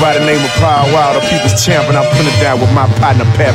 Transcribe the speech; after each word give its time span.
by 0.00 0.16
the 0.16 0.24
name 0.24 0.42
of 0.42 0.50
Paul 0.60 0.92
Wall, 0.92 1.14
the 1.14 1.20
people's 1.28 1.64
champ, 1.64 1.88
and 1.88 1.96
I'm 1.96 2.08
putting 2.12 2.28
it 2.32 2.40
down 2.40 2.60
with 2.60 2.72
my 2.72 2.86
partner 2.98 3.24
Pat 3.36 3.52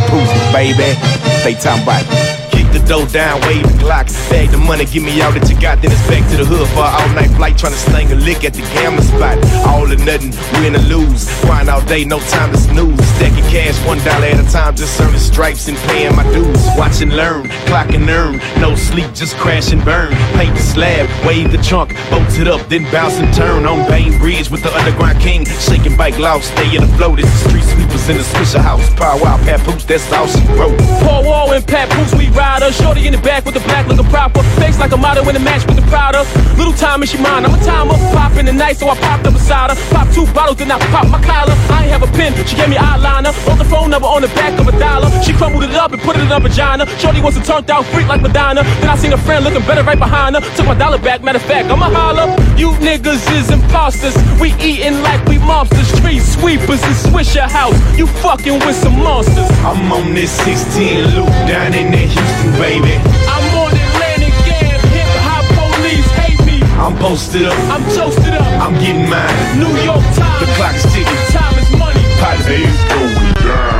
baby. 0.53 0.93
Stay 1.41 1.55
talking 1.55 1.83
about 1.83 2.28
the 2.71 2.79
dough 2.87 3.05
down, 3.07 3.41
wave 3.41 3.63
the 3.63 3.77
Glocks. 3.83 4.15
Bag 4.29 4.49
the 4.51 4.57
money, 4.57 4.85
give 4.85 5.03
me 5.03 5.21
all 5.21 5.31
that 5.31 5.49
you 5.49 5.59
got, 5.59 5.81
then 5.81 5.91
it's 5.91 6.07
back 6.07 6.23
to 6.31 6.37
the 6.37 6.45
hood 6.45 6.67
for 6.69 6.85
an 6.85 6.93
all 6.93 7.09
night 7.15 7.31
flight, 7.35 7.57
trying 7.57 7.73
to 7.73 7.79
sling 7.79 8.11
a 8.11 8.15
lick 8.15 8.43
at 8.43 8.53
the 8.53 8.61
gambling 8.73 9.05
spot. 9.05 9.37
All 9.67 9.85
or 9.85 9.99
nothing, 10.05 10.33
win 10.61 10.75
or 10.75 10.85
lose. 10.85 11.27
Grind 11.41 11.69
all 11.69 11.81
day, 11.85 12.05
no 12.05 12.19
time 12.31 12.51
to 12.51 12.57
snooze. 12.57 12.99
Stacking 13.17 13.45
cash 13.49 13.77
one 13.85 13.97
dollar 14.05 14.29
at 14.31 14.39
a 14.39 14.47
time, 14.51 14.75
just 14.75 14.99
earning 15.01 15.19
stripes 15.19 15.67
and 15.67 15.77
paying 15.89 16.15
my 16.15 16.23
dues. 16.31 16.61
Watch 16.77 17.01
and 17.01 17.15
learn, 17.15 17.49
clock 17.65 17.89
and 17.93 18.09
earn. 18.09 18.37
No 18.59 18.75
sleep, 18.75 19.13
just 19.13 19.35
crash 19.37 19.71
and 19.71 19.83
burn. 19.83 20.13
Paint 20.37 20.55
the 20.55 20.61
slab, 20.61 21.09
wave 21.25 21.51
the 21.51 21.57
trunk, 21.59 21.95
bolt 22.09 22.29
it 22.37 22.47
up, 22.47 22.61
then 22.69 22.83
bounce 22.91 23.15
and 23.15 23.33
turn 23.33 23.65
on 23.65 23.87
Bain 23.89 24.17
Bridge 24.19 24.49
with 24.49 24.63
the 24.63 24.71
underground 24.75 25.19
king. 25.19 25.45
Shaking 25.45 25.97
bike 25.97 26.17
loft, 26.19 26.45
stay 26.45 26.75
in 26.75 26.81
the 26.81 26.91
flow. 26.97 27.15
This 27.15 27.25
is 27.25 27.39
street 27.49 27.63
sweepers 27.63 28.09
in 28.09 28.17
the 28.17 28.23
Swisher 28.23 28.61
house. 28.61 28.87
Paul 28.95 29.19
Wall, 29.21 29.37
Papoose, 29.39 29.85
that's 29.85 30.11
all 30.13 30.27
she 30.27 30.45
wrote. 30.53 30.77
Paul 31.03 31.23
Wall 31.23 31.53
and 31.53 31.65
Papoose, 31.65 32.13
we 32.15 32.29
ride 32.29 32.58
Shorty 32.67 33.07
in 33.07 33.13
the 33.13 33.21
back 33.23 33.45
with 33.45 33.55
the 33.55 33.61
black 33.61 33.87
looking 33.87 34.05
proper. 34.11 34.43
Face 34.59 34.77
like 34.79 34.91
a 34.91 34.97
model 34.97 35.27
in 35.29 35.35
a 35.35 35.39
match 35.39 35.65
with 35.65 35.77
the 35.77 35.81
Prada. 35.87 36.27
Little 36.59 36.73
time 36.73 37.01
is 37.01 37.09
she 37.09 37.17
mine. 37.17 37.45
I'm 37.45 37.55
a 37.55 37.63
timer. 37.63 37.95
Pop 38.11 38.35
in 38.35 38.45
the 38.45 38.51
night, 38.51 38.75
so 38.75 38.89
I 38.89 38.99
popped 38.99 39.25
up 39.25 39.33
beside 39.33 39.71
her. 39.71 39.77
Pop 39.95 40.11
two 40.13 40.27
bottles, 40.33 40.57
then 40.57 40.69
I 40.69 40.77
pop 40.91 41.07
my 41.07 41.23
collar. 41.23 41.55
I 41.71 41.87
ain't 41.87 41.91
have 41.95 42.03
a 42.03 42.11
pen, 42.11 42.35
she 42.45 42.57
gave 42.57 42.69
me 42.69 42.75
eyeliner. 42.75 43.31
Wrote 43.47 43.57
the 43.57 43.65
phone 43.65 43.89
number 43.89 44.07
on 44.07 44.21
the 44.21 44.27
back 44.35 44.59
of 44.59 44.67
a 44.67 44.77
dollar. 44.77 45.09
She 45.23 45.31
crumbled 45.31 45.63
it 45.63 45.73
up 45.73 45.93
and 45.93 46.01
put 46.01 46.17
it 46.17 46.21
in 46.21 46.27
her 46.27 46.39
vagina. 46.39 46.85
Shorty 46.99 47.21
wants 47.21 47.37
a 47.37 47.43
turned 47.43 47.71
out 47.71 47.85
freak 47.95 48.07
like 48.07 48.21
Madonna. 48.21 48.63
Then 48.83 48.89
I 48.89 48.97
seen 48.97 49.13
a 49.13 49.17
friend 49.17 49.45
looking 49.45 49.65
better 49.65 49.83
right 49.83 49.97
behind 49.97 50.35
her. 50.35 50.41
Took 50.57 50.67
my 50.67 50.75
dollar 50.75 50.99
back, 50.99 51.23
matter 51.23 51.39
of 51.39 51.45
fact, 51.45 51.71
I'ma 51.71 51.89
holler. 51.89 52.27
You 52.59 52.75
niggas 52.83 53.23
is 53.39 53.49
imposters. 53.49 54.13
We 54.37 54.53
eating 54.59 55.01
like 55.01 55.23
we 55.25 55.39
monsters. 55.39 55.87
Street 55.95 56.21
sweepers 56.21 56.83
and 56.83 56.95
Swishahouse. 57.07 57.79
You 57.97 58.05
fucking 58.19 58.59
with 58.67 58.75
some 58.75 58.99
monsters. 58.99 59.49
I'm 59.63 59.91
on 59.91 60.13
this 60.13 60.31
16 60.43 61.15
loop 61.15 61.31
down 61.47 61.73
in 61.73 61.91
that 61.91 62.09
Houston 62.09 62.48
baby. 62.57 62.95
I'm 63.27 63.45
on 63.57 63.73
Atlantic 63.75 64.33
Ave, 64.33 64.81
hip 64.89 65.11
hop 65.25 65.45
police 65.53 66.09
hate 66.17 66.41
me. 66.45 66.63
I'm 66.79 66.95
posted 66.97 67.45
up, 67.45 67.57
I'm 67.69 67.83
toasted 67.93 68.33
up, 68.33 68.47
I'm 68.61 68.73
getting 68.79 69.09
mine. 69.09 69.59
New 69.59 69.71
York 69.83 70.03
Times, 70.15 70.39
the 70.41 70.47
clock 70.55 70.75
is 70.75 70.83
ticking, 70.93 71.23
time 71.35 71.55
is 71.59 71.69
money. 71.77 72.03
Potty's 72.19 72.79
going 72.89 73.33
down. 73.45 73.79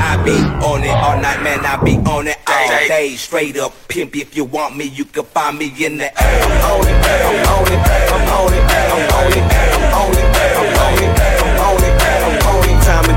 I 0.00 0.22
be 0.22 0.36
on 0.64 0.84
it 0.84 0.90
all 0.90 1.18
night, 1.20 1.42
man. 1.42 1.64
I 1.64 1.82
be 1.82 1.96
on 2.08 2.28
it 2.28 2.38
all 2.46 2.68
day. 2.88 3.16
Straight 3.16 3.56
up 3.56 3.72
pimp. 3.88 4.14
If 4.16 4.36
you 4.36 4.44
want 4.44 4.76
me, 4.76 4.84
you 4.84 5.04
can 5.04 5.24
find 5.24 5.58
me 5.58 5.72
in 5.84 5.98
the 5.98 6.06
air. 6.06 6.42
I'm 6.44 6.80
on 6.80 6.86
it, 6.86 6.94
I'm 6.94 7.48
on 7.48 7.72
it, 7.72 7.80
I'm 8.12 8.28
on 8.34 8.52
it, 8.52 8.64
I'm 8.64 9.10
on 9.14 9.32
it, 9.32 9.42
I'm 9.42 9.82
on 9.82 9.88
it, 9.88 9.93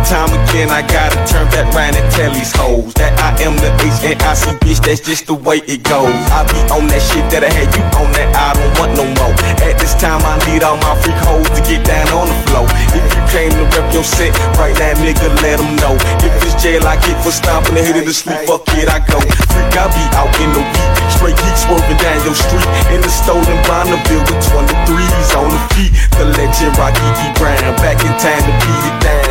Time 0.08 0.32
again, 0.32 0.72
I 0.72 0.88
gotta 0.88 1.20
turn 1.28 1.52
back 1.52 1.68
round 1.76 2.00
and 2.00 2.08
tell 2.16 2.32
these 2.32 2.56
hoes 2.56 2.96
that 2.96 3.12
I 3.20 3.36
am 3.44 3.60
the 3.60 3.68
H 3.84 4.08
and 4.08 4.16
I 4.24 4.40
see 4.40 4.56
bitch. 4.64 4.80
That's 4.80 5.04
just 5.04 5.28
the 5.28 5.36
way 5.36 5.60
it 5.68 5.84
goes. 5.84 6.16
I 6.32 6.48
be 6.48 6.64
on 6.72 6.88
that 6.88 7.04
shit 7.04 7.28
that 7.36 7.44
I 7.44 7.52
had 7.52 7.68
you 7.76 7.84
on 8.00 8.16
that. 8.16 8.32
I 8.32 8.56
don't 8.56 8.72
want 8.80 8.96
no 8.96 9.04
more. 9.04 9.36
At 9.68 9.76
this 9.76 9.92
time, 10.00 10.24
I 10.24 10.40
need 10.48 10.64
all 10.64 10.80
my 10.80 10.96
freak 11.04 11.20
hoes 11.28 11.52
to 11.52 11.60
get 11.68 11.84
down 11.84 12.08
on 12.16 12.32
the 12.32 12.40
floor. 12.48 12.72
If 12.96 13.04
you 13.04 13.24
came 13.36 13.52
to 13.52 13.68
rep 13.76 13.92
your 13.92 14.08
set 14.08 14.32
right 14.56 14.72
now, 14.80 14.96
nigga, 15.04 15.28
let 15.44 15.60
them 15.60 15.76
know. 15.84 16.00
If 16.24 16.32
it's 16.40 16.56
jail, 16.56 16.88
I 16.88 16.96
get 17.04 17.20
for 17.20 17.36
stomping 17.36 17.76
the 17.76 17.84
head 17.84 18.00
of 18.00 18.08
the 18.08 18.16
sleep. 18.16 18.48
Fuck 18.48 18.64
it, 18.80 18.88
I 18.88 19.04
go. 19.04 19.20
Freak, 19.20 19.76
I 19.76 19.92
be 19.92 20.04
out 20.16 20.32
in 20.40 20.56
the 20.56 20.64
week. 20.64 20.92
Straight 21.20 21.36
geek 21.36 21.58
swerving 21.60 22.00
down 22.00 22.16
your 22.24 22.32
street 22.32 22.64
in 22.96 23.04
the 23.04 23.12
stolen 23.12 23.60
Bonneville 23.68 24.24
with 24.24 24.40
23s 24.56 25.30
on 25.36 25.52
the 25.52 25.62
feet. 25.76 25.92
The 26.16 26.32
legend 26.32 26.80
Rocky 26.80 27.04
E. 27.04 27.28
Brown 27.36 27.76
back 27.84 28.00
in 28.08 28.16
time 28.24 28.40
to 28.48 28.54
beat 28.64 28.84
it 28.88 28.98
down. 29.04 29.27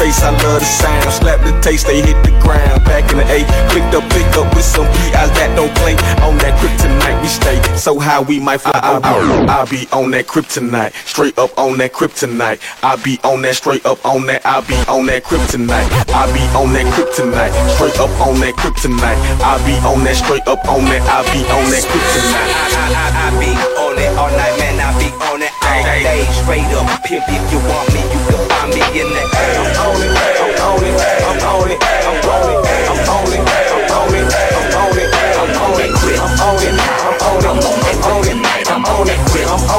Face, 0.00 0.22
I 0.22 0.30
love 0.30 0.60
the 0.60 0.64
sound. 0.64 1.12
Slap 1.12 1.44
the 1.44 1.52
taste, 1.60 1.86
they 1.86 2.00
hit 2.00 2.16
the 2.24 2.32
ground. 2.40 2.82
Back 2.88 3.12
in 3.12 3.18
the 3.20 3.26
A, 3.28 3.44
clicked 3.68 3.92
up, 3.92 4.08
pick 4.08 4.32
up 4.32 4.48
with 4.56 4.64
some 4.64 4.88
PIs 4.96 5.28
that 5.36 5.52
don't 5.52 5.68
play. 5.76 5.92
On 6.24 6.40
that 6.40 6.56
kryptonite, 6.56 7.20
we 7.20 7.28
stay 7.28 7.60
so 7.76 8.00
high 8.00 8.22
we 8.24 8.40
might 8.40 8.64
fly. 8.64 8.72
I, 8.80 8.96
I, 8.96 9.60
I 9.60 9.68
be 9.68 9.84
on 9.92 10.10
that 10.12 10.24
kryptonite, 10.24 10.96
straight 11.04 11.36
up 11.36 11.52
on 11.58 11.76
that 11.84 11.92
kryptonite. 11.92 12.64
I 12.82 12.96
be 12.96 13.20
on 13.24 13.42
that 13.42 13.56
straight 13.56 13.84
up 13.84 14.00
on 14.06 14.24
that. 14.24 14.40
I 14.46 14.64
be 14.64 14.80
on 14.88 15.04
that 15.12 15.22
kryptonite. 15.24 15.68
I 15.68 16.24
be 16.32 16.40
on 16.56 16.72
that 16.72 16.88
kryptonite, 16.96 17.52
straight 17.76 18.00
up 18.00 18.08
on 18.24 18.40
that 18.40 18.56
kryptonite. 18.56 19.20
I 19.44 19.60
be 19.68 19.76
on 19.84 20.00
that 20.08 20.16
straight 20.16 20.48
up 20.48 20.64
on 20.64 20.80
that. 20.88 21.04
I 21.12 21.20
be 21.28 21.44
on 21.52 21.68
that 21.68 21.84
kryptonite. 21.84 22.48
I, 22.56 22.72
I, 22.72 22.88
I, 22.88 23.08
I 23.20 23.36
be 23.36 23.52
on 23.52 24.00
it 24.00 24.16
all 24.16 24.32
night, 24.32 24.56
man. 24.56 24.80
I 24.80 24.96
be 24.96 25.12
on 25.28 25.44
it 25.44 25.52
all 25.60 25.84
day, 25.84 26.24
straight 26.40 26.72
up 26.72 26.88
pimp. 27.04 27.28
If 27.28 27.52
you 27.52 27.60
want 27.68 27.92
me, 27.92 28.00
I'm 28.48 28.70
on 28.70 28.72
it, 28.72 29.28
I'm 29.52 29.76
on 29.80 30.00
it, 30.00 30.16
I'm 30.40 30.60
on 30.64 30.84
it, 30.84 30.96
I'm 31.26 31.40
on 31.44 31.70
it, 31.70 31.78
I'm 31.82 32.28
on 32.28 32.96
it, 32.96 32.99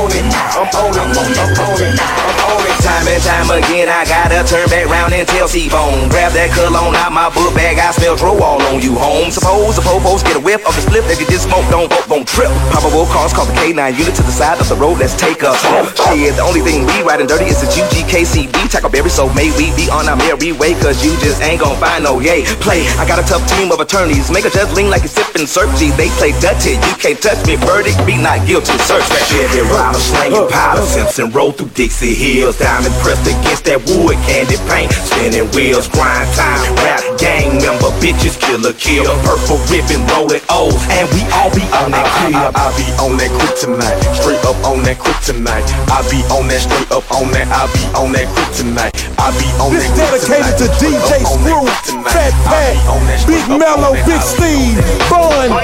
on 0.01 0.09
it, 0.09 0.25
I'm 0.57 0.65
on 0.73 0.89
it, 0.89 0.97
I'm 0.97 1.13
on 1.13 1.29
it, 1.29 1.37
I'm 1.37 1.53
on 1.61 2.65
it. 2.65 2.77
Time 2.81 3.05
and 3.05 3.21
time 3.21 3.49
again, 3.53 3.85
I 3.85 4.01
gotta 4.09 4.41
turn 4.41 4.65
back 4.73 4.89
round 4.89 5.13
and 5.13 5.27
tell 5.29 5.45
C-Bone. 5.45 6.09
Grab 6.09 6.33
that 6.33 6.49
cologne 6.57 6.97
out 6.97 7.13
my 7.13 7.29
book 7.29 7.53
bag, 7.53 7.77
I 7.77 7.93
smell 7.93 8.17
dro 8.17 8.33
all 8.41 8.57
on 8.73 8.81
you, 8.81 8.97
home. 8.97 9.29
Suppose 9.29 9.77
the 9.77 9.85
popos 9.85 10.25
get 10.25 10.33
a 10.33 10.41
whiff 10.41 10.65
of 10.65 10.73
the 10.73 10.81
split 10.81 11.05
that 11.05 11.21
you 11.21 11.29
just 11.29 11.45
smoke, 11.45 11.61
don't 11.69 11.85
vote, 11.85 12.09
won't 12.09 12.25
trip. 12.25 12.49
Probable 12.73 13.05
cause, 13.13 13.29
call 13.37 13.45
the 13.45 13.53
K9 13.61 13.77
unit 13.93 14.17
to 14.17 14.25
the 14.25 14.33
side 14.33 14.57
of 14.57 14.65
the 14.65 14.73
road, 14.73 14.97
let's 14.97 15.13
take 15.13 15.45
us 15.45 15.61
home. 15.61 15.85
Shit, 16.09 16.33
the 16.33 16.41
only 16.41 16.65
thing 16.65 16.89
we 16.89 17.05
riding 17.05 17.29
dirty 17.29 17.45
is 17.45 17.61
the 17.61 17.69
UGKCB 17.69 18.73
Tackleberry, 18.73 19.13
so 19.13 19.29
may 19.37 19.53
we 19.53 19.69
be 19.77 19.85
on 19.93 20.09
our 20.09 20.17
merry 20.17 20.49
way, 20.49 20.73
cause 20.81 21.05
you 21.05 21.13
just 21.21 21.37
ain't 21.45 21.61
gon' 21.61 21.77
find 21.77 22.01
no 22.01 22.17
yay. 22.17 22.41
Play, 22.65 22.89
I 22.97 23.05
got 23.05 23.21
a 23.21 23.25
tough 23.29 23.45
team 23.53 23.69
of 23.69 23.77
attorneys, 23.77 24.33
make 24.33 24.49
a 24.49 24.51
judge 24.51 24.73
lean 24.73 24.89
like 24.89 25.05
he's 25.05 25.13
sipping 25.13 25.45
syrup. 25.45 25.69
Gee, 25.77 25.93
they 25.93 26.09
play 26.17 26.33
dirty, 26.41 26.81
you 26.81 26.95
can't 26.97 27.21
touch 27.21 27.45
me, 27.45 27.61
verdict, 27.61 28.01
be 28.09 28.17
not 28.17 28.41
guilty, 28.49 28.73
search 28.89 29.05
that 29.13 29.21
shit. 29.29 29.45
Ride 29.91 30.31
slanging 30.31 30.47
powder, 30.47 30.85
Simpson 30.87 31.31
roll 31.31 31.51
through 31.51 31.69
Dixie 31.75 32.15
Hills, 32.15 32.57
diamond 32.57 32.95
pressed 33.03 33.27
against 33.27 33.65
that 33.65 33.83
wood, 33.91 34.15
candy 34.23 34.55
paint, 34.71 34.91
spinning 34.91 35.51
wheels, 35.51 35.91
grind 35.91 36.31
time, 36.31 36.63
rap 36.79 37.03
gang 37.19 37.59
member, 37.59 37.91
bitches, 37.99 38.39
killer, 38.39 38.71
kill, 38.71 39.11
purple 39.27 39.59
ribbon, 39.67 39.99
rolling 40.15 40.43
O's, 40.47 40.79
and 40.95 41.07
we 41.11 41.21
all 41.35 41.51
be 41.51 41.63
on 41.75 41.91
that 41.91 42.07
I, 42.07 42.31
I, 42.31 42.51
I 42.55 42.65
be 42.79 42.87
on 43.03 43.17
that 43.17 43.31
kryptonite, 43.35 43.99
straight 44.15 44.43
up 44.47 44.59
on 44.63 44.83
that 44.83 44.97
kryptonite. 44.97 45.65
I 45.89 45.99
be 46.07 46.23
on 46.31 46.47
that 46.47 46.61
straight 46.61 46.91
up 46.91 47.05
on 47.11 47.31
that. 47.31 47.47
I 47.51 47.67
be 47.71 47.83
on 47.97 48.11
that 48.13 48.27
kryptonite. 48.31 48.93
I 49.17 49.27
be 49.37 49.47
on 49.59 49.73
This 49.73 49.87
that 49.95 50.21
dedicated 50.21 50.55
to 50.59 50.67
DJ 50.79 51.21
straight 51.21 51.25
up 51.25 51.35
on 51.35 51.75
Screw. 51.83 52.03
Fat 52.09 52.33
Pat, 52.45 52.73
be 52.73 52.81
on 52.87 53.01
that 53.07 53.19
Big 53.27 53.45
Mello. 53.49 53.91
Big 54.05 54.21
Steve, 54.21 54.77
Bun. 55.09 55.60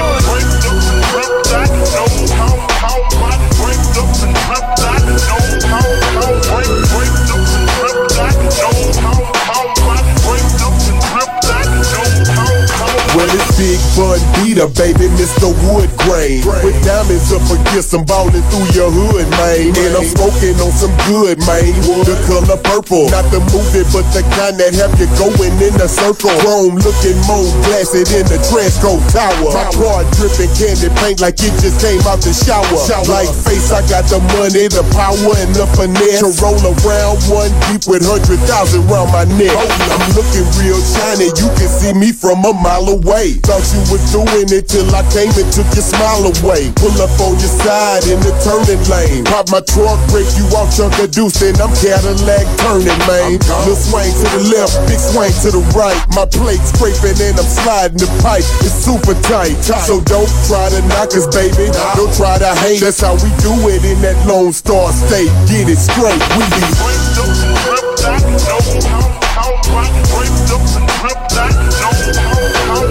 Bun 14.57 14.73
baby, 14.73 15.05
Mr. 15.21 15.53
Wood 15.69 15.85
Grain. 16.01 16.41
With 16.65 16.73
diamonds 16.81 17.29
up 17.29 17.45
against 17.45 17.93
some 17.93 18.01
ballin' 18.09 18.41
through 18.49 18.65
your 18.73 18.89
hood, 18.89 19.29
man. 19.37 19.69
And 19.69 19.93
I'm 19.93 20.07
smoking 20.09 20.57
on 20.57 20.73
some 20.73 20.93
good, 21.05 21.37
man. 21.45 21.77
The 22.01 22.17
color 22.25 22.57
purple, 22.65 23.05
not 23.13 23.29
the 23.29 23.37
movie, 23.53 23.85
but 23.93 24.01
the 24.17 24.25
kind 24.33 24.57
that 24.57 24.73
have 24.73 24.97
you 24.97 25.05
going 25.13 25.53
in 25.61 25.77
a 25.77 25.85
circle. 25.85 26.33
Chrome 26.41 26.81
looking 26.81 27.17
more 27.29 27.45
glassy 27.69 28.01
than 28.09 28.25
the 28.25 28.41
Transco 28.49 28.97
Tower. 29.13 29.53
My 29.53 29.69
car 29.77 30.01
dripping 30.17 30.49
candy 30.57 30.89
paint 31.05 31.21
like 31.21 31.37
it 31.37 31.53
just 31.61 31.77
came 31.77 32.01
out 32.09 32.25
the 32.25 32.33
shower. 32.33 32.65
Like 33.05 33.29
face, 33.45 33.69
I 33.69 33.85
got 33.85 34.09
the 34.09 34.17
money, 34.33 34.65
the 34.73 34.81
power, 34.97 35.37
and 35.37 35.53
the 35.53 35.69
finesse 35.77 36.25
to 36.25 36.33
roll 36.41 36.57
around 36.57 37.21
one 37.29 37.53
deep 37.69 37.85
with 37.85 38.01
hundred 38.01 38.41
thousand 38.49 38.89
round 38.89 39.13
my 39.13 39.29
neck. 39.37 39.53
I'm 39.53 40.17
looking 40.17 40.49
real 40.57 40.81
shiny, 40.81 41.29
you 41.29 41.49
can 41.53 41.69
see 41.69 41.93
me 41.93 42.09
from 42.09 42.41
a 42.41 42.53
mile 42.57 42.89
away. 42.89 43.37
Thought 43.45 43.61
you 43.69 43.85
was 43.93 44.01
doing 44.09 44.46
it 44.51 44.67
till 44.67 44.87
I 44.93 45.03
came 45.11 45.33
and 45.35 45.49
took 45.51 45.67
your 45.75 45.83
smile 45.83 46.27
away. 46.27 46.71
Pull 46.77 46.95
up 46.99 47.13
on 47.19 47.35
your 47.39 47.53
side 47.63 48.05
in 48.07 48.19
the 48.21 48.33
turning 48.43 48.81
lane. 48.87 49.25
Pop 49.25 49.49
my 49.49 49.61
truck, 49.63 49.99
break 50.11 50.27
you 50.37 50.45
off, 50.55 50.71
chunk 50.75 50.97
of 50.99 51.11
deuce, 51.11 51.39
then 51.39 51.55
I'm 51.59 51.73
Cadillac 51.75 52.45
turning, 52.61 53.01
man. 53.07 53.39
Little 53.65 53.77
swing 53.77 54.11
to 54.11 54.25
the 54.35 54.41
left, 54.53 54.75
big 54.87 54.99
swing 54.99 55.33
to 55.43 55.49
the 55.55 55.63
right. 55.75 55.97
My 56.13 56.25
plate 56.25 56.61
scraping 56.63 57.17
and 57.19 57.37
I'm 57.39 57.47
sliding 57.47 57.99
the 57.99 58.09
pipe. 58.23 58.45
It's 58.63 58.73
super 58.73 59.15
tight. 59.27 59.57
So 59.87 60.01
don't 60.03 60.29
try 60.47 60.69
to 60.69 60.81
knock 60.87 61.13
us, 61.13 61.27
baby. 61.29 61.71
Don't 61.95 62.13
try 62.13 62.37
to 62.37 62.51
hate. 62.63 62.81
That's 62.81 63.01
how 63.01 63.15
we 63.19 63.29
do 63.43 63.53
it 63.69 63.83
in 63.83 63.99
that 64.01 64.17
Lone 64.27 64.53
Star 64.53 64.91
State. 64.93 65.31
Get 65.47 65.67
it 65.67 65.79
straight. 65.79 66.19
We 66.35 66.43
be 66.51 66.61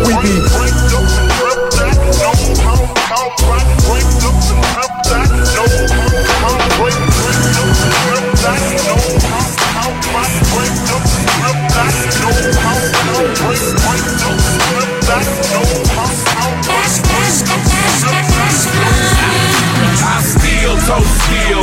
we 0.06 0.12
be 0.22 0.35
I 19.98 20.22
still 20.22 20.76
don't 20.86 21.06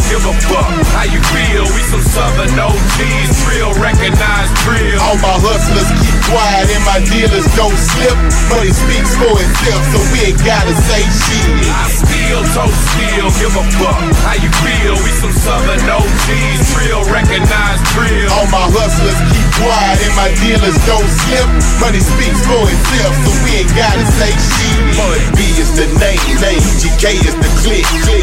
give 0.09 0.25
a 0.25 0.33
fuck 0.45 0.69
how 0.93 1.03
you 1.03 1.21
feel. 1.33 1.65
We 1.73 1.81
southern 2.13 2.53
OGs, 2.53 3.33
real 3.49 3.73
recognized 3.81 4.53
drill. 4.61 5.01
All 5.01 5.17
my 5.17 5.33
hustlers 5.33 5.89
keep 5.97 6.13
quiet 6.29 6.69
and 6.69 6.85
my 6.85 7.01
dealers 7.09 7.49
don't 7.57 7.73
slip. 7.73 8.13
Money 8.53 8.69
speaks 8.69 9.17
for 9.17 9.33
itself, 9.33 9.81
so 9.89 9.97
we 10.13 10.29
ain't 10.29 10.41
gotta 10.45 10.77
say 10.77 11.01
shit. 11.09 11.49
I 11.73 11.89
steal, 11.89 12.41
toe 12.53 12.69
steal, 12.69 13.27
give 13.41 13.53
a 13.57 13.65
fuck 13.81 13.97
how 14.29 14.37
you 14.37 14.51
feel. 14.61 14.93
We 15.01 15.09
some 15.17 15.33
southern 15.33 15.81
OGs, 15.89 16.61
real 16.85 17.01
recognized 17.09 17.81
drill. 17.97 18.29
All 18.29 18.45
my 18.53 18.69
hustlers 18.69 19.17
keep 19.33 19.47
quiet 19.57 19.97
and 20.05 20.13
my 20.13 20.29
dealers 20.37 20.77
don't 20.85 21.09
slip. 21.09 21.49
Money 21.81 21.97
speaks 21.97 22.45
for 22.45 22.61
itself, 22.61 23.13
so 23.25 23.31
we 23.41 23.65
ain't 23.65 23.73
gotta 23.73 24.05
say 24.05 24.29
shit. 24.29 24.77
Mud 25.01 25.21
B 25.33 25.49
is 25.57 25.73
the 25.73 25.89
name, 25.97 26.21
name. 26.45 26.61
GK 26.77 27.25
is 27.25 27.33
the 27.41 27.49
click, 27.65 27.85
PAT 28.05 28.22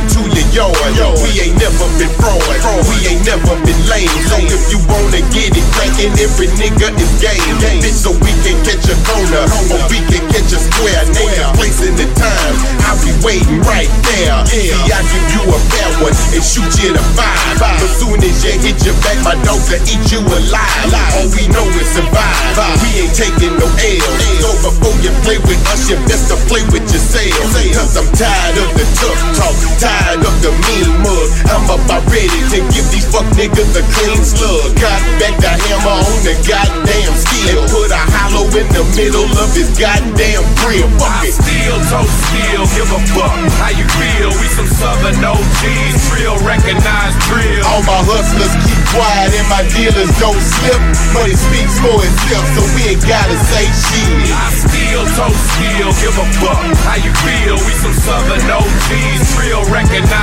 to 0.00 0.20
bring 0.28 0.35
to. 0.56 1.12
We 1.20 1.36
ain't 1.44 1.58
never 1.60 1.84
been 2.00 2.08
fraud, 2.16 2.40
we 2.88 2.96
ain't 3.04 3.24
never 3.28 3.52
been 3.60 3.80
lame. 3.92 4.08
So 4.24 4.40
if 4.40 4.72
you 4.72 4.80
wanna 4.88 5.20
get 5.28 5.52
it 5.52 5.66
crackin', 5.76 6.16
every 6.16 6.48
nigga 6.56 6.88
is 6.96 7.12
game. 7.20 7.56
Bitch, 7.84 7.92
so 7.92 8.16
we 8.24 8.32
can 8.40 8.56
catch 8.64 8.88
a 8.88 8.96
corner, 9.04 9.44
or 9.72 9.80
we 9.92 10.00
can 10.08 10.24
catch 10.32 10.48
a 10.56 10.60
square. 10.60 11.04
Name 11.12 11.52
place 11.60 11.84
and 11.84 11.96
the 12.00 12.08
time, 12.16 12.54
I'll 12.88 12.96
be 13.04 13.12
waiting 13.20 13.60
right 13.68 13.90
there. 14.08 14.32
See, 14.48 14.72
I 14.72 15.00
give 15.04 15.26
you 15.36 15.42
a 15.44 15.58
fair 15.68 15.90
one 16.00 16.16
and 16.32 16.44
shoot 16.44 16.72
you 16.80 16.96
the 16.96 17.04
five. 17.12 17.60
But 17.60 17.92
soon 18.00 18.16
as 18.24 18.40
you 18.40 18.56
hit 18.56 18.80
your 18.80 18.96
back, 19.04 19.20
my 19.28 19.36
dogs 19.44 19.68
will 19.68 19.82
eat 19.84 20.04
you 20.08 20.24
alive. 20.24 20.88
All 21.20 21.28
we 21.36 21.44
know 21.52 21.68
is 21.76 21.88
survive. 21.92 22.56
We 22.80 23.04
ain't 23.04 23.12
taking 23.12 23.52
no 23.60 23.68
L. 23.68 24.12
So 24.40 24.48
before 24.64 24.96
you 25.04 25.12
play 25.20 25.36
with 25.44 25.60
us, 25.68 25.84
you 25.92 26.00
best 26.08 26.32
to 26.32 26.36
play 26.48 26.64
with 26.72 26.88
yourself. 26.88 27.52
Cause 27.76 27.96
I'm 28.00 28.08
tired 28.16 28.56
of 28.56 28.70
the 28.72 28.84
tough 28.96 29.20
talk, 29.36 29.56
tired 29.76 30.24
of 30.24 30.34
the 30.40 30.45
mean 30.52 30.88
mug. 31.02 31.28
I'm 31.50 31.64
about 31.66 32.04
ready 32.10 32.40
to 32.54 32.58
give 32.70 32.86
these 32.90 33.06
fuck 33.08 33.26
niggas 33.34 33.72
a 33.74 33.82
clean 33.94 34.22
slug. 34.22 34.74
Got 34.78 35.00
back 35.18 35.34
the 35.38 35.52
hammer 35.52 35.98
on 36.02 36.18
the 36.22 36.34
goddamn 36.46 37.14
steel. 37.14 37.62
And 37.62 37.70
put 37.70 37.90
a 37.90 38.02
hollow 38.18 38.46
in 38.54 38.66
the 38.74 38.84
middle 38.98 39.30
of 39.38 39.48
his 39.54 39.70
goddamn 39.78 40.44
grill. 40.62 40.88
Fuck 40.98 41.24
I 41.24 41.30
it. 41.30 41.34
steal, 41.34 41.76
toe 41.90 42.06
steal, 42.06 42.62
give 42.74 42.90
a 42.90 43.00
fuck 43.14 43.34
how 43.58 43.72
you 43.74 43.86
feel. 43.98 44.30
We 44.38 44.46
some 44.52 44.68
southern 44.68 45.18
OGs, 45.22 46.00
real 46.14 46.36
recognized 46.46 47.18
drill. 47.30 47.62
All 47.66 47.82
my 47.86 48.00
hustlers 48.06 48.54
keep 48.66 48.80
quiet 48.92 49.32
and 49.34 49.48
my 49.50 49.62
dealers 49.72 50.10
don't 50.18 50.40
slip. 50.40 50.80
Money 51.14 51.36
speaks 51.36 51.76
for 51.80 51.96
itself, 52.02 52.46
so 52.54 52.62
we 52.76 52.94
ain't 52.94 53.04
gotta 53.06 53.36
say 53.50 53.64
shit. 53.70 54.30
I 54.30 54.48
steal, 54.52 55.02
toe 55.16 55.34
steal, 55.34 55.88
give 56.02 56.16
a 56.16 56.26
fuck 56.38 56.62
how 56.86 56.98
you 57.00 57.12
feel. 57.22 57.56
We 57.66 57.72
some 57.78 57.96
southern 57.96 58.44
OGs, 58.46 59.24
real 59.40 59.62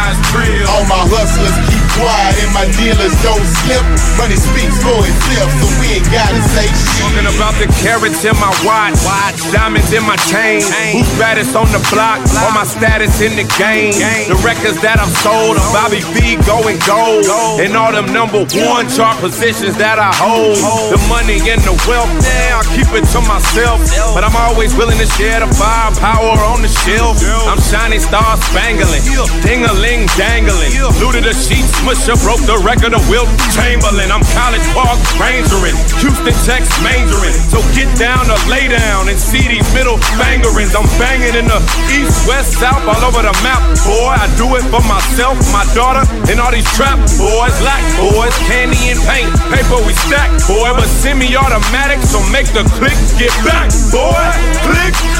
All 0.03 0.83
my 0.89 1.07
hustlers 1.07 1.55
keep 1.69 1.82
quiet 1.97 2.35
and 2.41 2.51
my 2.53 2.65
dealers 2.77 3.13
don't 3.21 3.45
slip. 3.63 3.83
Money 4.17 4.37
speaks 4.37 4.77
for 4.81 4.97
itself, 5.05 5.49
so 5.59 5.65
we 5.81 5.99
ain't 5.99 6.09
gotta 6.09 6.41
say 6.53 6.67
shit. 6.69 7.01
Talking 7.03 7.29
about 7.29 7.55
the 7.61 7.67
carrots 7.81 8.21
in 8.25 8.35
my 8.41 8.51
watch, 8.65 9.01
diamonds 9.53 9.91
in 9.93 10.03
my 10.05 10.17
chain. 10.29 10.61
Who's 10.93 11.09
baddest 11.17 11.55
on 11.55 11.69
the 11.73 11.81
block? 11.93 12.21
All 12.41 12.53
my 12.53 12.65
status 12.65 13.21
in 13.21 13.35
the 13.37 13.45
game? 13.57 13.93
The 14.29 14.39
records 14.41 14.79
that 14.81 14.97
I've 14.97 15.13
sold 15.21 15.57
of 15.57 15.65
Bobby 15.73 16.01
V 16.13 16.37
going 16.45 16.79
gold. 16.85 17.25
And 17.61 17.75
all 17.77 17.91
them 17.91 18.09
number 18.13 18.45
one 18.69 18.89
chart 18.89 19.17
positions 19.21 19.77
that 19.77 19.97
I 19.97 20.09
hold. 20.15 20.57
The 20.89 21.01
money 21.09 21.41
and 21.49 21.61
the 21.61 21.75
wealth, 21.85 22.09
yeah, 22.21 22.59
I 22.59 22.63
keep 22.73 22.89
it 22.93 23.05
to 23.13 23.19
myself. 23.25 23.81
But 24.13 24.23
I'm 24.23 24.35
always 24.35 24.73
willing 24.75 24.97
to 24.97 25.09
share 25.17 25.41
the 25.41 25.49
firepower 25.53 26.37
on 26.49 26.61
the 26.61 26.71
shelf. 26.71 27.21
I'm 27.49 27.61
shining 27.61 27.99
star 27.99 28.37
spangling, 28.49 29.01
ding 29.41 29.65
a 29.65 29.73
ling 29.77 30.05
dangling. 30.17 30.73
Looted 31.01 31.25
a 31.25 31.33
sheet 31.33 31.65
smusher, 31.83 32.15
broke 32.23 32.39
the 32.47 32.55
record 32.63 32.95
of 32.95 33.03
Wilt 33.11 33.27
Chamberlain. 33.51 34.07
I'm 34.07 34.23
college 34.31 34.63
park 34.71 34.95
rangering, 35.19 35.75
Houston 35.99 36.35
Tex 36.47 36.71
majoring. 36.79 37.35
So 37.51 37.59
get 37.75 37.91
down 37.99 38.23
or 38.31 38.39
lay 38.47 38.71
down 38.71 39.11
and 39.11 39.19
see 39.19 39.43
these 39.43 39.67
middle 39.75 39.99
bangerings. 40.15 40.71
I'm 40.71 40.87
banging 40.95 41.35
in 41.35 41.45
the 41.51 41.59
east, 41.91 42.23
west, 42.23 42.55
south, 42.59 42.87
all 42.87 43.03
over 43.03 43.21
the 43.21 43.35
map. 43.43 43.59
Boy, 43.83 44.15
I 44.15 44.31
do 44.39 44.47
it 44.55 44.63
for 44.71 44.83
myself, 44.87 45.35
my 45.51 45.67
daughter, 45.75 46.07
and 46.31 46.39
all 46.39 46.51
these 46.55 46.67
trap 46.79 46.97
boys, 47.19 47.55
black 47.59 47.83
boys, 47.99 48.33
candy 48.47 48.79
and 48.87 48.99
paint, 49.03 49.27
paper 49.51 49.79
we 49.83 49.91
stack, 50.07 50.31
boy. 50.47 50.71
But 50.71 50.87
semi-automatic, 50.87 51.99
so 52.07 52.23
make 52.31 52.47
the 52.55 52.63
click 52.79 52.95
get 53.19 53.33
back, 53.43 53.67
boy. 53.91 54.32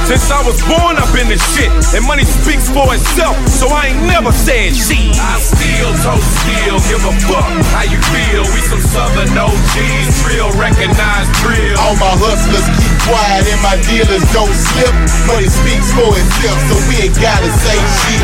Since 0.04 0.30
I 0.30 0.44
was 0.44 0.60
born 0.68 1.00
up 1.00 1.16
in 1.16 1.32
this 1.32 1.42
shit, 1.56 1.72
and 1.96 2.04
money 2.04 2.28
speaks 2.28 2.68
for 2.68 2.92
itself, 2.92 3.40
so 3.48 3.72
I 3.72 3.96
ain't 3.96 4.04
never 4.04 4.36
said 4.36 4.76
shit. 4.76 5.16
I 5.16 5.40
steal, 5.40 5.90
toe 6.04 6.20
steal, 6.20 6.76
give 6.92 7.04
a 7.08 7.14
fuck 7.24 7.48
how 7.72 7.88
you 7.88 7.98
feel. 8.12 8.44
We 8.52 8.60
some 8.68 8.84
southern 8.84 9.32
OGs, 9.32 10.14
real 10.28 10.52
recognized 10.60 11.32
real. 11.48 11.80
All 11.80 11.96
my 11.98 12.14
hustlers 12.20 12.68
keep 12.76 12.94
quiet 13.08 13.48
and 13.48 13.62
my 13.64 13.80
dealers 13.88 14.28
don't 14.36 14.52
slip. 14.52 14.92
Money 15.24 15.48
speaks 15.48 15.90
for 15.96 16.12
itself, 16.12 16.60
so 16.68 16.76
we 16.92 17.08
ain't 17.08 17.18
gotta 17.24 17.48
say 17.64 17.80
shit. 18.04 18.22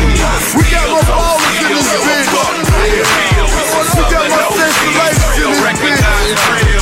We 0.60 0.68
got 0.68 0.84
more 0.84 1.00
ballers 1.08 1.64
in 1.64 1.80
this 1.80 1.88
bitch. 1.96 2.28
We 3.96 4.04
got 4.12 4.28
installations 4.28 5.32
in 5.40 5.48
this 5.48 5.72
bitch. 5.80 6.04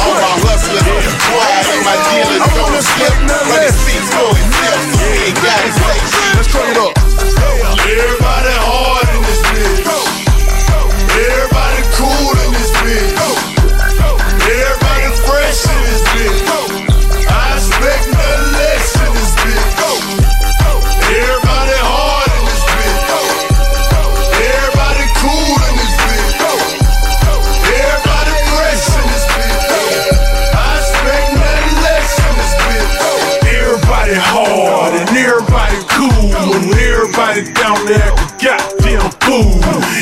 All 0.02 0.14
my 0.18 0.34
hustlers 0.42 0.82
keep 0.84 1.16
quiet 1.30 1.66
and 1.70 1.82
my 1.86 1.96
dealers 2.10 2.42
don't 2.50 2.82
slip. 2.82 3.14
Money 3.46 3.70
speaks 3.72 4.10
for 4.10 4.30
itself, 4.34 4.67
Let's 5.48 6.52
turn 6.52 6.70
it 6.70 6.76
up. 6.76 6.97
Down 37.78 37.86
there 37.86 38.18
acting 38.18 38.38
goddamn 38.42 39.10
fool. 39.22 39.60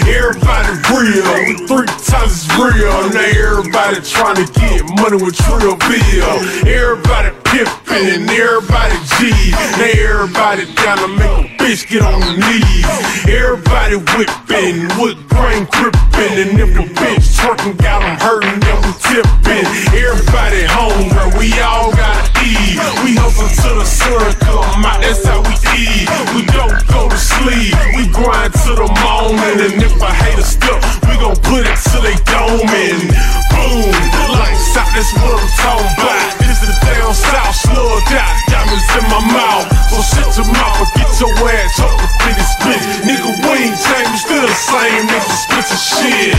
Everybody 0.08 0.72
real, 0.92 1.66
three 1.66 2.05
times 2.06 2.32
as 2.32 2.46
real. 2.54 3.10
Now 3.10 3.20
everybody 3.20 4.00
trying 4.00 4.38
to 4.38 4.46
get 4.46 4.86
money 5.02 5.18
with 5.18 5.36
Trill 5.36 5.76
Bill. 5.76 6.34
Everybody 6.62 7.34
pimping 7.44 8.06
and 8.14 8.30
everybody 8.30 8.96
G. 9.18 9.34
Now 9.78 9.90
everybody 9.90 10.64
down 10.74 10.98
to 11.02 11.08
make 11.08 11.34
a 11.34 11.62
bitch 11.62 11.88
get 11.90 12.02
on 12.02 12.22
her 12.22 12.36
knees. 12.38 12.86
Everybody 13.26 13.96
whipping, 14.14 14.86
wood 14.98 15.18
grain 15.28 15.66
gripping, 15.74 16.34
and 16.38 16.54
if 16.62 16.70
the 16.78 16.86
bitch 16.94 17.26
twerking 17.38 17.76
got 17.82 18.02
'em 18.02 18.16
hurting, 18.20 18.60
then 18.60 18.76
we 18.82 18.92
tipping. 19.02 19.66
Everybody 19.94 20.62
home, 20.64 21.10
hungry, 21.10 21.50
we 21.50 21.60
all 21.60 21.90
gotta 21.92 22.30
eat. 22.44 22.78
We 23.04 23.16
hustle 23.16 23.50
till 23.50 23.78
the 23.80 23.84
sun 23.84 24.32
come 24.46 24.84
out, 24.84 25.00
that's 25.02 25.26
how 25.26 25.42
we 25.42 25.54
eat. 25.74 26.08
We 26.34 26.42
don't 26.54 26.86
go 26.88 27.08
to 27.08 27.18
sleep, 27.18 27.74
we 27.96 28.06
grind 28.06 28.52
to 28.64 28.72
the 28.82 28.88
morning, 29.02 29.58
and 29.66 29.82
if 29.82 30.00
I 30.02 30.12
hate 30.12 30.38
a 30.38 30.44
step, 30.44 30.78
we 31.08 31.16
gon' 31.18 31.36
put 31.36 31.65
it 31.65 31.65
they 32.06 32.14
dome 32.30 32.62
and 32.62 33.02
boom. 33.50 33.90
Lights 34.38 34.78
out, 34.78 34.94
what 35.18 35.42
I'm 35.42 35.50
talking 35.58 35.90
about. 35.98 36.38
This 36.38 36.62
is 36.62 36.70
the 36.70 36.78
down 36.86 37.10
south, 37.10 37.54
slugged 37.66 38.14
out, 38.14 38.34
diamonds 38.46 38.86
in 38.94 39.04
my 39.10 39.22
mouth. 39.34 39.66
So 39.90 39.98
shut 40.14 40.30
your 40.38 40.46
mouth 40.54 40.86
and 40.86 40.90
get 40.94 41.10
your 41.18 41.34
ass 41.50 41.80
up 41.82 41.98
and 41.98 42.12
finish 42.22 42.50
split. 42.54 42.82
Nigga, 43.02 43.30
we 43.42 43.52
ain't 43.66 43.74
changed, 43.74 44.22
still 44.22 44.46
the 44.46 44.54
same, 44.54 45.02
nigga, 45.10 45.34
split 45.34 45.66
your 45.66 45.82
shit. 45.82 46.38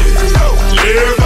Everybody 0.87 1.16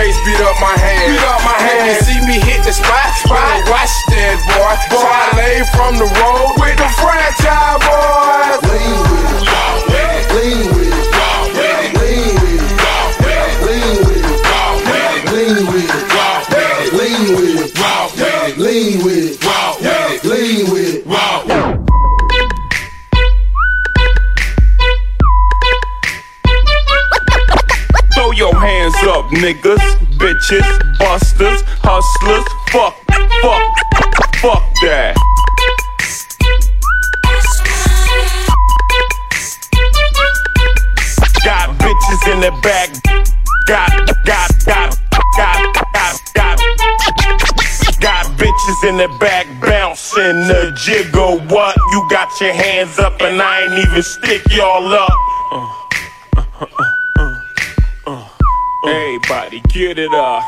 face 0.00 0.18
beat 0.24 0.40
up 0.40 0.49
bitches 48.60 48.88
in 48.88 48.96
the 48.96 49.08
back 49.18 49.46
bouncing 49.60 50.46
the 50.46 50.72
jiggle. 50.76 51.40
What? 51.48 51.76
You 51.92 52.06
got 52.10 52.28
your 52.40 52.52
hands 52.52 52.98
up 52.98 53.20
and 53.20 53.40
I 53.40 53.62
ain't 53.62 53.86
even 53.86 54.02
stick 54.02 54.42
y'all 54.50 54.92
up. 54.92 55.12
Everybody 58.86 59.60
get 59.68 59.98
it 59.98 60.12
up. 60.12 60.44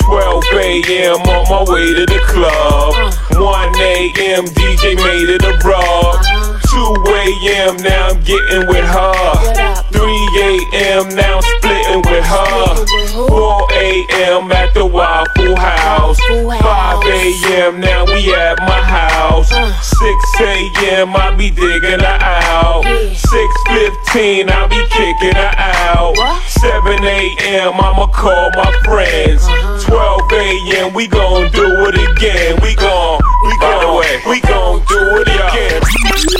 12 0.00 0.44
a.m. 0.54 1.16
on 1.16 1.66
my 1.66 1.72
way 1.72 1.94
to 1.94 2.06
the 2.06 2.20
club. 2.26 2.94
1 3.32 3.74
a.m. 3.76 4.44
DJ 4.44 4.96
made 4.96 5.28
it 5.28 5.42
a 5.44 5.56
rub. 5.66 6.57
2 6.70 6.76
a.m. 7.08 7.76
now 7.82 8.08
I'm 8.08 8.20
getting 8.22 8.66
with 8.68 8.84
her. 8.84 9.74
3 9.92 10.02
a.m. 10.04 11.08
now 11.16 11.36
I'm 11.36 11.42
splitting 11.58 12.02
with 12.12 12.24
her. 12.24 13.28
4 13.28 13.72
a.m. 13.72 14.52
at 14.52 14.74
the 14.74 14.84
Waffle 14.84 15.56
House. 15.56 16.18
5 16.20 17.02
a.m. 17.04 17.80
now 17.80 18.04
we 18.04 18.34
at 18.34 18.58
my 18.60 18.80
house. 18.82 19.48
6 19.48 20.40
a.m. 20.40 21.16
I 21.16 21.34
be 21.36 21.50
digging 21.50 22.00
her 22.00 22.18
out. 22.20 22.84
6:15 22.84 24.50
I 24.50 24.66
be 24.68 24.80
kicking 24.92 25.36
her 25.36 25.54
out. 25.56 26.14
7 26.48 27.04
a.m. 27.04 27.72
I'ma 27.74 28.06
call 28.08 28.50
my 28.56 28.72
friends. 28.84 29.44
12 29.84 30.32
a.m. 30.32 30.92
we 30.94 31.06
gon' 31.06 31.50
do 31.52 31.64
it 31.88 31.96
again. 31.96 32.58
We 32.62 32.74
gon' 32.74 33.20
we 33.46 33.56
gon' 33.58 34.02
we 34.28 34.40
gon' 34.40 34.84
do 34.86 35.00
it 35.22 35.28
again. 35.28 35.80
Represent 36.18 36.34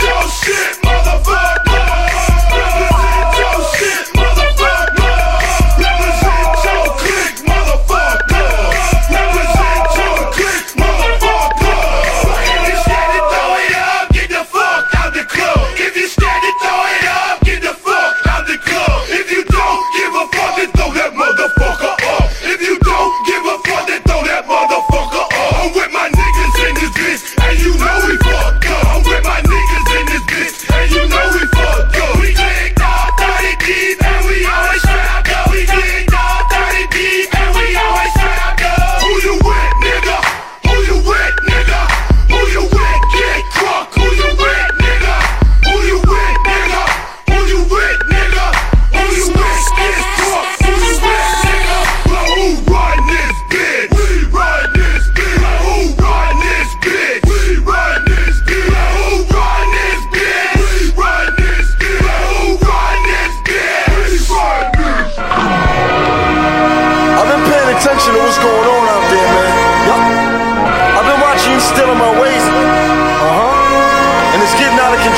your 0.00 0.28
shit, 0.30 0.80
motherfucker. 0.82 1.69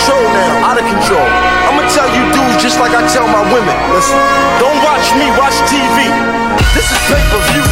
Control 0.02 0.23
now. 0.35 0.66
Out 0.66 0.78
of 0.78 0.87
control. 0.87 1.28
I'm 1.71 1.78
gonna 1.78 1.90
tell 1.90 2.11
you 2.11 2.23
dudes 2.35 2.62
just 2.62 2.78
like 2.80 2.90
I 2.90 3.06
tell 3.06 3.26
my 3.26 3.42
women. 3.54 3.76
Listen, 3.94 4.18
don't 4.59 4.78
watch 4.82 5.14
me, 5.14 5.30
watch 5.38 5.54
TV. 5.71 6.11
This 6.75 6.90
is 6.90 6.99
pay 7.06 7.23
per 7.30 7.40
view. 7.54 7.64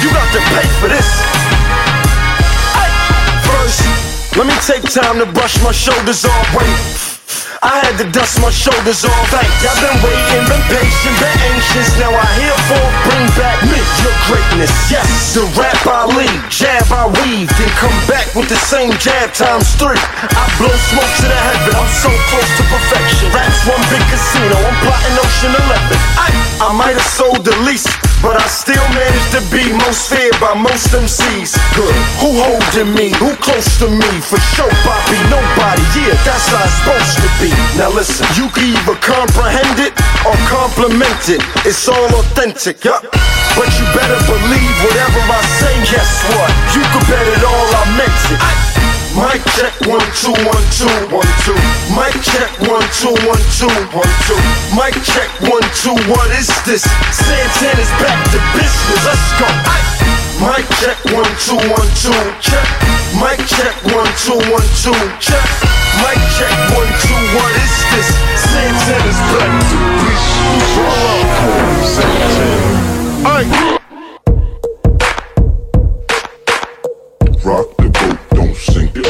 You 0.00 0.08
got 0.08 0.28
to 0.32 0.40
pay 0.56 0.66
for 0.80 0.88
this. 0.88 1.08
Ay. 2.80 2.88
First, 3.44 3.84
let 4.36 4.46
me 4.46 4.56
take 4.64 4.88
time 4.88 5.18
to 5.18 5.26
brush 5.26 5.62
my 5.62 5.72
shoulders 5.72 6.24
off. 6.24 6.56
Wait. 6.56 7.09
I 7.60 7.76
had 7.84 8.00
to 8.00 8.08
dust 8.08 8.40
my 8.40 8.48
shoulders 8.48 9.04
off. 9.04 9.28
Thanks. 9.28 9.52
I've 9.68 9.76
been 9.84 10.00
waiting, 10.00 10.44
been 10.48 10.64
patient, 10.72 11.12
been 11.20 11.40
anxious. 11.52 11.92
Now 12.00 12.08
I 12.08 12.24
hear 12.40 12.56
for 12.72 12.84
bring 13.04 13.26
back 13.36 13.60
me, 13.68 13.76
your 14.00 14.16
greatness. 14.32 14.72
Yes, 14.88 15.36
the 15.36 15.44
rap 15.60 15.76
I 15.84 16.08
lead, 16.08 16.40
jab 16.48 16.88
I 16.88 17.12
weave, 17.20 17.52
then 17.60 17.72
come 17.76 17.92
back 18.08 18.32
with 18.32 18.48
the 18.48 18.56
same 18.64 18.96
jab 18.96 19.36
times 19.36 19.68
three. 19.76 20.00
I 20.00 20.44
blow 20.56 20.72
smoke 20.88 21.12
to 21.20 21.26
the 21.28 21.36
heaven. 21.36 21.76
I'm 21.76 21.92
so 22.00 22.08
close 22.32 22.50
to 22.56 22.64
perfection. 22.64 23.28
Rap's 23.36 23.60
one 23.68 23.84
big 23.92 24.04
casino. 24.08 24.56
I'm 24.56 24.76
plotting 24.80 25.16
Ocean 25.20 25.52
11. 25.52 26.00
I, 26.16 26.28
I 26.64 26.68
might 26.72 26.96
have 26.96 27.12
sold 27.12 27.44
the 27.44 27.52
least. 27.68 28.09
But 28.20 28.36
I 28.36 28.44
still 28.52 28.84
manage 28.92 29.28
to 29.32 29.40
be 29.48 29.64
most 29.80 30.12
feared 30.12 30.36
by 30.36 30.52
most 30.52 30.92
MCs. 30.92 31.56
Good. 31.72 31.96
Who 32.20 32.36
holding 32.36 32.92
me? 32.92 33.16
Who 33.16 33.32
close 33.40 33.80
to 33.80 33.88
me? 33.88 34.10
For 34.20 34.36
sure, 34.52 34.68
Bobby, 34.84 35.16
nobody. 35.32 35.80
Yeah, 35.96 36.12
that's 36.28 36.52
how 36.52 36.60
it's 36.60 36.76
supposed 36.84 37.16
to 37.24 37.28
be. 37.40 37.48
Now 37.80 37.88
listen, 37.96 38.28
you 38.36 38.52
can 38.52 38.76
either 38.76 38.96
comprehend 39.00 39.80
it 39.80 39.96
or 40.28 40.36
compliment 40.52 41.32
it. 41.32 41.40
It's 41.64 41.88
all 41.88 42.12
authentic, 42.20 42.84
yup. 42.84 43.08
But 43.56 43.72
you 43.80 43.88
better 43.96 44.20
believe 44.28 44.74
whatever 44.84 45.20
I 45.24 45.40
say. 45.56 45.72
Guess 45.88 46.12
what? 46.36 46.52
You 46.76 46.84
can 46.92 47.02
bet 47.08 47.24
it 47.24 47.40
all 47.40 47.68
I 47.72 47.84
meant 47.96 48.20
it. 48.36 48.89
Mic 49.10 49.42
check 49.58 49.74
one 49.90 50.06
two 50.14 50.30
one 50.46 50.66
two 50.70 50.86
one 51.10 51.26
two. 51.42 51.58
Mic 51.98 52.14
check 52.22 52.50
one 52.70 52.86
two 52.94 53.10
one 53.26 53.42
two 53.58 53.66
one 53.90 54.12
two. 54.26 54.38
Mic 54.78 54.94
check 55.02 55.28
one 55.50 55.66
two. 55.82 55.94
What 56.06 56.30
is 56.38 56.46
this? 56.62 56.86
Santana's 57.10 57.90
back 57.98 58.18
to 58.30 58.38
business. 58.54 59.02
Let's 59.02 59.26
go. 59.34 59.50
Mic 60.46 60.64
check 60.78 60.98
one 61.10 61.26
two 61.42 61.58
one 61.58 61.90
two. 61.98 62.14
Check. 62.38 62.66
Mic 63.18 63.42
check 63.50 63.74
one 63.90 64.10
two 64.22 64.38
one 64.46 64.68
two. 64.78 64.94
Check. 65.18 65.46
Mic 66.06 66.20
check 66.38 66.54
one 66.78 66.90
two. 67.02 67.18
What 67.34 67.52
is 67.58 67.74
this? 67.90 68.08
Santana's 68.46 69.20
back 69.34 69.52
to 69.58 69.76
business. 70.06 70.70
Roll 70.78 71.18
up. 71.18 71.28
Santana. 71.82 72.60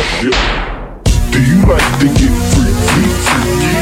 Do 0.01 1.43
you 1.43 1.61
like 1.67 1.99
to 2.01 2.07
get 2.07 2.33
freaky, 2.49 3.05
freaky? 3.29 3.73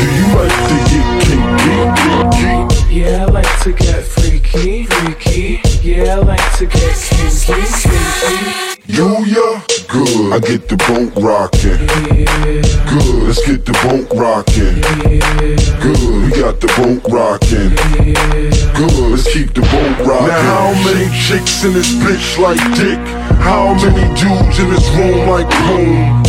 Do 0.00 0.06
you 0.16 0.26
like 0.34 0.56
to 0.68 0.76
get 0.88 1.06
kinky, 1.20 2.16
kinky? 2.38 2.94
Yeah, 2.94 3.24
I 3.24 3.30
like 3.30 3.52
to 3.60 3.70
get 3.72 4.02
free 4.02 4.25
freaky, 4.46 4.84
freaky. 4.84 5.60
Yeah, 5.82 6.14
I 6.14 6.18
like 6.18 6.58
to 6.58 6.66
get 6.66 6.96
kinky, 6.96 7.52
kinky. 7.52 8.76
You 8.86 9.08
ya 9.26 9.62
good. 9.88 10.32
I 10.32 10.38
get 10.38 10.68
the 10.68 10.76
boat 10.86 11.12
rocking. 11.22 11.80
Yeah. 12.14 12.62
Good. 12.86 13.22
Let's 13.26 13.44
get 13.46 13.64
the 13.64 13.72
boat 13.82 14.06
rocking. 14.14 14.78
Yeah. 15.10 15.82
Good. 15.82 16.00
We 16.22 16.30
got 16.40 16.60
the 16.60 16.68
boat 16.78 17.02
rocking. 17.10 17.72
Yeah. 18.06 18.74
Good. 18.76 19.10
Let's 19.10 19.32
keep 19.32 19.54
the 19.54 19.62
boat 19.62 20.06
rocking. 20.06 20.28
Now 20.28 20.42
how 20.42 20.84
many 20.84 21.06
chicks 21.18 21.64
in 21.64 21.72
this 21.72 21.92
bitch 21.94 22.38
like 22.38 22.62
dick? 22.76 22.98
How 23.42 23.74
many 23.74 24.06
dudes 24.14 24.58
in 24.58 24.70
this 24.70 24.88
room 24.90 25.28
like 25.28 25.52
home? 25.52 26.22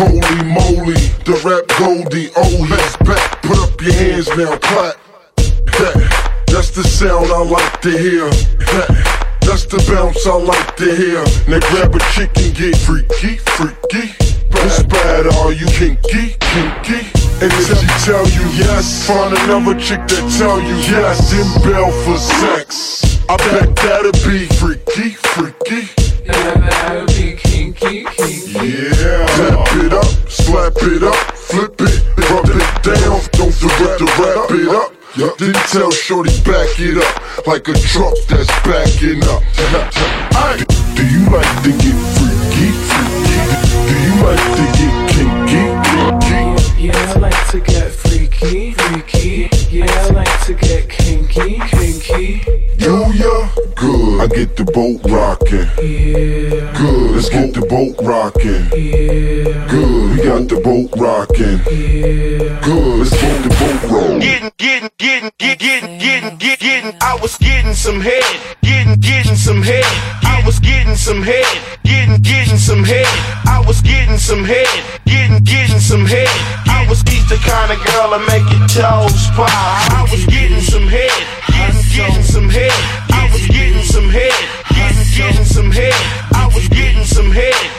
Holy 0.00 0.42
moly, 0.54 0.94
the 1.26 1.34
rap 1.44 1.66
Goldie, 1.78 2.30
oh 2.36 2.64
he's 2.64 2.96
back. 3.06 3.42
Put 3.42 3.58
up 3.58 3.80
your 3.80 3.92
hands 3.92 4.28
now, 4.36 4.56
clap. 4.56 6.29
That's 6.60 6.76
the 6.76 6.84
sound 6.84 7.32
I 7.32 7.40
like 7.40 7.80
to 7.80 7.88
hear. 7.88 8.28
That's 9.48 9.64
the 9.64 9.80
bounce 9.88 10.26
I 10.26 10.36
like 10.36 10.76
to 10.76 10.92
hear. 10.92 11.24
Now 11.48 11.56
grab 11.72 11.96
a 11.96 11.98
chick 12.12 12.28
and 12.36 12.52
get 12.52 12.76
freaky, 12.76 13.40
freaky. 13.56 14.12
It's 14.60 14.82
bad? 14.84 15.24
Are 15.40 15.56
you 15.56 15.64
kinky, 15.72 16.36
kinky? 16.36 17.00
And 17.40 17.48
if 17.48 17.64
she 17.64 17.88
tell 18.04 18.28
you 18.36 18.44
yes, 18.60 19.08
find 19.08 19.32
another 19.40 19.72
chick 19.80 20.04
that 20.04 20.20
tell 20.36 20.60
you 20.60 20.76
yes. 20.84 21.32
Then 21.32 21.48
bail 21.64 21.88
for 22.04 22.18
sex. 22.20 23.08
I 23.30 23.38
bet 23.40 23.74
that'll 23.76 24.12
be 24.20 24.44
freaky, 24.60 25.16
freaky. 25.32 25.88
Yeah, 26.28 26.60
that'll 26.60 27.08
be 27.16 27.40
kinky, 27.40 28.04
kinky. 28.04 28.68
Yeah. 28.68 29.24
Tap 29.32 29.64
it 29.80 29.92
up, 29.96 30.12
slap 30.28 30.76
it 30.76 31.02
up, 31.08 31.16
flip 31.32 31.80
it, 31.80 32.04
rub 32.28 32.52
it 32.52 32.68
down. 32.84 33.16
Don't 33.32 33.54
forget 33.56 33.96
to 33.96 34.04
wrap 34.20 34.50
it 34.52 34.68
up. 34.68 34.99
Yup. 35.16 35.36
Then 35.38 35.52
tell 35.66 35.90
Shorty 35.90 36.30
back 36.42 36.68
it 36.78 36.96
up 36.96 37.46
like 37.46 37.66
a 37.66 37.74
truck 37.74 38.14
that's 38.28 38.46
backing 38.62 39.22
up. 39.24 39.42
Do 40.94 41.04
you 41.04 41.28
like 41.30 41.62
to 41.64 41.70
get 41.72 41.96
freaky, 42.14 42.70
freaky? 42.86 43.88
Do 43.88 43.94
you 43.98 44.24
like 44.24 44.74
to? 44.74 44.79
Yeah, 46.80 46.96
I 47.14 47.18
like 47.18 47.50
to 47.50 47.60
get 47.60 47.90
freaky, 47.92 48.72
freaky. 48.72 49.50
Yeah, 49.70 49.84
I 49.84 50.08
like 50.12 50.46
to 50.46 50.54
get 50.54 50.88
kinky, 50.88 51.58
kinky. 51.68 52.40
Do 52.78 53.04
ya? 53.12 53.48
Good. 53.76 54.20
I 54.22 54.26
get 54.26 54.56
the 54.56 54.64
boat 54.64 55.00
rocking. 55.04 55.68
Yeah, 55.76 56.72
Good. 56.72 57.10
Let's 57.10 57.28
get 57.28 57.52
the 57.52 57.60
boat 57.68 57.96
rocking. 58.00 58.64
yeah, 58.72 59.68
Good. 59.68 60.10
We 60.16 60.22
got 60.24 60.48
the 60.48 60.56
boat 60.64 60.88
rocking. 60.96 61.60
yeah. 61.68 62.60
Good. 62.64 62.98
Let's 62.98 63.10
get 63.10 63.42
the 63.42 63.50
boat 63.60 63.90
rolling. 63.92 64.20
Getting, 64.20 64.50
getting, 64.56 64.90
getting, 64.96 65.30
get, 65.38 65.58
getting, 65.58 65.98
getting, 65.98 66.38
get, 66.38 66.60
getting. 66.60 66.94
I 67.02 67.18
was 67.20 67.36
getting 67.36 67.74
some 67.74 68.00
head. 68.00 68.24
Getting, 68.62 68.94
getting 69.00 69.36
some 69.36 69.60
head. 69.60 69.84
I 70.24 70.42
was 70.46 70.58
getting 70.58 70.96
some 70.96 71.20
head. 71.20 71.44
Getting, 71.84 72.22
getting 72.22 72.56
some 72.56 72.84
head. 72.84 73.06
I 73.46 73.62
was 73.66 73.82
getting 73.82 74.16
some 74.16 74.44
head. 74.44 74.66
Getting, 75.04 75.44
getting 75.44 75.78
some 75.78 76.06
head. 76.06 76.28
I 76.70 76.86
was 76.88 77.02
he's 77.02 77.26
the 77.28 77.36
kind 77.42 77.70
of 77.74 77.78
girl 77.82 78.14
that 78.14 78.22
make 78.30 78.46
your 78.54 78.66
toes 78.70 79.26
pop. 79.34 79.50
I 79.50 80.06
was 80.10 80.24
getting 80.26 80.60
some 80.62 80.86
head. 80.86 81.10
Getting, 81.50 81.82
getting 81.90 82.22
some 82.22 82.48
head. 82.48 82.72
I 83.10 83.28
was 83.32 83.46
getting 83.46 83.84
some 83.84 84.08
head. 84.08 84.34
Getting, 84.70 85.06
getting 85.18 85.44
some 85.44 85.70
head. 85.70 85.94
I 86.34 86.46
was 86.54 86.68
getting 86.68 87.04
some 87.04 87.30
head. 87.30 87.69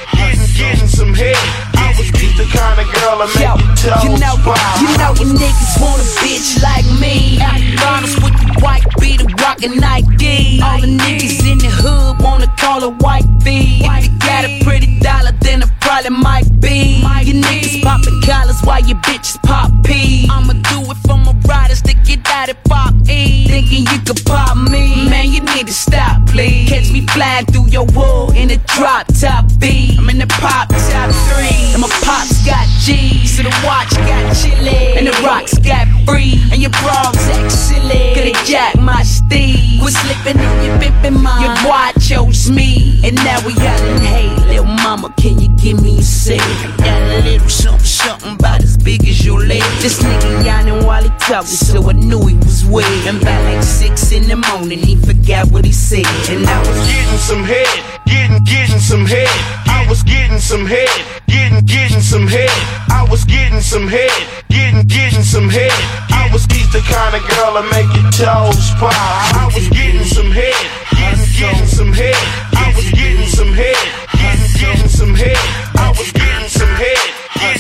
He's 2.82 2.94
the 2.94 3.00
kind 3.00 3.02
of 3.02 3.02
girl 3.02 3.18
that 3.20 3.30
make 3.36 3.46
Yo, 3.46 3.54
your 3.58 3.76
toes 3.78 4.04
you 4.04 4.14
know, 4.18 4.36
pop. 4.42 4.58
you 4.82 4.90
know 4.98 5.12
you 5.18 5.28
niggas 5.38 5.82
want 5.82 6.02
a 6.02 6.08
bitch 6.22 6.62
like 6.62 6.86
me. 7.00 7.40
Honest 7.82 8.22
with 8.24 8.34
the 8.34 8.60
white 8.62 8.86
beater, 9.00 9.26
rockin' 9.42 9.78
Nike. 9.78 10.62
All 10.62 10.82
the 10.82 10.88
niggas 10.88 11.46
in 11.50 11.58
the 11.58 11.70
hood 11.70 12.22
wanna 12.22 12.48
call 12.58 12.82
her 12.82 12.90
white 12.90 13.28
B. 13.44 13.82
If 13.84 14.06
you 14.06 14.20
got 14.20 14.46
a 14.46 14.64
pretty 14.64 15.00
dollar, 15.00 15.32
then 15.42 15.62
it 15.62 15.70
probably 15.82 16.12
might 16.12 16.50
be. 16.60 17.02
You 17.22 17.42
niggas 17.42 17.84
poppin' 17.84 18.22
collars 18.22 18.62
while 18.64 18.82
your 18.82 18.98
bitches 19.06 19.42
pop 19.44 19.72
P. 19.86 20.28
I'ma 20.30 20.54
do 20.54 20.82
it 20.92 20.98
for 21.06 21.18
my 21.18 21.34
riders 21.48 21.82
that 21.84 22.04
get 22.06 22.28
out 22.28 22.50
at 22.50 22.64
pop 22.66 22.94
E. 23.08 23.48
Thinking 23.48 23.86
you 23.86 24.00
could 24.02 24.26
pop 24.26 24.58
me. 24.58 25.08
Man, 25.10 25.32
you 25.32 25.42
need 25.54 25.68
to 25.68 25.74
stop, 25.74 26.28
please. 26.28 26.70
Catch 26.70 26.92
me 26.92 27.06
flying 27.08 27.46
through 27.46 27.68
your 27.70 27.86
wood 27.94 28.36
in 28.36 28.50
a 28.52 28.58
drop 28.74 29.08
top 29.20 29.46
B. 29.60 29.96
I'm 29.98 30.10
in 30.10 30.18
the 30.18 30.28
pop 30.28 30.70
top 30.70 31.12
three. 31.30 31.72
And 31.74 31.82
my 31.82 31.90
pops 32.02 32.44
got 32.46 32.71
G's. 32.82 33.38
So 33.38 33.44
the 33.44 33.54
watch 33.64 33.94
got 34.10 34.36
chili. 34.36 34.98
And 34.98 35.06
the 35.06 35.14
rocks 35.22 35.58
got 35.60 35.88
free. 36.06 36.42
And 36.52 36.60
your 36.62 36.72
bras 36.82 37.16
act 37.30 37.52
silly. 37.52 38.14
Coulda 38.16 38.34
jack 38.44 38.76
my 38.80 39.02
steez. 39.04 39.80
Quit 39.80 39.94
slipping 39.94 40.42
and 40.42 40.66
you 40.66 40.72
pimping 40.82 41.22
mine. 41.22 41.44
Your 41.46 41.56
boy 41.62 41.94
chose 42.00 42.50
me. 42.50 43.00
And 43.06 43.16
now 43.18 43.46
we 43.46 43.54
yelling, 43.54 44.02
hey, 44.02 44.30
little 44.48 44.66
mama, 44.66 45.14
can 45.16 45.40
you 45.40 45.50
give 45.50 45.82
me 45.82 46.00
a 46.00 46.02
sip? 46.02 46.40
Got 46.78 47.02
a 47.02 47.22
little 47.22 47.50
something, 47.50 47.86
something 47.86 48.34
about 48.34 48.64
as 48.64 48.78
big 48.84 49.08
as 49.08 49.26
your 49.26 49.40
leg. 49.40 49.62
This 49.82 50.02
nigga 50.02 50.46
yawning 50.46 50.86
while 50.86 51.04
he 51.04 51.10
talking, 51.20 51.48
so 51.48 51.90
I 51.90 51.94
knew 51.94 52.26
he 52.28 52.36
was 52.36 52.66
weird. 52.66 53.08
And 53.08 53.20
by 53.22 53.38
like 53.44 53.64
six 53.64 54.12
in 54.12 54.28
the 54.28 54.36
morning, 54.36 54.80
he 54.80 54.96
forgot 54.96 55.52
what 55.52 55.66
he 55.66 55.72
said. 55.72 56.06
And 56.30 56.46
I 56.46 56.60
was 56.60 56.80
getting 56.88 57.20
some 57.20 57.44
head, 57.44 57.70
getting, 58.06 58.44
getting 58.44 58.80
some 58.80 59.06
head. 59.06 59.30
I 59.68 59.86
was 59.90 60.04
getting 60.04 60.40
some 60.40 60.66
head, 60.66 60.90
getting, 61.28 61.66
getting 61.66 62.02
some 62.02 62.28
head. 62.28 62.52
I 62.90 63.06
was 63.10 63.24
getting 63.26 63.62
some 63.62 63.88
head, 63.88 64.12
getting, 64.50 64.84
getting 64.88 65.24
some 65.24 65.50
head. 65.50 65.72
I 66.10 66.30
was 66.32 66.46
he's 66.46 66.72
the 66.72 66.82
kind 66.82 67.16
of 67.16 67.22
girl 67.28 67.56
that 67.60 67.68
make 67.72 67.90
your 67.96 68.10
toes 68.12 68.72
pop. 68.80 68.94
I 69.36 69.50
was 69.54 69.68
getting 69.70 70.06
some 70.06 70.32
head, 70.32 70.56
getting, 70.96 71.28
getting 71.38 71.68
some 71.68 71.92
head. 71.94 72.16
I 72.56 72.74
was 72.76 72.90
getting 72.92 73.28
some 73.28 73.54
head, 73.54 73.78
getting, 74.14 74.52
getting 74.60 74.90
some 74.90 75.14
head. 75.14 75.61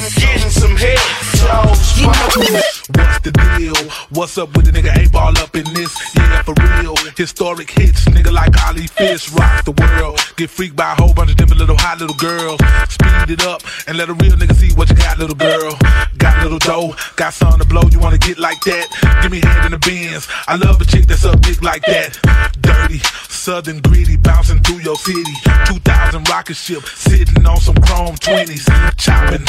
Getting, 0.09 0.49
some 0.49 0.75
head. 0.75 0.97
Toes 1.37 2.00
What's 2.03 3.19
the 3.21 3.31
deal? 3.57 3.75
What's 4.09 4.37
up 4.37 4.55
with 4.55 4.65
the 4.65 4.71
nigga 4.71 4.91
8Ball 4.91 5.37
up 5.37 5.55
in 5.55 5.65
this? 5.73 5.93
Yeah, 6.15 6.41
for 6.43 6.53
real. 6.57 6.95
Historic 7.15 7.69
hits, 7.69 8.05
nigga 8.05 8.31
like 8.31 8.53
Ollie 8.65 8.87
Fish 8.87 9.31
rock 9.31 9.65
the 9.65 9.71
world. 9.71 10.19
Get 10.37 10.49
freaked 10.49 10.75
by 10.75 10.93
a 10.93 10.95
whole 10.95 11.13
bunch 11.13 11.31
of 11.31 11.37
different 11.37 11.59
little 11.59 11.77
hot 11.77 11.99
little 11.99 12.15
girls. 12.15 12.59
Speed 12.89 13.37
it 13.37 13.45
up 13.45 13.61
and 13.87 13.97
let 13.97 14.09
a 14.09 14.13
real 14.13 14.33
nigga 14.33 14.55
see 14.55 14.73
what 14.73 14.89
you 14.89 14.95
got, 14.95 15.19
little 15.19 15.35
girl. 15.35 15.77
Got 16.17 16.43
little 16.43 16.59
dough, 16.59 16.95
got 17.15 17.33
something 17.33 17.59
to 17.59 17.67
blow. 17.67 17.83
You 17.91 17.99
wanna 17.99 18.17
get 18.17 18.39
like 18.39 18.59
that? 18.61 18.87
Give 19.21 19.31
me 19.31 19.41
head 19.41 19.65
in 19.65 19.71
the 19.71 19.79
bins. 19.79 20.27
I 20.47 20.55
love 20.55 20.81
a 20.81 20.85
chick 20.85 21.05
that's 21.05 21.25
up 21.25 21.39
dick 21.41 21.61
like 21.61 21.83
that. 21.85 22.17
Dirty, 22.61 22.99
southern 23.29 23.79
greedy, 23.81 24.17
bouncing 24.17 24.59
through 24.63 24.81
your 24.81 24.95
city. 24.95 25.33
2000 25.65 26.27
rocket 26.29 26.55
ship, 26.55 26.83
sitting 26.85 27.45
on 27.45 27.59
some 27.59 27.75
chrome 27.75 28.15
20s, 28.15 28.65
chopping. 28.97 29.45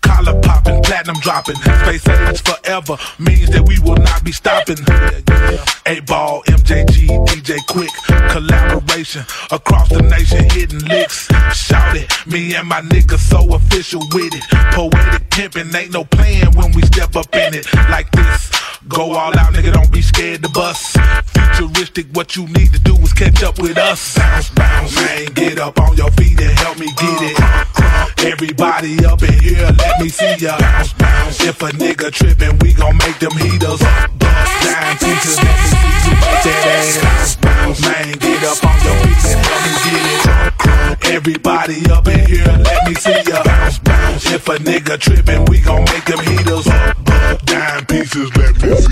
Collar 0.00 0.40
popping, 0.40 0.82
platinum 0.82 1.16
dropping. 1.20 1.56
Space 1.84 2.08
age 2.08 2.42
forever 2.42 2.96
means 3.18 3.50
that 3.50 3.66
we 3.66 3.78
will 3.80 3.96
not 3.96 4.24
be 4.24 4.32
stopping. 4.32 4.76
8Ball, 4.76 6.44
MJG, 6.44 7.08
DJ 7.26 7.58
Quik, 7.68 7.92
collaboration 8.30 9.22
across 9.50 9.88
the 9.88 10.02
nation, 10.02 10.48
hitting 10.50 10.84
licks. 10.86 11.28
Shout 11.52 11.96
it, 11.96 12.12
me 12.26 12.54
and 12.54 12.68
my 12.68 12.80
niggas 12.82 13.20
so 13.20 13.54
official 13.54 14.00
with 14.12 14.34
it. 14.34 14.44
Poetic 14.72 15.30
pimping, 15.30 15.74
ain't 15.74 15.92
no 15.92 16.04
playing 16.04 16.52
when 16.52 16.72
we 16.72 16.82
step 16.82 17.16
up 17.16 17.34
in 17.34 17.54
it 17.54 17.66
like 17.90 18.10
this. 18.12 18.50
Go 18.88 19.12
all 19.12 19.36
out, 19.38 19.52
nigga, 19.52 19.72
don't 19.72 19.92
be 19.92 20.00
scared 20.00 20.42
to 20.42 20.48
bust. 20.48 20.96
Futuristic, 21.26 22.06
what 22.14 22.36
you 22.36 22.46
need 22.48 22.72
to 22.72 22.78
do 22.80 22.96
is 22.96 23.12
catch 23.12 23.42
up 23.42 23.58
with 23.58 23.76
us. 23.76 24.16
Bounce, 24.16 24.50
bounce, 24.50 24.96
man, 24.96 25.26
get 25.34 25.58
up 25.58 25.78
on 25.80 25.96
your 25.96 26.10
feet 26.12 26.40
and 26.40 26.58
help 26.58 26.78
me 26.78 26.86
get 26.96 27.22
it. 27.22 28.32
Everybody 28.32 29.04
up 29.04 29.22
in 29.22 29.38
here, 29.40 29.68
let 29.76 30.00
me 30.00 30.08
see 30.08 30.36
ya. 30.36 30.58
Bounce, 30.58 30.92
bounce. 30.94 31.40
If 31.44 31.57
a 31.62 31.70
nigga 31.76 32.10
trippin', 32.12 32.56
we 32.60 32.72
gon' 32.72 32.96
make 32.98 33.18
them 33.18 33.32
heaters 33.32 33.80
bust 34.18 34.62
down 34.62 34.96
teachers. 34.98 35.38
Let 35.42 35.58
me 35.58 35.66
see 35.66 35.90
you 36.06 36.14
make 36.14 36.42
that 36.44 36.66
ass 36.70 37.36
bounce, 37.36 37.36
bounce. 37.36 37.80
Man, 37.82 38.18
get 38.18 38.44
up 38.44 38.62
on 38.62 38.78
your 38.84 38.94
feet 39.02 39.26
and 39.26 39.42
help 39.42 39.62
me 39.66 39.72
get 39.82 40.04
it. 40.06 41.14
Everybody 41.16 41.90
up 41.90 42.06
in 42.06 42.20
here, 42.26 42.46
let 42.46 42.86
me 42.86 42.94
see 42.94 43.22
ya. 43.26 43.42
Bounce, 43.42 43.78
bounce. 43.80 44.26
If 44.30 44.48
a 44.48 44.56
nigga 44.56 44.98
trippin', 44.98 45.46
we 45.46 45.58
gon' 45.60 45.84
make 45.84 46.04
them 46.04 46.20
heaters 46.20 46.66
bust 47.02 47.44
down 47.46 47.86
pieces. 47.86 48.30
Let 48.36 48.54
me 48.62 48.76
see 48.76 48.88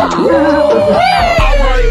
Alright, 0.00 1.36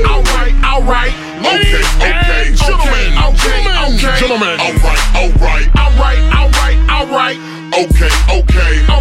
alright, 0.10 0.56
alright. 0.64 1.14
Okay, 1.44 1.84
okay, 2.02 2.56
gentlemen, 2.56 3.14
okay, 3.30 3.62
okay, 3.62 4.18
gentlemen. 4.18 4.58
gentlemen. 4.58 4.58
Alright, 4.58 5.02
alright. 5.14 5.68
Alright, 5.78 6.22
alright, 6.34 6.78
alright. 6.90 7.38
Okay, 7.74 8.10
okay. 8.32 8.54
Okay, 8.54 8.86
okay, 8.86 8.93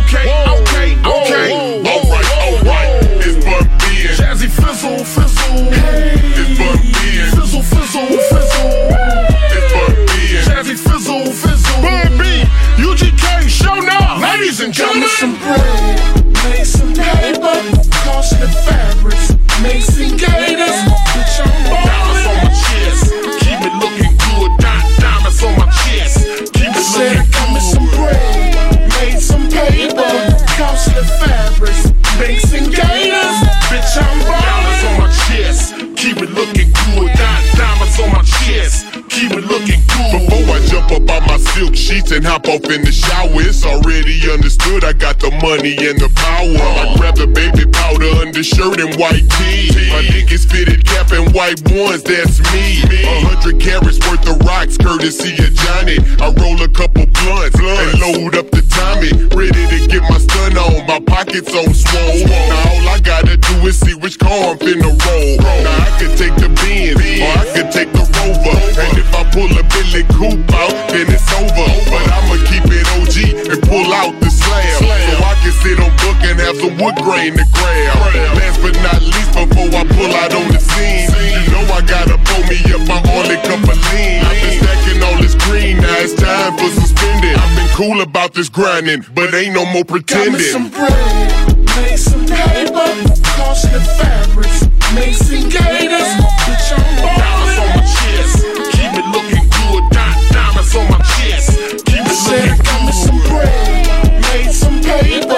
some 15.23 15.37
bread, 15.37 16.22
and 42.13 42.27
hop 42.27 42.49
off 42.49 42.65
in 42.69 42.83
the 42.83 42.91
shower. 42.91 43.41
It's 43.41 43.65
already 43.65 44.19
understood 44.29 44.85
I 44.85 44.93
got 44.93 45.21
the 45.23 45.31
money 45.41 45.79
and 45.79 45.97
the 45.97 46.11
power. 46.11 46.59
I 46.59 46.93
grab 46.99 47.17
the 47.17 47.31
baby 47.31 47.65
powder 47.71 48.11
undershirt 48.21 48.83
and 48.83 48.93
white 48.99 49.25
tee. 49.39 49.71
My 49.89 50.03
niggas 50.11 50.45
fitted 50.45 50.85
cap 50.85 51.15
and 51.15 51.33
white 51.33 51.63
ones, 51.71 52.03
that's 52.03 52.43
me. 52.53 52.83
A 53.07 53.31
hundred 53.31 53.63
carats 53.63 54.03
worth 54.11 54.27
of 54.27 54.43
rocks, 54.43 54.77
courtesy 54.77 55.39
of 55.39 55.55
Johnny. 55.55 56.03
I 56.19 56.35
roll 56.37 56.59
a 56.61 56.69
couple 56.69 57.07
blunts 57.07 57.57
and 57.57 57.95
load 58.03 58.35
up 58.35 58.51
the 58.51 58.61
Tommy. 58.67 59.15
Ready 59.33 59.63
to 59.71 59.79
get 59.87 60.03
my 60.11 60.19
stun 60.19 60.59
on, 60.59 60.85
my 60.85 61.01
pockets 61.01 61.55
on 61.55 61.71
swole. 61.73 62.27
Now 62.27 62.77
all 62.77 62.87
I 62.93 62.99
gotta 62.99 63.39
do 63.39 63.55
is 63.71 63.79
see 63.79 63.95
which 63.95 64.19
car 64.19 64.53
I'm 64.53 64.59
finna 64.59 64.91
roll. 64.91 65.33
Now 65.39 65.87
I 65.87 65.91
could 65.97 66.19
take 66.19 66.35
the 66.37 66.51
Benz 66.51 66.99
or 66.99 67.31
I 67.31 67.45
could 67.55 67.71
take 67.71 67.91
the 67.95 68.05
Rover. 68.19 68.59
And 68.83 68.99
if 68.99 69.09
I 69.15 69.23
pull 69.31 69.49
a 69.49 69.63
Billy 69.71 70.05
Coupe 70.13 70.51
out, 70.59 70.75
then 70.91 71.07
it's 71.09 71.31
over. 71.39 71.52
But 71.55 72.05
I'ma 72.09 72.37
keep 72.49 72.65
it 72.73 72.87
OG 72.97 73.17
and 73.53 73.61
pull 73.69 73.93
out 73.93 74.17
the 74.21 74.31
slab. 74.31 74.81
So 74.81 74.89
I 75.21 75.35
can 75.43 75.53
sit 75.61 75.79
on 75.81 75.93
book 76.01 76.19
and 76.25 76.41
have 76.41 76.57
some 76.57 76.77
wood 76.81 76.97
grain 77.05 77.37
to 77.37 77.45
grab. 77.53 78.37
Last 78.39 78.59
but 78.63 78.75
not 78.83 79.01
least, 79.03 79.33
before 79.37 79.69
I 79.77 79.85
pull 79.85 80.13
out 80.17 80.33
on 80.33 80.49
the 80.49 80.61
scene, 80.61 81.09
you 81.45 81.51
know 81.53 81.65
I 81.73 81.81
gotta 81.85 82.17
pull 82.25 82.43
me 82.49 82.59
up 82.73 82.83
my 82.89 83.01
only 83.17 83.37
cup 83.45 83.61
of 83.69 83.79
lean. 83.93 84.25
I've 84.25 84.41
been 84.41 84.57
stacking 84.65 85.03
all 85.05 85.19
this 85.21 85.35
green, 85.47 85.77
now 85.79 85.97
it's 86.01 86.15
time 86.15 86.57
for 86.57 86.69
some 86.73 86.89
spending. 86.89 87.37
I've 87.37 87.53
been 87.57 87.69
cool 87.77 88.01
about 88.01 88.33
this 88.35 88.49
grinding, 88.49 89.05
but 89.15 89.35
ain't 89.35 89.55
no 89.55 89.65
more 89.67 89.85
pretending. 89.85 90.33
Got 90.33 90.41
me 90.41 90.45
some 90.57 90.69
bread, 90.71 91.29
made 91.77 91.97
some 92.01 92.25
paper, 92.25 92.89
costly 93.37 93.81
fabrics, 94.01 94.65
made 94.97 95.15
some 95.15 95.49
gators. 95.53 96.11
Bitch, 96.49 96.69
I'm 96.73 96.81
Diamonds 97.21 97.59
on 97.61 97.69
my 97.77 97.85
chest, 97.85 98.35
keep 98.73 98.91
me 98.97 99.03
looking 99.13 99.45
good. 99.53 99.85
Di- 99.93 100.21
Diamonds 100.33 100.75
on 100.77 100.87
my 100.91 100.99
chest, 100.99 101.22
Said 102.33 102.65
got 102.65 102.81
me 102.87 102.93
some 102.93 103.21
bread, 103.29 104.23
made 104.33 104.53
some 104.53 104.81
paper, 104.81 105.37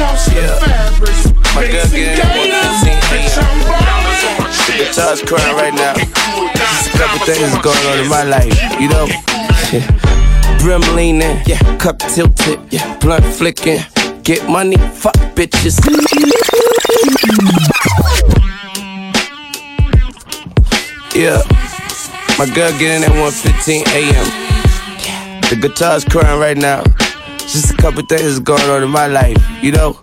costly 0.00 0.40
fabrics, 0.40 1.28
My 1.54 1.60
made 1.60 1.68
girl 1.68 1.84
some. 1.84 2.96
Bitch, 3.12 3.36
I'm 3.36 3.60
on 4.24 4.40
my 4.40 4.48
chest. 4.48 4.96
Charles 4.96 5.20
crying 5.20 5.54
right 5.54 5.74
now. 5.74 5.92
A 5.92 6.96
couple 6.96 7.26
things 7.26 7.52
going 7.60 7.84
on 7.92 7.98
in 7.98 8.08
my 8.08 8.22
life, 8.22 8.56
you 8.80 8.88
know. 8.88 9.06
Brim 10.60 10.80
leaning, 10.96 11.42
yeah, 11.44 11.60
cup 11.76 11.98
tilted, 11.98 12.58
yeah, 12.72 12.96
blunt 13.00 13.26
flicking. 13.26 13.80
Get 14.22 14.48
money, 14.48 14.78
fuck 14.78 15.16
bitches. 15.36 15.76
Yeah, 21.14 21.42
my 22.38 22.46
girl 22.46 22.72
getting 22.78 23.04
at 23.04 23.12
1:15 23.12 23.84
a.m. 23.92 24.49
The 25.50 25.56
guitar's 25.56 26.04
crying 26.04 26.38
right 26.38 26.56
now. 26.56 26.84
Just 27.38 27.72
a 27.72 27.76
couple 27.76 28.02
things 28.06 28.38
going 28.38 28.62
on 28.70 28.84
in 28.84 28.88
my 28.88 29.08
life, 29.08 29.36
you 29.60 29.72
know. 29.72 29.98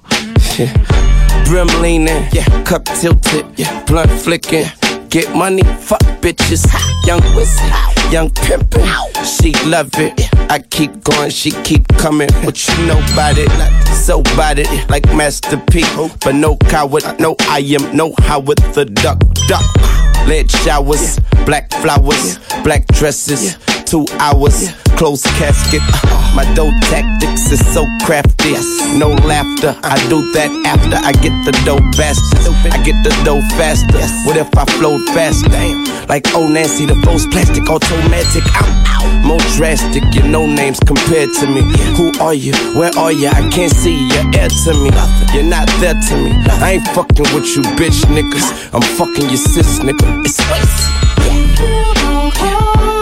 Brim 1.45 1.67
leaning, 1.81 2.27
yeah, 2.33 2.63
cup 2.65 2.83
tilted, 2.83 3.45
yeah, 3.57 3.81
blunt 3.85 4.11
flicking. 4.11 4.65
Get 5.07 5.33
money, 5.33 5.63
fuck 5.63 6.01
bitches. 6.19 6.67
Young 7.07 7.21
wizard, 7.33 7.71
young 8.11 8.29
pimpin'. 8.31 8.83
She 9.23 9.53
love 9.65 9.89
it. 9.93 10.29
I 10.51 10.59
keep 10.59 11.01
going, 11.01 11.29
she 11.29 11.51
keep 11.63 11.87
coming. 11.97 12.29
What 12.43 12.67
you 12.67 12.85
know 12.85 12.99
about 13.13 13.37
it? 13.37 13.49
So 13.93 14.19
about 14.19 14.59
it, 14.59 14.67
like 14.89 15.05
Master 15.15 15.55
P. 15.71 15.83
Oh. 15.95 16.13
But 16.25 16.35
no 16.35 16.57
coward, 16.57 17.05
no 17.21 17.37
I 17.47 17.59
am, 17.59 17.95
no 17.95 18.13
how 18.17 18.41
with 18.41 18.59
the 18.75 18.83
duck, 18.83 19.19
duck. 19.47 19.63
Lead 20.27 20.51
showers, 20.51 21.19
black 21.45 21.71
flowers, 21.71 22.37
black 22.65 22.85
dresses, 22.87 23.55
two 23.87 24.05
hours, 24.19 24.67
Close 24.97 25.23
casket. 25.37 25.81
My 26.35 26.43
dough 26.55 26.73
tactics 26.89 27.51
is 27.51 27.61
so 27.73 27.85
crafty. 28.03 28.51
No 28.97 29.09
laughter, 29.23 29.77
I 29.83 29.95
do 30.09 30.31
that 30.33 30.51
after 30.65 30.97
I 30.97 31.13
get 31.23 31.31
the 31.45 31.53
dough 31.63 31.79
faster. 31.95 32.51
I 32.73 32.83
get 32.83 32.97
the 33.03 33.13
dough 33.23 33.41
faster. 33.55 34.01
What 34.27 34.35
if 34.35 34.49
I 34.57 34.65
flowed 34.75 35.05
faster? 35.15 35.49
Like 36.09 36.33
old 36.35 36.51
Nancy, 36.51 36.85
the 36.85 36.95
most 36.95 37.29
plastic 37.31 37.69
automatic. 37.69 38.43
I'm 38.57 39.21
more 39.23 39.39
drastic. 39.55 40.03
You 40.15 40.23
no 40.23 40.45
names 40.45 40.79
compared 40.79 41.31
to 41.39 41.47
me. 41.47 41.61
Who 41.95 42.11
are 42.19 42.33
you? 42.33 42.53
Where 42.73 42.91
are 42.97 43.11
you? 43.11 43.29
I 43.29 43.47
can't 43.49 43.71
see 43.71 43.93
you. 43.93 44.07
You're 44.17 44.35
air 44.35 44.49
to 44.49 44.73
me. 44.81 44.89
You're 45.31 45.47
not 45.47 45.69
there 45.79 45.93
to 45.93 46.15
me. 46.17 46.33
I 46.59 46.81
ain't 46.81 46.87
fucking 46.97 47.29
with 47.31 47.55
you, 47.55 47.61
bitch 47.77 48.03
niggas. 48.11 48.73
I'm 48.73 48.81
fucking 48.97 49.29
your 49.29 49.37
sis, 49.37 49.79
nigga. 49.79 50.25
It's 50.25 50.41
crazy. 50.43 50.97
That's, 51.29 52.96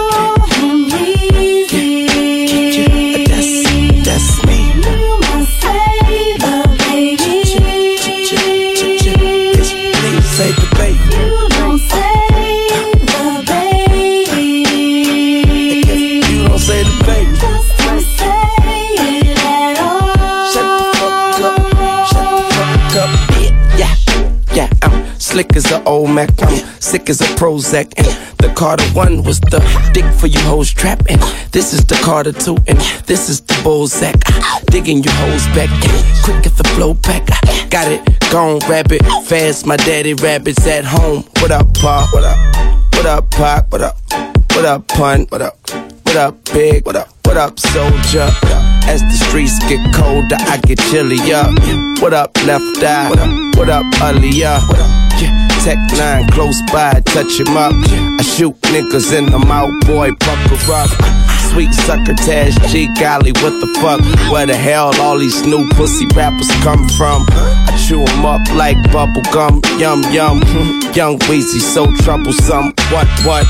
slick 25.36 25.58
as 25.58 25.70
an 25.70 25.86
old 25.86 26.10
Mac. 26.12 26.30
I'm 26.44 26.56
sick 26.80 27.10
as 27.10 27.20
a 27.20 27.26
Prozac. 27.36 27.92
And 27.98 28.08
the 28.38 28.54
Carter 28.56 28.86
one 28.94 29.22
was 29.22 29.42
the 29.42 29.60
dick 29.94 30.06
for 30.14 30.28
you 30.28 30.40
hoes 30.40 30.72
trap. 30.72 31.04
And 31.10 31.20
this 31.52 31.74
is 31.74 31.84
the 31.84 31.96
Carter 32.06 32.32
two. 32.32 32.56
And 32.68 32.80
this 33.06 33.28
is 33.28 33.42
the 33.42 33.56
Bozak. 33.56 34.16
Digging 34.68 35.04
you 35.04 35.12
hoes 35.12 35.46
back. 35.48 35.70
Quick 36.24 36.48
at 36.48 36.56
the 36.56 36.64
flow 36.76 36.94
back. 36.94 37.26
Got 37.70 37.92
it. 37.92 38.02
Gone 38.32 38.60
rabbit. 38.70 39.04
Fast. 39.28 39.66
My 39.66 39.76
daddy 39.76 40.14
rabbits 40.14 40.66
at 40.68 40.86
home. 40.86 41.24
What 41.42 41.52
up, 41.52 41.68
Pa? 41.74 42.08
What 42.14 42.24
up? 42.24 42.40
What 42.94 43.06
up, 43.06 43.30
Pac? 43.32 43.72
What 43.74 43.82
up? 43.82 43.98
What 44.54 44.64
up, 44.64 44.88
Pun? 44.88 45.26
What 45.28 45.42
up? 45.42 45.58
What 46.06 46.16
up, 46.16 46.46
Big? 46.54 46.86
What 46.86 46.96
up? 46.96 47.10
What 47.26 47.36
up, 47.36 47.60
Soldier? 47.60 48.75
As 48.88 49.02
the 49.02 49.18
streets 49.28 49.60
get 49.68 49.82
colder, 49.94 50.38
I 50.40 50.58
get 50.58 50.80
chillier. 50.90 51.44
What 52.02 52.14
up, 52.14 52.36
Left 52.46 52.84
Eye? 52.84 53.10
What 53.58 53.70
up? 53.70 53.86
Up, 54.02 54.12
up? 54.12 55.06
Tech 55.64 55.80
nine 55.98 56.28
close 56.30 56.62
by, 56.72 57.02
touch 57.06 57.40
him 57.40 57.58
up. 57.58 57.74
I 57.74 58.22
shoot 58.22 58.54
niggas 58.70 59.18
in 59.18 59.26
the 59.32 59.40
mouth, 59.40 59.74
boy, 59.88 60.12
buckle 60.12 60.74
up. 60.74 60.90
Sweet 61.50 61.74
sucker, 61.74 62.14
Taz 62.14 62.54
G, 62.70 62.88
golly, 63.00 63.32
what 63.42 63.60
the 63.60 63.68
fuck? 63.82 64.02
Where 64.32 64.46
the 64.46 64.56
hell 64.56 64.94
all 65.02 65.18
these 65.18 65.44
new 65.48 65.68
pussy 65.72 66.06
rappers 66.16 66.52
come 66.62 66.88
from? 66.90 67.26
I 67.32 67.76
chew 67.88 68.04
'em 68.04 68.26
up 68.26 68.48
like 68.54 68.78
bubble 68.92 69.24
gum, 69.34 69.62
yum 69.80 70.04
yum. 70.14 70.42
Young 70.94 71.18
Weezy, 71.28 71.60
so 71.60 71.92
troublesome. 72.04 72.74
What, 72.92 73.08
what? 73.26 73.46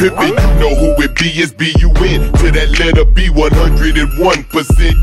Pippin, 0.00 0.32
you 0.32 0.54
know 0.56 0.72
who 0.80 0.96
it 1.04 1.12
be, 1.20 1.28
it's 1.36 1.52
B-U-N 1.52 2.32
To 2.40 2.48
that 2.56 2.72
letter 2.80 3.04
B, 3.04 3.28
101% 3.28 4.08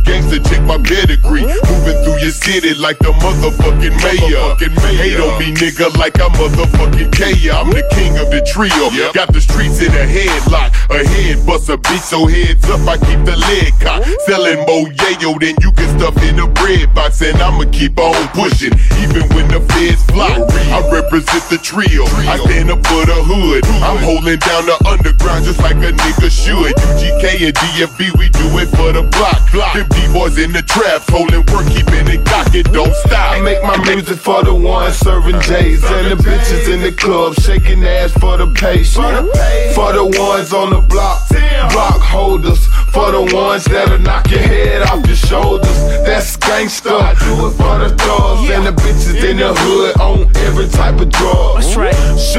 gangster, 0.09 0.41
check 0.41 0.63
my 0.65 0.81
pedigree. 0.81 1.45
Moving 1.45 1.97
through 2.01 2.17
your 2.17 2.33
city 2.33 2.73
like 2.73 2.97
the 2.97 3.13
motherfucking 3.21 3.93
mayor. 3.93 4.57
Hate 4.97 5.21
on 5.21 5.37
me, 5.37 5.53
nigga, 5.53 5.93
like 6.01 6.17
I'm 6.17 6.33
motherfucking 6.33 7.13
Kaya. 7.13 7.61
I'm 7.61 7.69
the 7.69 7.85
king 7.93 8.17
of 8.17 8.33
the 8.33 8.41
trio, 8.41 8.89
got 9.13 9.29
the 9.29 9.39
streets 9.39 9.85
in 9.85 9.93
a 9.93 10.01
headlock. 10.09 10.73
A 10.89 11.05
head 11.05 11.45
bust 11.45 11.69
a 11.69 11.77
beat, 11.77 12.01
so 12.01 12.25
heads 12.25 12.65
up, 12.65 12.81
I 12.89 12.97
keep 12.97 13.21
the 13.21 13.37
leg 13.37 13.77
cocked. 13.77 14.09
Selling 14.25 14.65
more 14.65 14.89
yayo 14.97 15.37
than 15.37 15.53
you 15.61 15.77
can 15.77 15.87
stuff 15.99 16.17
in 16.23 16.39
a 16.39 16.47
bread 16.47 16.93
box 16.93 17.21
And 17.21 17.37
I'ma 17.41 17.65
keep 17.71 17.97
on 17.99 18.15
pushing, 18.29 18.73
even 19.01 19.29
when 19.33 19.47
the 19.49 19.61
feds 19.73 20.03
flock 20.09 20.37
I 20.73 20.81
represent 20.91 21.43
the 21.49 21.57
trio, 21.57 22.05
I 22.25 22.37
stand 22.45 22.71
up 22.71 22.85
for 22.85 23.05
the 23.05 23.17
hood. 23.17 23.65
I'm 23.85 24.01
holding 24.01 24.39
down 24.39 24.65
the 24.65 24.77
underground 24.87 25.45
just 25.45 25.59
like 25.59 25.75
a 25.75 25.91
nigga 25.91 26.29
should. 26.31 26.73
UGK 26.75 27.47
and 27.47 27.55
DFB, 27.55 28.17
we 28.17 28.29
do 28.29 28.47
it 28.59 28.69
for 28.75 28.91
the 28.91 29.03
block. 29.03 29.43
Them 29.73 29.87
D-boys 29.89 30.37
in 30.37 30.51
the 30.51 30.61
trap, 30.61 31.03
holding 31.07 31.45
work, 31.51 31.67
keeping 31.67 32.07
it 32.07 32.25
cocky, 32.25 32.63
don't 32.63 32.93
stop. 32.95 33.37
I 33.37 33.41
make 33.41 33.61
my 33.63 33.77
music 33.85 34.17
for 34.17 34.43
the 34.43 34.53
ones 34.53 34.95
serving 34.97 35.39
J's 35.41 35.83
and 35.83 36.11
the 36.11 36.15
bitches 36.15 36.71
in 36.73 36.81
the 36.81 36.91
club 36.91 37.35
shaking 37.35 37.83
ass 37.83 38.11
for 38.13 38.37
the 38.37 38.47
patient. 38.47 39.27
For 39.75 39.93
the 39.93 40.05
ones 40.05 40.53
on 40.53 40.71
the 40.71 40.81
block, 40.81 41.27
block 41.71 42.01
holders. 42.01 42.65
For 42.93 43.11
the 43.11 43.21
ones 43.35 43.65
that'll 43.65 43.99
knock 43.99 44.31
your 44.31 44.39
head 44.39 44.81
off 44.83 45.05
your 45.05 45.15
shoulders. 45.15 45.77
That's 46.05 46.37
gangsta. 46.37 46.99
I 46.99 47.13
do 47.13 47.47
it 47.47 47.51
for 47.51 47.77
the 47.77 47.89
thugs 47.95 48.49
and 48.49 48.65
the 48.65 48.71
bitches 48.71 49.23
in 49.23 49.37
the 49.37 49.53
hood 49.53 49.99
on 49.99 50.35
every 50.47 50.67
type 50.69 50.99
of 50.99 51.09
drug. 51.09 51.56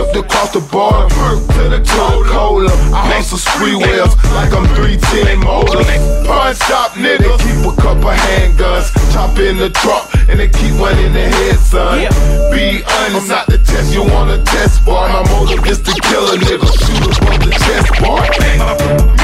That's 0.08 0.16
right. 0.16 0.24
Across 0.24 0.52
the 0.52 0.60
border, 0.60 1.08
perk 1.14 1.40
to 1.54 1.68
the 1.68 1.78
to 1.78 1.82
the 1.84 2.30
cola. 2.30 2.72
I 2.94 3.12
hustle 3.12 3.38
spree 3.38 3.74
wheels 3.74 4.14
like 4.32 4.52
I'm 4.52 4.66
310 4.74 5.38
motors. 5.40 5.86
Pawn 6.26 6.54
shop 6.54 6.92
nigga, 6.92 7.36
keep 7.38 7.60
a 7.66 7.74
couple 7.80 8.10
handguns, 8.10 8.92
chop 9.12 9.38
in 9.38 9.56
the 9.56 9.70
truck, 9.70 10.10
and 10.28 10.38
they 10.40 10.48
keep 10.48 10.74
one 10.78 10.98
in 10.98 11.12
the 11.12 11.28
head, 11.28 11.58
son. 11.58 12.08
Be 12.52 12.82
honest, 12.84 13.28
not 13.28 13.46
the 13.46 13.58
test, 13.58 13.92
you 13.92 14.02
wanna 14.02 14.42
test 14.44 14.84
bar. 14.84 15.08
My 15.08 15.22
motive 15.30 15.66
is 15.66 15.80
to 15.82 15.92
kill 16.00 16.26
a 16.32 16.36
nigga, 16.36 16.68
shoot 16.68 17.18
above 17.18 17.40
the 17.44 17.52
chest 17.52 17.88
bar. 18.00 18.22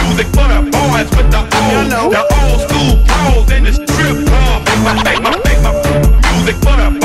Music 0.04 0.28
for 0.34 0.46
the 0.48 0.60
boys 0.68 1.08
with 1.16 1.30
the 1.30 1.42
old, 1.42 2.12
the 2.12 2.22
old 2.22 2.60
school 2.64 2.94
pros 3.06 3.50
in 3.52 3.64
the 3.64 3.72
strip 3.72 4.16
club. 4.26 4.64
Make 4.66 4.82
my, 4.84 4.94
make 5.04 5.22
my, 5.22 5.32
make 5.44 5.60
my 5.62 5.72
music 6.34 6.56
for 6.62 6.76
the 6.76 7.03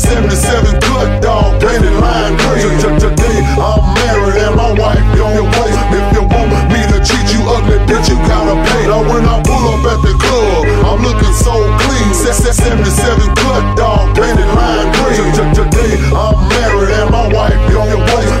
77 0.00 0.80
cut 0.80 1.20
dog, 1.20 1.60
painted 1.60 1.92
lime 2.00 2.36
green. 2.40 2.80
Today 2.96 3.44
I'm 3.60 3.84
married 4.00 4.40
and 4.40 4.56
my 4.56 4.72
wife 4.72 5.04
don't 5.12 5.52
play. 5.52 5.68
If 5.92 6.16
you 6.16 6.24
want 6.32 6.48
me 6.72 6.80
to 6.80 6.98
treat 7.04 7.28
you 7.36 7.44
ugly, 7.44 7.76
bitch, 7.84 8.08
you 8.08 8.16
gotta 8.24 8.56
pay. 8.72 8.88
Now 8.88 9.04
when 9.04 9.24
I 9.28 9.42
pull 9.44 9.64
up 9.68 9.84
at 9.92 10.00
the 10.00 10.16
club, 10.16 10.64
I'm 10.88 11.02
looking 11.04 11.34
so 11.36 11.52
clean. 11.84 12.14
Set, 12.14 12.40
set 12.40 12.54
77 12.54 13.36
cut 13.36 13.76
dog, 13.76 14.16
painted 14.16 14.48
lime 14.56 14.88
green. 14.96 15.28
Today 15.52 16.00
I'm 16.08 16.40
married 16.48 16.90
and 16.96 17.10
my 17.10 17.28
wife 17.28 17.60
don't 17.68 18.08
play. 18.08 18.31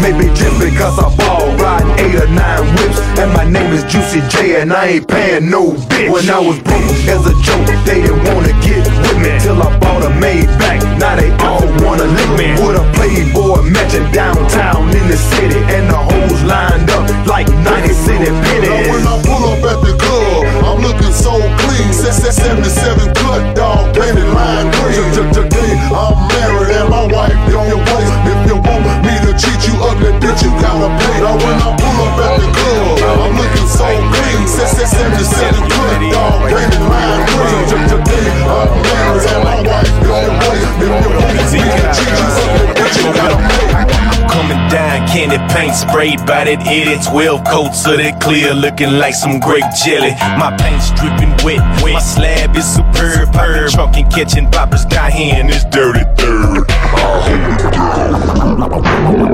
Maybe 0.00 0.26
just 0.34 0.56
because 0.58 0.98
I 0.98 1.08
ball 1.16 1.46
riding 1.58 1.92
eight 1.98 2.16
or 2.16 2.28
nine 2.30 2.64
whips, 2.78 2.98
and 3.18 3.32
my 3.32 3.44
name 3.44 3.72
is 3.72 3.84
Juicy 3.84 4.22
J, 4.28 4.60
and 4.60 4.72
I 4.72 4.98
ain't 4.98 5.08
paying 5.08 5.50
no 5.50 5.72
bitch. 5.90 6.10
When 6.12 6.28
I 6.30 6.38
was 6.38 6.58
broke 6.60 6.90
as 7.08 7.26
a 7.26 7.34
joke, 7.42 7.66
they 7.84 8.02
didn't 8.02 8.22
wanna 8.30 8.54
get 8.62 8.82
with 9.02 9.18
me 9.18 9.32
till 9.40 9.60
I 9.62 9.70
bought 9.78 10.02
a 10.02 10.10
Maybach. 10.22 10.80
Now 10.98 11.16
they 11.16 11.30
all 11.44 11.66
wanna 11.84 12.06
lick 12.06 12.30
me 12.38 12.48
with 12.62 12.78
a 12.78 12.84
Playboy 12.94 13.62
mansion 13.62 14.04
downtown 14.12 14.90
in 14.90 15.06
the 15.08 15.16
city, 15.16 15.60
and 15.74 15.90
the 15.90 15.98
hoes 15.98 16.42
lined 16.44 16.90
up 16.90 17.04
like 17.26 17.48
90 17.48 17.92
city 17.94 18.30
Now 18.30 18.42
pennies. 18.42 18.88
when 18.90 19.04
I 19.06 19.16
pull 19.26 19.44
up 19.52 19.62
at 19.72 19.78
the 19.86 19.94
club, 19.98 20.42
I'm 20.64 20.80
looking 20.82 21.12
so 21.12 21.32
clean. 21.62 21.92
Set, 21.92 22.14
set 22.14 22.34
77 22.34 23.14
cut 23.14 23.56
dog, 23.56 23.94
painted 23.94 24.28
lime 24.34 24.70
green. 24.72 24.88
I'm 25.92 26.28
married 26.28 26.76
and 26.76 26.88
my 26.90 27.04
wife 27.06 27.32
don't 27.50 27.84
play. 27.86 28.04
If 28.30 28.40
you 28.48 28.56
want 28.56 28.97
me 29.38 29.44
to 29.44 29.46
treat 29.46 29.62
you 29.68 29.74
ugly, 29.82 30.12
bitch, 30.18 30.42
you 30.42 30.50
gotta 30.60 30.88
pay. 30.98 31.20
Now 31.20 31.36
when 31.36 31.58
I 31.58 31.70
pull 31.78 31.98
up 32.02 32.18
at 32.18 32.40
the 32.40 32.48
club, 32.50 32.98
I'm 33.22 33.36
looking 33.36 33.68
so 33.68 33.86
clean. 33.86 34.46
Set, 34.48 34.68
set 34.68 34.88
77 34.88 35.68
cut 35.70 36.00
dog, 36.12 36.50
painted 36.50 36.82
lime 36.82 37.22
green. 37.26 37.64
T- 37.68 37.86
Today 37.88 38.30
I'm 38.42 38.68
married 38.82 39.26
and 39.28 39.44
my 39.44 39.56
wife 39.62 39.90
don't 40.02 40.34
play. 40.42 40.58
If 40.58 40.74
you 40.78 40.88
want 40.90 41.28
me 41.28 41.38
to 41.38 41.54
treat 41.54 42.08
you 42.10 42.28
ugly, 42.28 42.66
bitch, 42.74 42.96
you 42.98 43.12
gotta 43.14 43.38
pay. 43.38 43.68
Coming 44.28 44.62
down, 44.68 45.06
candy 45.08 45.38
paint 45.52 45.74
sprayed 45.74 46.18
by 46.26 46.44
that 46.44 46.66
80 46.66 47.02
12 47.10 47.44
coat 47.44 47.72
so 47.72 47.96
that 47.96 48.20
clear, 48.20 48.54
looking 48.54 48.98
like 48.98 49.14
some 49.14 49.40
grape 49.40 49.64
jelly. 49.84 50.12
My 50.38 50.54
paint's 50.56 50.90
dripping 50.92 51.32
wet, 51.44 51.60
wet. 51.82 51.94
my 51.94 52.00
slab 52.00 52.56
is 52.56 52.66
superb. 52.66 53.32
Popping 53.32 53.70
trunk 53.70 53.96
and 53.96 54.12
catching 54.12 54.50
poppers, 54.50 54.84
got 54.84 55.10
hand 55.12 55.50
is 55.50 55.64
dirty 55.66 56.04
third. 56.16 56.66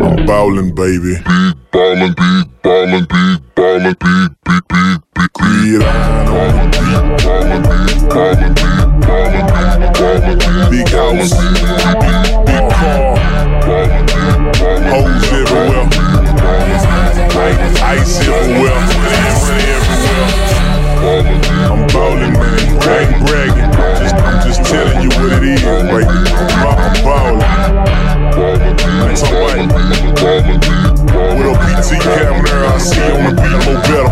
I'm 0.05 0.27
ballin', 0.27 0.75
baby. 0.75 1.17
Big 1.17 1.57
ballin', 1.73 2.13
big 2.13 2.63
ballin', 2.63 3.07
big 3.09 3.55
ballin', 3.55 3.97
big, 3.97 4.37
big, 4.45 4.61
big, 4.69 5.01
big, 5.15 5.33
big. 5.33 5.81
Ballin', 5.81 6.69
big 6.71 6.93
ballin', 7.25 7.65
big 7.65 7.89
ballin', 8.13 8.53
big 8.53 8.85
ballin', 9.01 9.49
big 9.81 9.97
ballin', 9.97 10.37
big 10.69 10.89
house, 10.93 11.33
big, 11.33 11.97
big, 12.05 12.21
big 12.45 12.65
car. 12.69 13.17
Ballin', 13.65 14.05
big 14.05 14.45
ballin', 14.61 14.93
uh-huh. 14.93 15.09
hoes 15.09 15.25
everywhere. 15.33 15.89
Ice 17.89 18.21
everywhere. 18.29 18.77
Really 19.01 19.65
everywhere. 19.73 20.21
I'm 21.65 21.81
ballin', 21.89 22.33
man. 22.35 22.61
I 22.83 23.01
ain't 23.01 23.17
bragging. 23.25 23.73
Just, 24.05 24.17
I'm 24.17 24.37
just 24.47 24.61
telling 24.71 25.01
you 25.01 25.09
what 25.17 25.33
it 25.33 25.49
is, 25.49 25.63
baby. 25.65 26.05
I'm 26.05 26.93
ballin'. 27.03 27.54
With 29.15 29.31
a 31.47 31.55
PT 31.71 32.03
camera, 32.03 32.67
I 32.67 32.79
see 32.79 32.99
on 33.15 33.23
the 33.23 33.39
beat 33.39 33.59
more 33.63 33.79
better. 33.87 34.11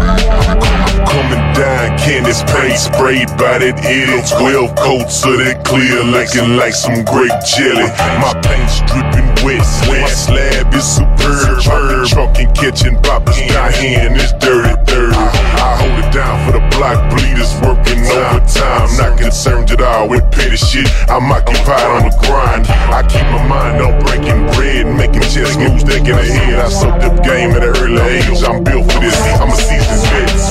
Coming 1.11 1.45
down, 1.59 1.99
Candace 1.99 2.45
paint 2.45 2.79
sprayed 2.79 3.27
by 3.37 3.59
that 3.59 3.83
ill 3.83 4.23
12 4.38 4.77
coat 4.77 5.11
so 5.11 5.37
that 5.37 5.65
clear, 5.65 6.05
looking 6.05 6.57
like 6.57 6.75
some 6.75 7.03
grape 7.05 7.35
jelly. 7.43 7.91
My 8.23 8.31
paint's 8.47 8.79
dripping 8.87 9.32
wet, 9.45 9.63
my 9.89 10.09
slab 10.09 10.75
is 10.75 10.87
superb. 10.97 11.61
Chopping 11.61 12.07
truck 12.07 12.39
and 12.39 12.55
catching 12.57 12.97
poppers, 13.03 13.39
got 13.53 13.75
hand 13.75 14.17
is 14.17 14.33
dirty, 14.41 14.75
dirty. 14.87 15.17
I 15.17 15.77
hold 15.79 15.99
it 15.99 16.11
down 16.13 16.37
for 16.47 16.53
the 16.59 16.65
block 16.77 16.99
bleeders 17.11 17.53
working 17.63 18.03
overtime. 18.11 18.89
Not 18.97 19.19
concerned 19.19 19.71
at 19.71 19.81
all 19.81 20.09
with 20.09 20.25
petty 20.31 20.57
shit. 20.57 20.89
I'm 21.09 21.31
occupied 21.31 21.91
on 21.91 22.11
the 22.11 22.15
grind. 22.27 22.67
I 22.91 23.03
keep 23.07 23.27
my 23.31 23.43
mind 23.47 23.83
on 23.83 24.01
breaking 24.03 24.47
bread, 24.55 24.87
making 24.87 25.23
chess 25.23 25.57
moves, 25.57 25.83
thinking 25.85 26.15
ahead. 26.15 26.59
I 26.59 26.69
soaked 26.69 27.05
up 27.05 27.23
game 27.25 27.51
at 27.53 27.63
an 27.63 27.77
early 27.83 28.01
age. 28.19 28.43
I'm 28.43 28.63
built 28.65 28.91
for 28.91 29.01
this. 29.01 29.17
I'm 29.39 29.51
a 29.51 29.57
seasoned 29.57 30.03
vet. 30.11 30.42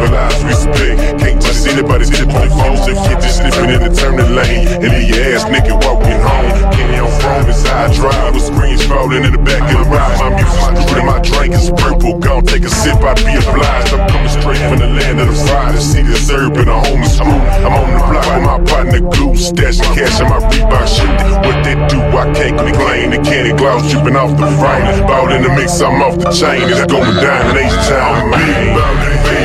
Wanna 0.00 0.30
symbolize 0.30 0.44
respect. 0.44 1.20
Can't 1.20 1.42
just 1.42 1.66
anybody 1.66 2.04
typically 2.06 2.48
falls 2.48 2.86
to 2.86 2.92
get 2.94 3.20
this 3.20 3.36
slipping 3.36 3.70
in 3.70 3.80
the 3.84 3.92
turning 3.92 4.34
lane. 4.34 4.68
And 4.80 4.92
leave 4.96 5.36
ass 5.36 5.44
nigga 5.44 5.76
walking 5.76 6.20
home. 6.20 6.72
Kenny 6.72 6.98
on 6.98 7.10
throne 7.20 7.48
is 7.48 7.62
how 7.66 7.84
I 7.84 7.94
drive 7.94 8.34
with 8.34 8.44
screens 8.44 8.84
falling 8.86 9.24
in 9.24 9.32
the 9.32 9.42
back 9.42 9.62
of 9.74 9.84
the 9.84 9.90
ride. 9.90 10.16
My 10.20 10.30
music's 10.36 10.92
and 10.92 11.06
my 11.06 11.20
drink 11.20 11.54
is 11.54 11.70
purple. 11.76 12.18
Gon' 12.18 12.44
take 12.44 12.64
a 12.64 12.70
sip, 12.70 12.96
I'd 12.96 13.16
be 13.20 13.36
obliged. 13.36 13.92
I'm 13.92 14.08
coming 14.08 14.32
straight 14.32 14.62
from 14.68 14.78
the 14.80 14.88
land 14.88 15.20
of 15.20 15.28
the 15.28 15.38
fire. 15.44 15.72
To 15.72 15.80
see 15.80 16.02
the 16.02 16.16
homies. 16.16 17.20
I'm 17.20 17.28
on, 17.28 17.40
I'm 17.64 17.72
on 17.76 17.88
the 17.92 18.00
block 18.08 18.28
with 18.32 18.44
my 18.44 18.58
partner 18.64 19.00
Goose. 19.00 19.52
Stashing 19.52 19.90
cash 19.94 20.20
in 20.20 20.28
my 20.28 20.40
Reebok 20.48 20.86
shit. 20.88 21.12
What 21.44 21.60
they 21.64 21.76
do, 21.92 22.00
I 22.16 22.32
can't 22.32 22.56
complain. 22.56 23.10
The 23.10 23.20
candy 23.20 23.52
gloss 23.56 23.90
dripping 23.90 24.16
off 24.16 24.32
the 24.38 24.48
frame. 24.56 25.06
Ball 25.06 25.32
in 25.32 25.42
the 25.42 25.50
mix, 25.50 25.80
I'm 25.80 26.00
off 26.02 26.16
the 26.18 26.30
chain. 26.30 26.68
It's 26.68 26.86
going 26.86 27.16
down 27.20 27.50
in 27.50 27.64
H-Town, 27.64 28.30
man. 28.30 29.39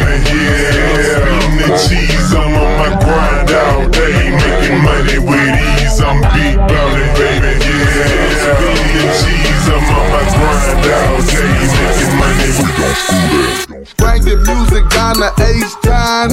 Cheese, 1.78 2.32
I'm 2.34 2.56
on 2.56 2.72
my 2.80 2.90
grind 3.04 3.52
all 3.52 3.84
day. 3.90 4.32
Making 4.32 4.80
money 4.84 5.20
with 5.20 5.60
ease. 5.60 6.00
I'm 6.00 6.22
big 6.32 6.56
ballin', 6.56 7.12
baby, 7.20 7.52
yeah. 7.60 8.56
The 8.60 9.04
cheese, 9.20 9.68
I'm 9.68 9.84
on 9.84 10.06
my 10.12 10.24
grind 10.36 10.88
all 10.96 11.20
day. 11.28 11.52
Making 11.76 12.14
money 12.16 12.50
with 12.60 13.96
Bring 13.98 14.22
the 14.24 14.36
music 14.48 14.86
down 14.90 15.16
to 15.20 15.30
H-Town. 15.36 16.32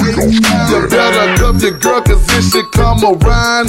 You 0.71 0.87
better 0.87 1.27
cuff 1.37 1.61
your 1.61 1.77
girl, 1.77 2.01
come 3.03 3.19
around. 3.21 3.67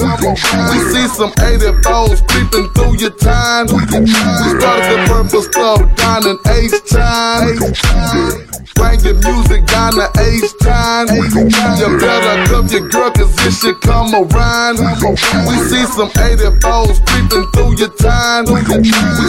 We 0.71 0.79
see 0.93 1.09
some 1.09 1.33
80 1.41 1.83
foes 1.83 2.23
creeping 2.29 2.69
through 2.71 2.99
your 2.99 3.11
time. 3.11 3.67
We 3.67 3.83
started 3.83 4.87
the 4.91 5.05
purple 5.09 5.43
stuff 5.43 5.97
down 5.97 6.27
in 6.27 6.39
H 6.47 6.73
time. 6.91 7.59
Your 9.05 9.21
music 9.21 9.67
down 9.67 9.93
to 9.93 10.09
H 10.17 10.49
time. 10.63 11.09
You 11.13 11.99
better 12.01 12.47
cuff 12.49 12.73
your 12.73 12.89
girl, 12.89 13.11
cause 13.11 13.37
this 13.37 13.61
shit 13.61 13.79
come 13.83 14.15
around. 14.15 14.79
We 14.81 15.57
see 15.69 15.85
some 15.93 16.09
80 16.17 16.57
foes 16.65 17.05
creeping 17.05 17.45
through 17.53 17.77
your 17.77 17.93
time. 18.01 18.49
We 18.49 18.65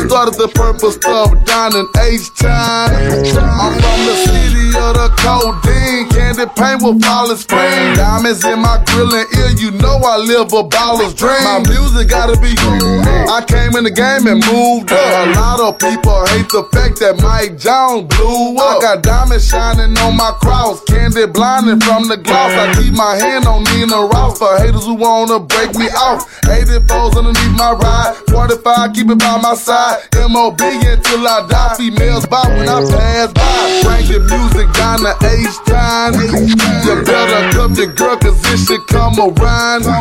started 0.07 0.39
the 0.39 0.47
purple 0.55 0.91
stuff 0.91 1.35
down 1.43 1.75
in 1.75 1.87
H-Town. 1.99 2.87
I'm 3.35 3.73
from 3.83 3.99
the 4.07 4.15
city 4.23 4.71
of 4.79 4.95
the 4.95 5.09
codeine. 5.19 6.07
Candy 6.07 6.47
paint 6.55 6.79
will 6.81 6.99
fall 7.01 7.29
and 7.31 7.39
spring. 7.39 7.95
Diamonds 7.99 8.45
in 8.45 8.59
my 8.59 8.79
grill 8.87 9.11
and 9.11 9.27
ear, 9.35 9.51
you 9.59 9.71
know 9.71 9.94
I 10.03 10.17
live 10.17 10.51
a 10.53 10.63
baller's 10.63 11.13
dream. 11.13 11.43
My 11.43 11.59
music 11.67 12.09
gotta 12.09 12.39
be 12.39 12.55
good. 12.55 13.29
I 13.29 13.43
came 13.45 13.75
in 13.75 13.83
the 13.83 13.91
game 13.91 14.27
and 14.27 14.43
moved 14.45 14.91
up. 14.91 15.27
A 15.27 15.31
lot 15.37 15.59
of 15.59 15.79
people 15.79 16.25
hate 16.33 16.49
the 16.49 16.63
fact 16.73 16.99
that 16.99 17.21
Mike 17.21 17.57
Jones 17.57 18.09
blew 18.15 18.57
up. 18.57 18.79
I 18.79 18.95
got 18.95 19.03
diamonds 19.03 19.47
shining 19.47 19.97
on 19.99 20.17
my 20.17 20.31
cross. 20.41 20.83
Candy 20.85 21.25
blinding 21.25 21.79
from 21.79 22.07
the 22.07 22.17
gloss. 22.17 22.51
I 22.51 22.73
keep 22.75 22.93
my 22.93 23.15
hand 23.15 23.47
on 23.47 23.63
Nina 23.71 24.05
Ross 24.11 24.37
for 24.37 24.57
haters 24.57 24.85
who 24.85 24.95
wanna 24.95 25.39
break 25.39 25.75
me 25.75 25.87
off. 25.95 26.27
84s 26.43 27.17
underneath 27.17 27.55
my 27.57 27.71
ride. 27.71 28.15
45, 28.29 28.93
keep 28.93 29.09
it 29.09 29.19
by 29.19 29.39
my 29.41 29.55
side. 29.55 30.03
MOB 30.27 30.59
until 30.59 31.27
I 31.27 31.47
die. 31.47 31.75
Females 31.77 32.25
by 32.25 32.43
when 32.49 32.67
I 32.67 32.81
pass 32.83 33.31
by. 33.33 33.53
Bring 33.83 34.05
your 34.11 34.23
music 34.27 34.67
down 34.73 34.99
to 35.05 35.13
H 35.23 35.55
time. 35.65 36.13
You 36.19 37.03
better 37.03 37.41
cuff 37.55 37.77
your 37.77 37.93
girl, 37.93 38.17
cause 38.17 38.41
this 38.43 38.67
shit 38.67 38.85
come 38.87 39.17
around. 39.19 39.84
We 39.85 39.91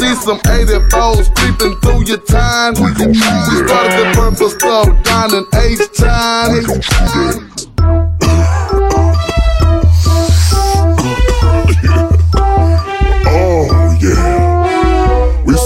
see 0.00 0.14
some 0.16 0.38
84s 0.40 1.34
creeping 1.34 1.80
through 1.80 2.04
your 2.04 2.18
time. 2.18 2.74
We 2.74 2.92
started 2.94 3.14
the 3.14 4.12
purple 4.14 4.50
stuff 4.50 5.02
down 5.02 5.34
in 5.34 5.46
H 5.54 5.80
time. 5.96 6.64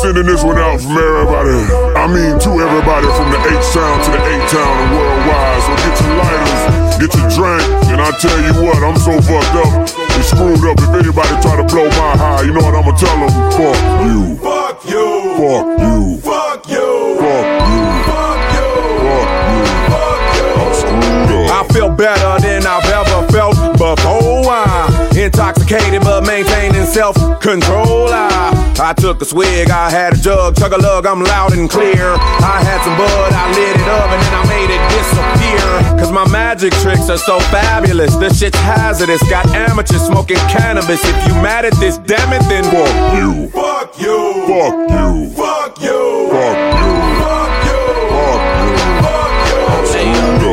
sending 0.03 0.27
this 0.27 0.43
one 0.43 0.59
out 0.59 0.83
from 0.83 0.99
everybody. 0.99 1.63
I 1.95 2.11
mean, 2.11 2.35
to 2.43 2.51
everybody 2.59 3.07
from 3.15 3.31
the 3.31 3.39
H-Town 3.39 3.95
to 4.03 4.11
the 4.11 4.19
A-Town 4.19 4.75
and 4.83 4.91
worldwide. 4.99 5.63
So 5.63 5.73
get 5.79 5.95
your 6.03 6.15
lighters, 6.19 6.63
get 6.99 7.11
your 7.15 7.29
drink, 7.31 7.63
and 7.95 7.99
I 8.03 8.11
tell 8.19 8.39
you 8.43 8.55
what, 8.67 8.83
I'm 8.83 8.99
so 8.99 9.15
fucked 9.23 9.55
up 9.63 9.73
and 9.87 10.25
screwed 10.27 10.67
up. 10.67 10.77
If 10.83 10.91
anybody 10.91 11.35
try 11.39 11.55
to 11.55 11.67
blow 11.71 11.87
my 11.87 12.19
high, 12.19 12.43
you 12.43 12.51
know 12.51 12.67
what 12.67 12.75
I'ma 12.75 12.93
tell 12.99 13.15
them? 13.15 13.31
Fuck 13.55 13.79
you. 14.03 14.35
Fuck 14.43 14.83
you. 14.91 15.07
Fuck 15.39 15.67
you. 15.79 16.19
Fuck 16.19 16.67
you. 16.67 16.89
Fuck 17.23 17.55
you. 17.63 17.87
Fuck 18.11 18.43
you. 18.59 18.71
Fuck 19.07 19.31
you. 19.39 19.63
Fuck 19.87 20.23
you. 20.35 20.51
I'm 20.59 20.73
screwed 20.75 21.31
up. 21.47 21.55
I 21.55 21.73
feel 21.73 21.91
better 21.95 22.43
than 22.43 22.67
I've 22.67 22.91
ever 22.91 23.23
felt 23.31 23.55
before. 23.79 24.51
I'm 24.51 25.17
intoxicated 25.17 26.03
but 26.03 26.27
maintaining 26.27 26.87
self 26.87 27.15
control. 27.41 28.11
I, 28.11 28.52
I 28.83 28.93
took 28.95 29.23
a 29.23 29.25
swig, 29.25 29.71
I 29.71 29.91
had 29.91 30.15
a 30.15 30.17
jug, 30.17 30.57
chug 30.57 30.73
a 30.73 30.77
lug, 30.77 31.07
I'm 31.07 31.23
loud 31.23 31.53
and 31.53 31.71
clear. 31.71 32.15
I 32.19 32.59
had 32.67 32.83
some 32.83 32.99
bud, 32.99 33.33
I 33.33 33.49
lit 33.55 33.77
it 33.79 33.89
up, 33.89 34.11
and 34.11 34.21
then 34.21 34.35
I 34.35 34.45
made 34.51 34.71
it 34.75 34.83
disappear. 34.91 35.99
Cause 36.01 36.11
my 36.11 36.29
magic 36.29 36.73
tricks 36.83 37.09
are 37.09 37.17
so 37.17 37.39
fabulous. 37.55 38.17
This 38.17 38.41
shit's 38.41 38.59
hazardous. 38.59 39.23
Got 39.31 39.47
amateurs 39.55 40.03
smoking 40.03 40.39
cannabis. 40.51 41.01
If 41.05 41.29
you 41.29 41.35
mad 41.35 41.65
at 41.65 41.75
this, 41.75 41.99
damn 41.99 42.33
it, 42.33 42.43
then 42.49 42.65
fuck 42.65 43.15
you. 43.15 43.49
Fuck 43.51 44.01
you. 44.01 44.33
Fuck 44.49 44.91
you. 44.91 45.31
Fuck 45.31 45.81
you. 45.81 46.29
Fuck 46.31 46.87
you. 46.87 46.92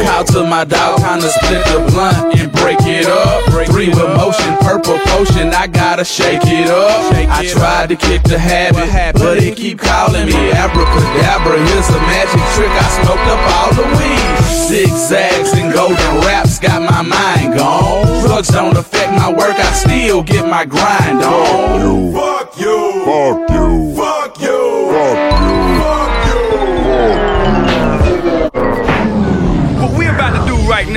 Call 0.10 0.24
to 0.24 0.44
my 0.44 0.64
dog, 0.64 1.02
kinda 1.06 1.30
split 1.30 1.64
the 1.66 1.80
blunt 1.92 2.34
and 2.40 2.52
break 2.52 2.82
it 2.82 3.06
up. 3.06 3.46
Three 3.70 3.90
with 3.90 4.12
motion, 4.18 4.58
purple 4.58 4.98
potion, 5.06 5.54
I 5.54 5.68
gotta 5.68 6.04
shake 6.04 6.42
it 6.46 6.68
up. 6.68 7.14
I 7.30 7.46
tried 7.46 7.90
to 7.90 7.96
kick 7.96 8.24
the 8.24 8.40
habit, 8.40 8.90
but 9.22 9.38
it 9.38 9.56
keep 9.56 9.78
calling 9.78 10.26
me 10.26 10.52
abracadabra. 10.52 11.60
Here's 11.60 11.90
a 11.90 12.02
magic 12.14 12.44
trick, 12.56 12.74
I 12.86 12.88
smoked 12.98 13.28
up 13.34 13.42
all 13.56 13.72
the 13.80 13.88
weed. 13.98 14.30
Zigzags 14.68 15.54
and 15.54 15.72
golden 15.72 16.14
raps 16.26 16.58
got 16.58 16.82
my 16.82 17.04
mind 17.04 17.56
gone. 17.56 18.26
Drugs 18.26 18.50
don't 18.50 18.76
affect 18.76 19.12
my 19.14 19.30
work, 19.32 19.58
I 19.60 19.72
still 19.74 20.24
get 20.24 20.44
my 20.48 20.66
grind 20.66 21.22
on. 21.22 22.14
Fuck 22.14 22.60
you. 22.60 23.04
Fuck 23.06 23.50
you. 23.52 23.96
Fuck 23.96 24.42
you. 24.42 24.86
Fuck 24.92 25.24
you. 25.24 25.29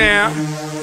Now, 0.03 0.27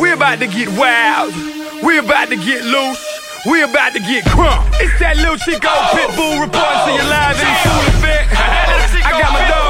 we 0.01 0.13
about 0.13 0.39
to 0.39 0.47
get 0.47 0.69
wild. 0.81 1.35
We 1.83 1.99
about 1.99 2.29
to 2.29 2.37
get 2.37 2.65
loose. 2.65 3.05
We 3.45 3.63
about 3.63 3.93
to 3.93 4.01
get 4.01 4.25
crunk. 4.25 4.65
It's 4.81 4.99
that 4.99 5.17
little 5.17 5.37
Chico 5.37 5.69
Pitbull 5.93 6.41
reporting 6.41 6.81
to 6.87 6.93
your 6.97 7.05
live 7.05 7.37
in 7.37 7.53
full 7.61 7.85
effect. 7.93 8.33
I 9.05 9.13
got 9.21 9.33
my 9.33 9.49
dogs 9.49 9.70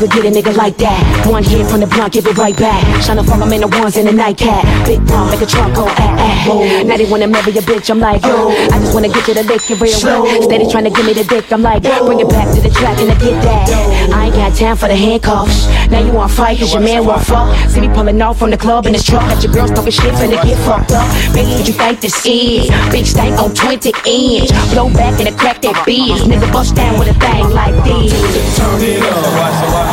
How 0.00 0.06
you 0.06 0.16
want 0.16 0.16
it, 0.16 0.16
you 0.16 0.22
could 0.22 0.22
get 0.22 0.24
a 0.24 0.30
nigga 0.32 0.56
like 0.56 0.76
that. 0.78 1.26
One 1.28 1.44
hit 1.44 1.66
from 1.68 1.80
the 1.80 1.86
blunt, 1.86 2.14
give 2.14 2.26
it 2.26 2.36
right 2.38 2.56
back. 2.56 2.80
Shine 3.02 3.22
fuck, 3.24 3.40
I'm 3.40 3.52
in 3.52 3.60
the 3.60 3.68
ones 3.68 3.96
in 3.96 4.06
the 4.06 4.12
nightcap. 4.12 4.64
Big 4.86 5.04
pump, 5.06 5.30
make 5.30 5.42
a 5.42 5.46
trunk 5.46 5.74
go 5.74 5.84
ah 5.86 6.16
ah. 6.16 6.84
Now 6.84 6.96
they 6.96 7.04
wanna 7.04 7.26
marry 7.26 7.52
a 7.52 7.60
bitch, 7.60 7.90
I'm 7.90 8.00
like, 8.00 8.22
yo. 8.24 8.48
I 8.48 8.78
just 8.80 8.94
wanna 8.94 9.08
get 9.08 9.28
you 9.28 9.34
the 9.34 9.44
lick 9.44 9.70
it 9.70 9.80
real 9.80 9.92
well. 10.02 10.42
Steady 10.42 10.70
trying 10.70 10.84
to 10.84 10.90
give 10.90 11.04
me 11.04 11.12
the 11.12 11.24
dick, 11.24 11.52
I'm 11.52 11.62
like, 11.62 11.84
Yo. 11.84 12.06
bring 12.06 12.20
it 12.20 12.28
back 12.28 12.48
to 12.54 12.60
the 12.60 12.70
track 12.70 12.98
and 13.00 13.12
I 13.12 13.18
get 13.18 13.36
that. 13.42 13.68
I 14.12 14.26
ain't 14.26 14.34
got 14.34 14.56
time 14.56 14.76
for 14.76 14.88
the 14.88 14.96
handcuffs. 14.96 15.68
Now 15.90 16.00
you 16.00 16.12
want 16.12 16.32
fight, 16.32 16.58
cause 16.58 16.72
your 16.72 16.82
man 16.82 17.04
want 17.04 17.22
fuck. 17.26 17.52
See 17.68 17.80
me 17.80 17.88
pulling 17.88 18.20
off 18.22 18.38
from 18.38 18.50
the 18.50 18.56
club 18.56 18.86
in 18.86 18.92
this 18.92 19.04
truck. 19.04 19.22
Got 19.28 19.42
your 19.42 19.52
girls 19.52 19.70
talking 19.70 19.92
shit, 19.92 20.14
finna 20.14 20.40
get 20.42 20.56
fucked 20.64 20.92
up. 20.92 21.04
Baby, 21.34 21.50
what 21.52 21.66
you 21.66 21.74
think 21.74 22.00
this 22.00 22.16
is? 22.24 22.70
Big 22.90 23.04
stank 23.04 23.38
on 23.38 23.54
20 23.54 23.92
inch. 24.06 24.50
Blow 24.72 24.88
back 24.94 25.18
and 25.20 25.28
a 25.28 25.32
crack 25.36 25.60
that 25.62 25.76
biz. 25.84 26.24
Nigga 26.24 26.50
bust 26.52 26.74
down 26.74 26.98
with 26.98 27.08
a 27.08 27.14
thing 27.20 27.50
like 27.50 27.76
this. 27.84 28.16
Turn 28.56 28.80
it 28.80 29.02
up. 29.02 29.89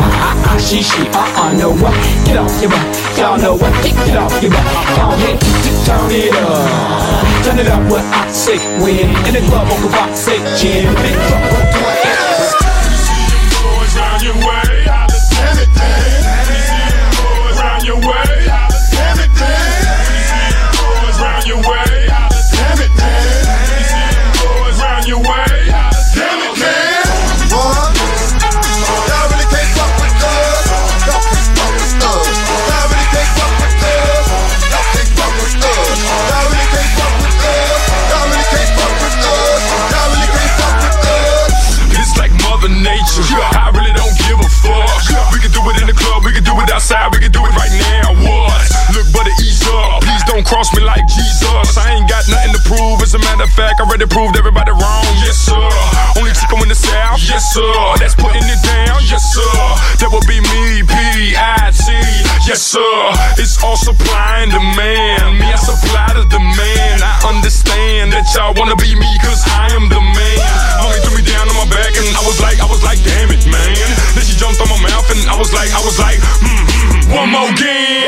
Uh 0.58 0.60
uh, 0.60 0.66
she 0.66 0.82
she, 0.82 1.02
uh 1.14 1.38
uh, 1.38 1.52
no 1.52 1.70
what? 1.70 1.94
Get 2.26 2.36
off 2.36 2.60
your 2.60 2.70
butt, 2.70 2.82
y'all 3.16 3.38
know 3.38 3.54
what? 3.54 3.72
Get 3.84 3.94
get 4.06 4.16
off 4.16 4.42
your 4.42 4.50
butt. 4.50 4.64
Go 4.98 5.14
ahead, 5.14 5.40
t- 5.40 5.70
turn 5.86 6.10
it 6.10 6.34
up. 6.34 7.44
Turn 7.44 7.58
it 7.60 7.68
up, 7.68 7.88
what 7.88 8.02
I 8.02 8.28
say 8.32 8.58
when 8.82 9.06
in 9.26 9.34
the 9.34 9.48
club 9.48 9.70
on 9.70 9.80
the 9.80 9.88
box 9.88 10.18
say 10.18 10.38
jam. 10.58 10.94
Big 10.98 11.14
truck, 11.14 11.97
fact, 53.58 53.82
I 53.82 53.90
already 53.90 54.06
proved 54.06 54.38
everybody 54.38 54.70
wrong. 54.70 55.02
Yes, 55.18 55.34
sir. 55.50 55.58
Only 56.14 56.30
chico 56.30 56.62
in 56.62 56.70
the 56.70 56.78
South. 56.78 57.18
Yes, 57.18 57.42
sir. 57.50 57.66
That's 57.98 58.14
putting 58.14 58.46
it 58.46 58.62
down. 58.62 59.02
Yes, 59.10 59.34
sir. 59.34 59.50
That 59.98 60.14
would 60.14 60.22
be 60.30 60.38
me, 60.38 60.86
P-I-T. 60.86 61.90
Yes, 62.46 62.62
sir. 62.62 62.94
It's 63.34 63.58
all 63.58 63.74
supply 63.74 64.46
and 64.46 64.54
demand. 64.54 65.42
Me, 65.42 65.50
I 65.50 65.58
supply 65.58 66.06
the 66.14 66.22
demand. 66.30 67.02
I 67.02 67.18
understand 67.26 68.14
that 68.14 68.30
y'all 68.38 68.54
wanna 68.54 68.78
be 68.78 68.94
me, 68.94 69.10
cause 69.26 69.42
I 69.50 69.74
am 69.74 69.90
the 69.90 69.98
man. 69.98 70.38
Mommy 70.78 71.02
threw 71.02 71.18
me 71.18 71.26
down 71.26 71.50
on 71.50 71.56
my 71.58 71.66
back, 71.66 71.90
and 71.98 72.06
I 72.14 72.22
was 72.22 72.38
like, 72.38 72.62
I 72.62 72.68
was 72.70 72.86
like, 72.86 73.02
damn 73.02 73.34
it, 73.34 73.42
man. 73.50 73.88
Then 74.14 74.22
she 74.22 74.38
jumped 74.38 74.62
on 74.62 74.70
my 74.70 74.78
mouth, 74.86 75.10
and 75.10 75.26
I 75.26 75.34
was 75.34 75.50
like, 75.50 75.74
I 75.74 75.82
was 75.82 75.98
like, 75.98 76.22
mm, 76.46 76.46
mm, 76.46 77.10
one 77.10 77.34
more 77.34 77.50
again. 77.50 78.06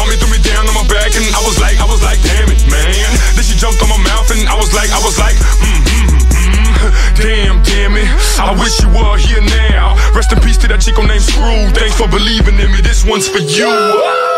Mommy 0.00 0.16
threw 0.16 0.32
me 0.32 0.40
down 0.40 0.64
on 0.64 0.74
my 0.74 0.88
back, 0.88 1.12
and 1.12 1.26
I 1.36 1.40
was 1.44 1.60
like, 1.60 1.76
I 1.78 1.86
was 1.86 2.00
like, 2.00 2.18
damn 2.24 2.48
it, 2.48 2.64
man. 2.66 3.10
Then 3.36 3.43
jumped 3.64 3.80
on 3.80 3.88
my 3.88 4.04
mouth, 4.04 4.30
and 4.30 4.46
I 4.46 4.56
was 4.56 4.74
like, 4.74 4.90
I 4.92 5.00
was 5.00 5.18
like, 5.18 5.36
mm, 5.56 5.80
mm, 5.88 6.20
mm. 6.20 7.16
Damn, 7.16 7.62
damn 7.62 7.96
it. 7.96 8.06
I 8.38 8.52
wish 8.60 8.78
you 8.82 8.88
were 8.88 9.16
here 9.16 9.40
now. 9.40 9.96
Rest 10.14 10.32
in 10.32 10.40
peace 10.40 10.58
to 10.58 10.68
that 10.68 10.82
chico 10.82 11.00
named 11.00 11.22
Screw. 11.22 11.70
Thanks 11.72 11.96
for 11.96 12.06
believing 12.06 12.60
in 12.60 12.70
me. 12.70 12.82
This 12.82 13.06
one's 13.06 13.26
for 13.26 13.38
you. 13.38 14.33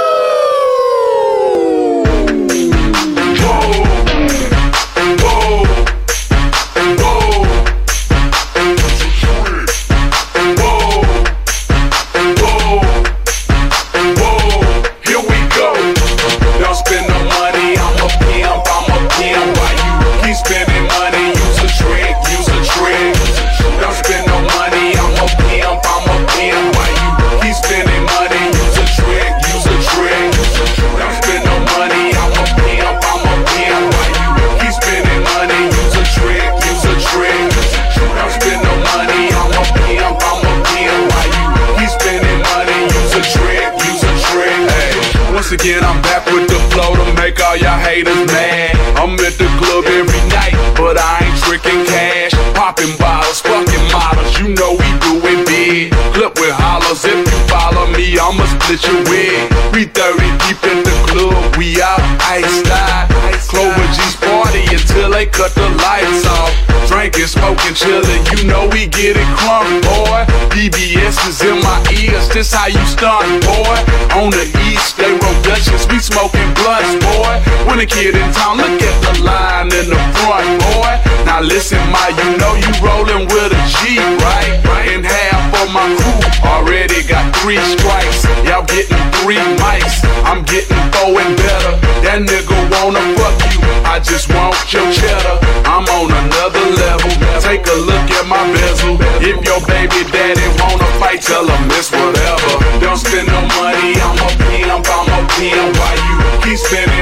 Split 58.77 58.93
your 58.93 59.05
wig. 59.09 59.73
We 59.73 59.85
30 59.87 60.21
deep 60.45 60.61
in 60.69 60.85
the 60.85 60.93
club, 61.09 61.57
we 61.57 61.81
out, 61.81 62.01
ice 62.29 62.45
slide. 62.61 63.09
Clover 63.49 63.87
G's 63.95 64.17
party 64.17 64.65
until 64.69 65.11
they 65.11 65.25
cut 65.27 65.55
the 65.55 65.69
lights 65.81 66.27
off. 66.27 66.53
Drinking, 66.89 67.27
smoking, 67.27 67.73
chillin', 67.73 68.21
you 68.37 68.45
know 68.45 68.69
we 68.69 68.87
get 68.87 69.17
it 69.17 69.29
crunk, 69.39 69.81
boy. 69.83 70.27
BBS 70.53 71.17
is 71.29 71.41
in 71.43 71.63
my 71.63 71.81
ears, 72.03 72.29
this 72.29 72.53
how 72.53 72.67
you 72.67 72.85
stunt, 72.87 73.45
boy. 73.45 73.77
On 74.21 74.31
the 74.31 74.45
east, 74.69 74.97
they 74.99 75.16
Dutchess, 75.47 75.87
we 75.87 76.03
smoking 76.03 76.51
blunts, 76.59 76.99
boy. 77.07 77.39
When 77.71 77.79
a 77.79 77.87
kid 77.87 78.19
in 78.19 78.33
town, 78.35 78.59
look 78.59 78.83
at 78.83 78.97
the 79.07 79.23
line 79.23 79.71
in 79.71 79.87
the 79.95 80.01
front, 80.19 80.59
boy. 80.59 80.91
Now 81.23 81.41
listen, 81.41 81.79
my, 81.95 82.11
you 82.19 82.35
know 82.35 82.59
you 82.59 82.67
rollin' 82.83 83.31
with 83.31 83.55
a 83.55 83.63
G, 83.71 83.95
right? 84.27 84.59
And 84.91 85.07
half 85.07 85.55
of 85.63 85.71
my 85.71 85.87
crew 86.03 86.51
already 86.51 87.07
got 87.07 87.31
three 87.39 87.63
strikes. 87.63 88.27
Y'all 88.43 88.67
getting 88.67 88.99
three 89.23 89.39
mics, 89.63 90.03
I'm 90.27 90.43
getting 90.43 90.83
four 90.91 91.15
and 91.15 91.39
better. 91.39 91.79
That 92.03 92.27
nigga 92.27 92.59
wanna 92.75 93.07
fuck 93.15 93.39
you, 93.55 93.63
I 93.87 94.03
just 94.03 94.27
want 94.35 94.59
your 94.75 94.91
cheddar. 94.91 95.39
I'm 95.63 95.87
on 95.95 96.11
another 96.11 96.67
level. 96.75 97.11
Take 97.39 97.63
a 97.71 97.79
look 97.87 98.07
at 98.19 98.27
my 98.27 98.43
bezel. 98.51 98.99
If 99.23 99.39
your 99.47 99.63
baby 99.63 100.03
daddy 100.11 100.43
wanna 100.59 100.91
fight, 100.99 101.23
tell 101.23 101.47
him 101.47 101.71
it's 101.71 101.95
whatever. 101.95 102.51
Don't 102.83 102.99
spend 102.99 103.31
no 103.31 103.47
money, 103.63 103.95
I'm 103.95 104.19
a 104.19 104.29
pimp, 104.43 104.91
I'm 104.91 105.06
European, 105.39 105.71
why 105.75 105.93
you 106.09 106.51
keep 106.51 106.59
spinning? 106.59 106.96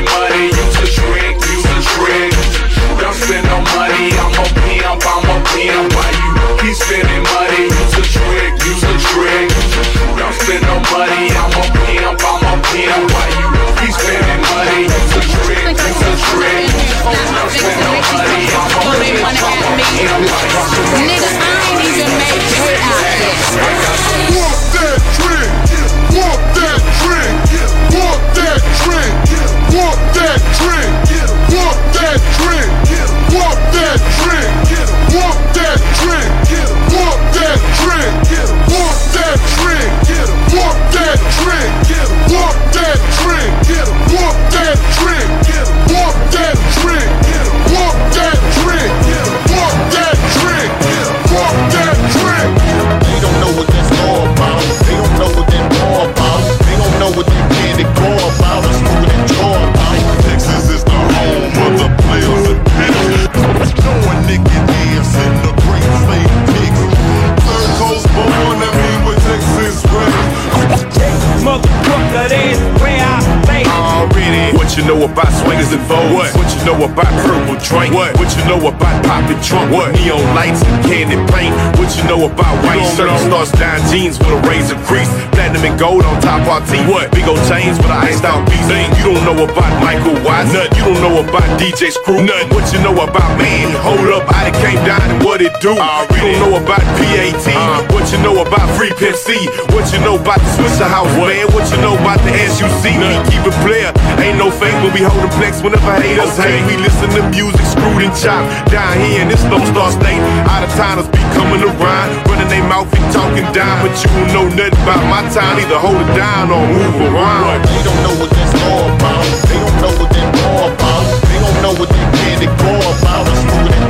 Gold 85.78 86.04
on 86.04 86.20
top 86.20 86.46
our 86.48 86.60
teeth? 86.66 86.86
What? 86.88 87.12
Big 87.12 87.26
old 87.26 87.42
chains 87.48 87.76
with 87.78 87.90
a 87.90 87.98
iced 88.08 88.24
out 88.24 88.46
piece. 88.48 88.64
You 88.98 89.12
don't 89.12 89.24
know 89.24 89.44
about 89.44 89.72
Michael 89.82 90.16
Watts? 90.24 90.52
Nut. 90.52 90.70
You 90.76 90.84
don't 90.84 91.00
know 91.04 91.20
about 91.20 91.44
DJ 91.60 91.92
Screw? 91.92 92.24
Nut. 92.24 92.48
What 92.52 92.72
you 92.72 92.80
know 92.80 92.94
about 92.94 93.38
man? 93.38 93.70
Hold 93.84 94.08
up, 94.16 94.24
I 94.32 94.50
came 94.64 94.80
down 94.86 95.03
it 95.44 95.52
do? 95.60 95.76
You 95.76 95.76
don't 95.76 96.40
know 96.40 96.56
about 96.56 96.80
PAT? 96.96 97.44
Uh-huh. 97.44 97.84
What 97.92 98.08
you 98.08 98.18
know 98.24 98.40
about 98.40 98.64
Free 98.76 98.92
Pimp 98.96 99.16
C? 99.16 99.36
What 99.76 99.92
you 99.92 100.00
know 100.00 100.16
about 100.16 100.40
the 100.40 100.50
Swishahouse, 100.56 101.12
man? 101.20 101.44
What 101.52 101.68
you 101.68 101.78
know 101.84 101.94
about 102.00 102.20
the 102.24 102.32
SUC? 102.48 102.96
We 102.96 103.12
keep 103.28 103.44
it 103.44 103.56
player. 103.60 103.92
Ain't 104.24 104.40
no 104.40 104.48
fake 104.48 104.74
when 104.80 104.92
we 104.96 105.04
holdin' 105.04 105.32
flex 105.36 105.60
whenever 105.60 105.92
haters 106.00 106.36
hate. 106.40 106.64
We 106.64 106.80
listen 106.80 107.12
to 107.12 107.22
music 107.28 107.66
screwed 107.68 108.08
and 108.08 108.14
chopped. 108.16 108.72
Down 108.72 108.96
here 109.04 109.20
in 109.20 109.28
this 109.28 109.44
Lone 109.52 109.66
Star 109.68 109.92
State, 109.92 110.22
out 110.48 110.64
of 110.64 110.72
towners 110.80 111.08
be 111.12 111.20
coming 111.36 111.60
around, 111.60 112.08
running 112.24 112.48
their 112.48 112.64
mouth 112.64 112.88
and 112.96 113.06
talking 113.12 113.44
down. 113.52 113.84
But 113.84 113.92
you 114.00 114.08
don't 114.16 114.30
know 114.32 114.46
nothing 114.48 114.80
about 114.80 115.04
my 115.12 115.22
time, 115.28 115.60
either 115.60 115.76
hold 115.76 116.00
it 116.00 116.10
down 116.16 116.48
or 116.48 116.64
move 116.64 117.12
around. 117.12 117.60
They 117.68 117.82
don't 117.84 118.00
know 118.00 118.14
what 118.16 118.30
that's 118.32 118.54
all 118.64 118.88
about. 118.96 119.24
They 119.44 119.60
don't 119.60 119.78
know 119.84 119.92
what 120.00 120.14
all 120.44 120.72
about. 120.72 121.04
They 121.28 121.38
don't 121.40 121.58
know 121.62 121.74
what 121.76 121.88
they 121.88 122.04
that 122.04 122.14
candy 122.20 122.46
go 122.46 122.72
about. 122.92 123.28
Or 123.28 123.36
smooth 123.36 123.72
and 123.72 123.88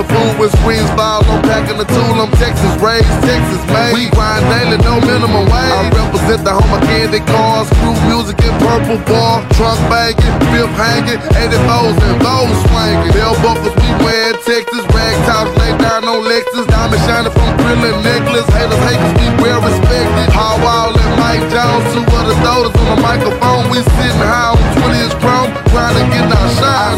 the 0.00 0.08
fool 0.16 0.32
with 0.40 0.52
screens 0.64 0.88
ball. 0.96 1.20
I'm 1.28 1.44
packing 1.44 1.76
the 1.76 1.84
tool. 1.84 2.16
I'm 2.16 2.32
Texas 2.40 2.72
raised, 2.80 3.08
Texas 3.20 3.60
made. 3.68 3.92
We 3.92 4.08
grind 4.16 4.48
daily, 4.48 4.80
no 4.80 4.96
minimum 5.04 5.44
wage. 5.44 5.76
I 5.76 5.92
represent 5.92 6.40
the 6.40 6.56
home 6.56 6.72
of 6.72 6.80
candy 6.88 7.20
cars, 7.28 7.68
crew 7.84 7.92
music 8.08 8.40
and 8.40 8.56
purple 8.64 8.96
bar, 9.04 9.44
trunk 9.60 9.76
bagging, 9.92 10.24
fifth 10.48 10.72
hanging, 10.80 11.20
84s 11.36 12.00
and 12.00 12.16
bows 12.24 12.48
swinging. 12.72 13.12
Bell 13.12 13.36
buckles 13.44 13.76
we 13.76 13.88
wear 14.00 14.32
in 14.32 14.36
Texas, 14.48 14.84
rag 14.96 15.16
tops 15.28 15.52
lay 15.60 15.72
down 15.76 16.08
on 16.08 16.24
Lexus, 16.24 16.64
diamond 16.72 17.02
shining 17.04 17.34
from 17.36 17.50
grilling 17.60 18.00
necklace. 18.00 18.48
Haters 18.56 18.80
hate 18.88 18.96
'cause 18.96 19.14
we 19.20 19.26
well 19.44 19.60
respected. 19.60 20.28
Paul 20.32 20.56
Wall 20.64 20.96
and 20.96 21.12
Mike 21.20 21.44
Jones, 21.52 21.84
two 21.92 22.04
of 22.08 22.24
the 22.24 22.36
daughters 22.40 22.72
on 22.72 22.86
the 22.96 22.98
microphone. 23.04 23.68
We 23.68 23.84
sitting 24.00 24.24
high 24.24 24.56
on 24.56 24.64
20 24.80 24.96
inch 25.04 25.16
chrome, 25.20 25.52
grinding, 25.68 26.08
getting 26.08 26.32
our 26.32 26.48
shine. 26.56 26.96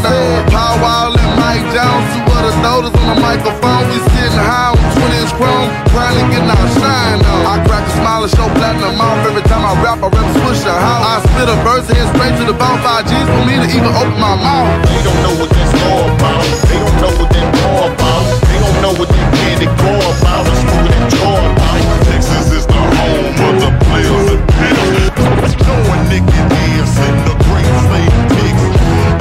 Paul 0.55 0.79
Wall 0.79 1.11
and 1.19 1.33
Mike 1.43 1.67
Jones, 1.75 2.22
of 2.43 2.51
the 2.51 2.63
daughters 2.63 2.95
on 2.99 3.07
the 3.15 3.19
microphone. 3.23 3.87
We 3.87 3.99
sitting 4.11 4.35
high 4.35 4.75
on 4.75 4.83
20 4.99 5.23
inch 5.23 5.33
chrome, 5.39 5.71
grinding, 5.95 6.27
getting 6.35 6.51
our 6.51 6.69
shine 6.75 7.23
on. 7.23 7.43
I 7.47 7.63
crack 7.63 7.87
a 7.87 7.93
smile 8.03 8.23
and 8.27 8.33
show 8.35 8.49
platinum 8.59 8.99
off 8.99 9.23
every 9.27 9.47
time 9.47 9.63
I 9.63 9.79
rap. 9.79 10.03
I 10.03 10.11
rap 10.11 10.27
Swishahouse. 10.43 11.03
I 11.07 11.15
spit 11.23 11.47
a 11.47 11.57
verse 11.63 11.87
head 11.87 12.07
straight 12.15 12.35
to 12.43 12.45
the 12.51 12.57
bone. 12.57 12.79
Five 12.83 13.07
G's 13.07 13.29
for 13.31 13.43
me 13.47 13.63
to 13.63 13.69
even 13.71 13.93
open 13.95 14.19
my 14.19 14.35
mouth. 14.35 14.71
They 14.91 15.01
don't 15.07 15.21
know 15.23 15.35
what 15.39 15.51
that's 15.55 15.75
all 15.87 16.11
about. 16.11 16.43
They 16.67 16.79
don't 16.83 16.99
know 16.99 17.13
what 17.15 17.29
that 17.31 17.47
all 17.63 17.87
about. 17.95 18.25
They 18.51 18.59
don't 18.59 18.79
know 18.83 18.95
what 18.99 19.09
that 19.09 19.27
candy 19.39 19.69
go 19.79 19.93
about. 20.03 20.43
It's 20.51 20.63
moving 20.67 20.93
that 20.99 21.07
jaw 21.15 21.39
about. 21.47 21.79
Texas 22.11 22.47
is 22.59 22.65
the 22.67 22.83
home 22.99 23.39
of 23.39 23.55
the 23.63 23.71
players 23.87 24.27
and 24.35 24.43
pimps. 24.51 25.55
Knowing 25.63 26.05
nigga 26.11 26.43
is 26.75 26.91
in 27.07 27.17
the 27.23 27.35
great 27.47 27.71
slave 27.87 28.15
pigs. 28.35 28.63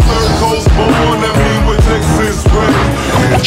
Third 0.09 0.31
coast 0.41 0.67
born, 0.73 1.30
I 3.41 3.43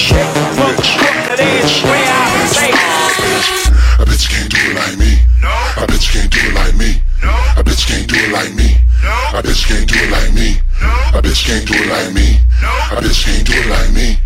bet 4.04 4.22
you 4.22 4.28
can't 4.28 4.50
do 4.50 4.58
it 4.58 4.74
like 4.74 4.98
me. 4.98 5.22
I 5.44 5.86
bet 5.86 6.02
you 6.02 6.12
can't 6.20 6.32
do 6.32 6.40
it 6.40 6.54
like 6.54 6.74
me. 6.74 7.00
I 7.22 7.62
bet 7.62 7.78
you 7.78 7.94
can't 7.94 8.08
do 8.08 8.16
it 8.16 8.32
like 8.32 8.54
me. 8.54 8.83
I 9.06 9.42
bet 9.42 9.56
you 9.60 9.66
can't 9.76 9.88
do 9.88 9.96
it 10.00 10.10
like 10.10 10.32
me. 10.32 10.60
I 10.80 11.20
bet 11.20 11.36
you 11.36 11.44
can't 11.44 11.66
do 11.66 11.74
it 11.74 11.88
like 11.90 12.14
me. 12.14 12.40
I 12.64 13.00
bet 13.00 13.12
you 13.12 13.24
can't 13.24 13.46
do 13.46 13.54
it 13.54 13.68
like 13.68 13.92
me. 13.92 14.18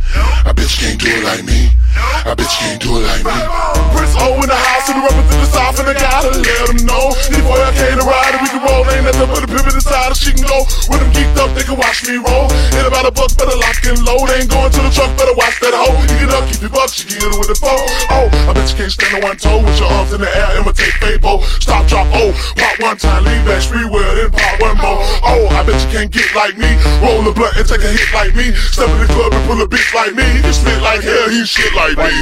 I 0.45 0.53
bet 0.55 0.71
you 0.71 0.79
can't 0.79 1.01
do 1.01 1.09
it 1.11 1.25
like 1.25 1.45
me. 1.45 1.71
I 1.99 2.35
bet 2.35 2.47
you 2.47 2.59
can't 2.63 2.81
do 2.83 2.91
it 3.01 3.05
like 3.09 3.25
me. 3.27 3.37
Prince 3.97 4.15
O 4.21 4.39
in 4.39 4.47
the 4.47 4.55
house 4.55 4.87
and 4.87 5.03
the 5.03 5.11
in 5.11 5.39
the 5.43 5.49
south 5.51 5.81
and 5.81 5.89
I 5.91 5.95
gotta 5.97 6.31
let 6.31 6.65
them 6.71 6.81
know. 6.87 7.11
Before 7.33 7.59
I 7.59 7.73
came 7.75 7.99
to 7.99 8.05
ride 8.05 8.37
and 8.37 8.43
we 8.45 8.49
can 8.53 8.63
roll, 8.63 8.85
ain't 8.93 9.05
nothing 9.09 9.29
but 9.33 9.43
a 9.43 9.49
pivot 9.49 9.75
inside 9.75 10.13
and 10.13 10.19
she 10.19 10.31
can 10.31 10.47
go. 10.47 10.63
When 10.93 11.01
I'm 11.01 11.11
geeked 11.11 11.41
up, 11.41 11.51
they 11.57 11.65
can 11.65 11.81
watch 11.81 12.05
me 12.07 12.21
roll. 12.21 12.47
Hit 12.77 12.85
about 12.85 13.09
a 13.09 13.13
buck, 13.13 13.33
better 13.35 13.57
lock 13.57 13.81
and 13.89 13.99
load. 14.05 14.29
Ain't 14.37 14.53
going 14.53 14.71
to 14.71 14.81
the 14.85 14.93
truck, 14.93 15.11
better 15.17 15.35
watch 15.35 15.59
that 15.65 15.75
hoe. 15.75 15.97
You 16.05 16.17
get 16.21 16.31
up, 16.37 16.45
keep 16.47 16.63
your 16.63 16.73
buck, 16.73 16.93
she 16.93 17.09
get 17.09 17.25
it 17.25 17.35
with 17.35 17.49
the 17.49 17.59
phone. 17.59 17.87
Oh, 18.13 18.29
I 18.47 18.53
bet 18.53 18.69
you 18.71 18.77
can't 18.77 18.93
stand 18.93 19.19
on 19.19 19.35
one 19.35 19.39
toe 19.41 19.65
with 19.65 19.77
your 19.81 19.89
arms 19.89 20.13
in 20.13 20.21
the 20.21 20.31
air, 20.31 20.61
imitate 20.61 20.95
Fabo. 21.01 21.43
Stop, 21.59 21.89
drop, 21.89 22.07
oh, 22.13 22.31
pop 22.55 22.77
one 22.79 22.99
time, 23.01 23.25
leave 23.25 23.45
that 23.49 23.65
street 23.65 23.89
well, 23.89 24.13
then 24.15 24.31
pop 24.31 24.61
one 24.61 24.68
more. 24.77 25.01
Oh, 25.25 25.49
I 25.57 25.65
bet 25.65 25.81
you 25.81 25.89
can't 25.89 26.11
get 26.11 26.29
like 26.35 26.59
me. 26.59 26.69
Roll 27.01 27.25
a 27.25 27.33
blunt 27.33 27.57
and 27.57 27.67
take 27.67 27.81
a 27.81 27.91
hit 27.91 28.11
like 28.13 28.35
me. 28.35 28.53
Step 28.53 28.91
in 28.91 29.01
the 29.01 29.09
club 29.09 29.33
and 29.33 29.45
pull 29.49 29.61
a 29.63 29.69
bitch 29.69 29.89
like 29.95 30.13
me. 30.13 30.25
He 30.37 30.41
can 30.43 30.53
spit 30.53 30.83
like 30.83 31.01
hell, 31.01 31.29
he 31.31 31.45
shit 31.45 31.73
like 31.75 31.97
me. 31.97 32.13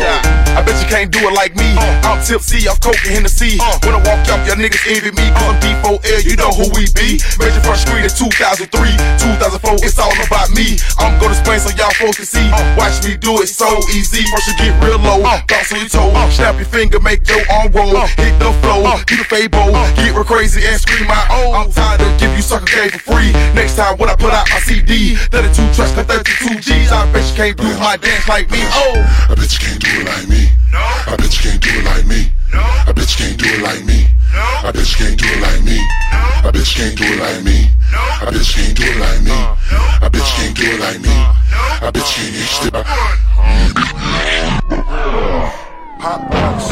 I 0.54 0.62
bet 0.62 0.76
you 0.78 0.88
can't 0.88 1.10
do 1.10 1.20
it 1.26 1.34
like 1.34 1.56
me. 1.56 1.74
Uh. 1.76 2.12
I'm 2.12 2.20
tipsy, 2.22 2.68
I'm 2.68 2.76
coke 2.78 3.00
and 3.08 3.18
Hennessy. 3.18 3.58
Uh. 3.58 3.78
When 3.82 3.98
I 3.98 4.00
walk 4.04 4.22
up, 4.30 4.40
y'all 4.46 4.60
niggas 4.60 4.84
envy 4.86 5.10
me. 5.16 5.26
Cause 5.34 5.50
I'm 5.50 5.58
D4L, 5.58 6.22
you 6.22 6.36
know 6.36 6.52
who 6.52 6.68
we 6.76 6.86
be. 6.94 7.18
Major 7.40 7.62
first 7.64 7.88
street 7.88 8.04
in 8.04 8.12
2003, 8.12 8.68
2004, 8.68 9.82
it's 9.82 9.98
all 9.98 10.12
about 10.22 10.52
me. 10.52 10.78
I'm 11.00 11.18
gonna 11.18 11.34
explain 11.34 11.58
so 11.58 11.72
y'all 11.74 11.92
folks 11.96 12.20
can 12.20 12.28
see. 12.28 12.46
Uh. 12.52 12.62
Watch 12.78 13.02
me 13.02 13.16
do 13.16 13.40
it 13.40 13.48
so 13.48 13.68
easy. 13.90 14.22
First 14.30 14.52
you 14.52 14.56
get 14.60 14.76
real 14.84 15.00
low, 15.00 15.24
bounce 15.24 15.72
on 15.72 15.80
your 15.80 15.90
toe. 15.90 16.12
Snap 16.30 16.56
your 16.60 16.68
finger, 16.68 17.00
make 17.00 17.26
your 17.28 17.42
arm 17.50 17.72
roll. 17.72 17.96
Hit 18.20 18.36
the 18.38 18.52
flow, 18.60 18.84
do 19.06 19.16
the 19.16 19.24
Fabo. 19.24 19.72
Get 19.96 20.12
real 20.12 20.24
crazy 20.24 20.60
and 20.66 20.80
scream 20.80 21.08
my 21.08 21.24
own. 21.32 21.54
I'm 21.54 21.70
tired 21.72 22.00
of 22.00 22.12
give 22.20 22.35
you 22.36 22.42
sucker 22.42 22.66
game 22.66 22.90
for 22.90 23.16
free. 23.16 23.32
Next 23.56 23.76
time 23.76 23.96
when 23.96 24.10
I 24.10 24.14
put 24.14 24.32
out 24.32 24.46
my 24.50 24.60
CD, 24.60 25.16
32 25.16 25.72
tracks 25.72 25.92
got 25.96 26.06
32 26.06 26.60
G's. 26.60 26.92
I 26.92 27.10
bet 27.12 27.24
you 27.24 27.36
can't 27.36 27.56
do 27.56 27.68
my 27.80 27.96
dance 27.96 28.28
like 28.28 28.50
me. 28.50 28.60
Oh, 28.76 29.00
I 29.30 29.34
bet 29.34 29.48
you 29.52 29.58
can't 29.58 29.80
do 29.80 29.88
it 29.88 30.06
like 30.06 30.28
me. 30.28 30.52
No. 30.72 30.78
I 30.78 31.16
bet 31.16 31.32
you 31.32 31.40
can't 31.50 31.62
do 31.62 31.70
it 31.72 31.84
like 31.84 32.06
me. 32.06 32.28
No. 32.52 32.60
I 32.60 32.92
bet 32.92 33.08
you 33.08 33.16
can't 33.16 33.38
do 33.40 33.48
it 33.48 33.62
like 33.62 33.84
me. 33.84 34.06
I 34.36 34.70
bet 34.70 34.84
you 34.84 34.96
can't 34.96 35.18
do 35.18 35.26
it 35.26 35.40
like 35.40 35.64
me. 35.64 35.80
I 36.44 36.50
bet 36.52 36.68
you 36.68 36.76
can't 36.76 36.96
do 36.96 37.04
it 37.08 37.18
like 37.18 37.42
me. 37.42 37.70
I 37.96 38.30
bet 38.30 38.44
you 38.44 38.54
can't 38.54 38.76
do 38.76 38.84
it 38.84 38.98
like 39.00 39.22
me. 39.24 39.32
Uh, 39.32 39.56
I 40.02 40.08
bet 40.12 40.20
you 40.20 40.34
can't 40.36 40.56
do 40.56 40.64
it 40.66 40.80
like 40.80 41.00
me. 41.00 41.08
Uh, 41.08 41.86
I 41.86 41.90
bet 41.90 42.04
you 42.16 42.24
can't 42.32 42.52
step 42.52 42.86
Hot 46.04 46.20
box. 46.30 46.68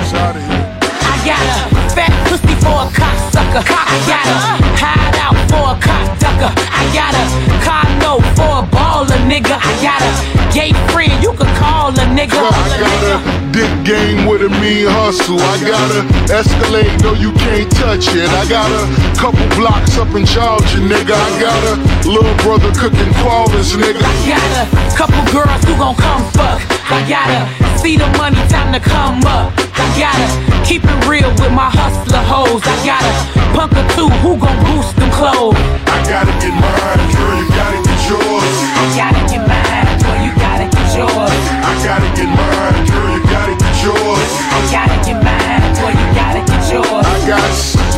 It's 0.00 0.14
out 0.14 0.36
of 0.36 0.42
here. 0.42 0.66
I 0.82 1.16
got 1.24 1.40
a 1.70 1.94
fat 1.94 2.12
pussy 2.28 2.54
for 2.58 2.74
a 2.74 2.90
cocksucker. 2.90 3.09
I 3.36 3.96
got 4.10 4.26
a 4.26 4.42
hide 4.74 5.16
out 5.22 5.38
for 5.46 5.70
a 5.70 5.76
cockducker. 5.78 6.50
I 6.50 6.82
got 6.90 7.14
a 7.14 7.24
car 7.62 7.86
note 8.02 8.26
for 8.34 8.62
a 8.62 8.66
baller 8.74 9.20
nigga. 9.30 9.54
I 9.54 9.72
got 9.78 10.02
a 10.02 10.10
gay 10.52 10.72
friend 10.90 11.14
you 11.22 11.30
could 11.38 11.50
call 11.54 11.90
a 11.90 12.04
nigga. 12.10 12.34
I 12.34 12.80
got 12.82 13.02
a 13.06 13.52
dick 13.52 13.70
game 13.86 14.26
with 14.26 14.42
a 14.42 14.50
mean 14.58 14.86
hustle. 14.90 15.38
I 15.38 15.62
got 15.62 15.88
a 15.94 16.02
Escalade, 16.32 17.02
no 17.02 17.14
you 17.14 17.32
can't 17.32 17.70
touch 17.70 18.08
it. 18.14 18.28
I 18.30 18.48
got 18.48 18.70
a 18.70 18.84
couple 19.14 19.46
blocks 19.54 19.96
up 19.98 20.10
in 20.14 20.26
Georgia, 20.26 20.82
nigga. 20.82 21.14
I 21.14 21.30
got 21.38 21.62
a 21.70 21.74
little 22.08 22.34
brother 22.42 22.72
cooking 22.74 23.14
quarters, 23.22 23.78
nigga. 23.78 24.02
I 24.02 24.26
got 24.26 24.50
a 24.58 24.96
couple 24.96 25.22
girls 25.30 25.62
who 25.64 25.76
gon' 25.78 25.94
come 25.94 26.24
fuck. 26.32 26.79
I 26.90 27.06
gotta 27.06 27.46
see 27.78 27.96
the 27.96 28.10
money, 28.18 28.42
time 28.50 28.74
to 28.74 28.80
come 28.80 29.22
up. 29.22 29.54
I 29.78 29.86
gotta 29.94 30.26
keep 30.66 30.82
it 30.82 30.98
real 31.06 31.30
with 31.38 31.54
my 31.54 31.70
hustler 31.70 32.18
hoes. 32.18 32.66
I 32.66 32.74
gotta 32.82 33.12
punk 33.54 33.78
or 33.78 33.86
two 33.94 34.10
who 34.18 34.34
gon' 34.34 34.58
boost 34.66 34.98
them 34.98 35.10
clothes. 35.14 35.54
I 35.86 36.02
gotta 36.02 36.34
get 36.42 36.50
mine, 36.50 37.06
girl, 37.14 37.38
you 37.38 37.46
gotta 37.54 37.78
get 37.86 38.00
yours. 38.10 38.54
I 38.74 38.84
gotta 38.98 39.22
get 39.30 39.42
mine, 39.46 39.86
boy, 40.02 40.18
you 40.18 40.34
gotta 40.34 40.66
get 40.66 40.88
yours. 40.98 41.42
I 41.62 41.72
gotta 41.86 42.10
get 42.18 42.26
mine, 42.26 42.82
girl, 42.90 43.06
you 43.14 43.22
gotta 43.22 43.54
get 43.54 43.74
yours. 43.86 44.30
I 44.50 44.58
gotta 44.74 44.98
get 45.06 45.18
mine, 45.22 45.62
boy, 45.78 45.94
you 45.94 46.06
gotta 46.18 46.42
get 46.42 46.49
I 46.72 47.18
got 47.26 47.42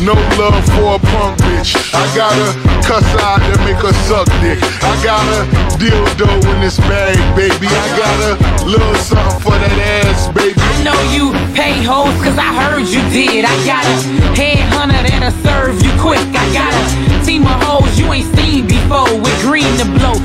no 0.01 0.13
love 0.41 0.65
for 0.73 0.97
a 0.97 0.99
punk 0.99 1.37
bitch. 1.45 1.77
I 1.93 2.03
gotta 2.17 2.57
cuss 2.81 3.05
out 3.21 3.37
that 3.37 3.61
make 3.61 3.77
her 3.85 3.93
suck 4.09 4.25
dick. 4.41 4.57
I 4.81 4.97
got 5.05 5.21
a 5.29 5.45
dildo 5.77 6.25
in 6.49 6.61
this 6.61 6.79
bag, 6.89 7.13
baby. 7.37 7.69
I 7.69 7.87
got 7.93 8.17
a 8.25 8.65
little 8.65 8.95
something 8.95 9.39
for 9.45 9.53
that 9.53 9.77
ass, 10.09 10.27
baby. 10.33 10.57
I 10.57 10.81
know 10.81 10.97
you 11.13 11.37
pay 11.53 11.85
hoes 11.85 12.17
cause 12.25 12.37
I 12.37 12.49
heard 12.49 12.89
you 12.89 13.05
did. 13.13 13.45
I 13.45 13.53
got 13.61 13.85
a 13.85 13.95
headhunter 14.33 15.05
that'll 15.05 15.37
serve 15.45 15.77
you 15.85 15.93
quick. 16.01 16.25
I 16.33 16.45
got 16.49 16.73
a 16.73 17.23
team 17.23 17.45
of 17.45 17.61
hoes 17.61 17.93
you 17.93 18.09
ain't 18.11 18.25
seen 18.35 18.65
before 18.65 19.05
with 19.21 19.37
green 19.45 19.69
to 19.77 19.85
blow. 19.85 20.17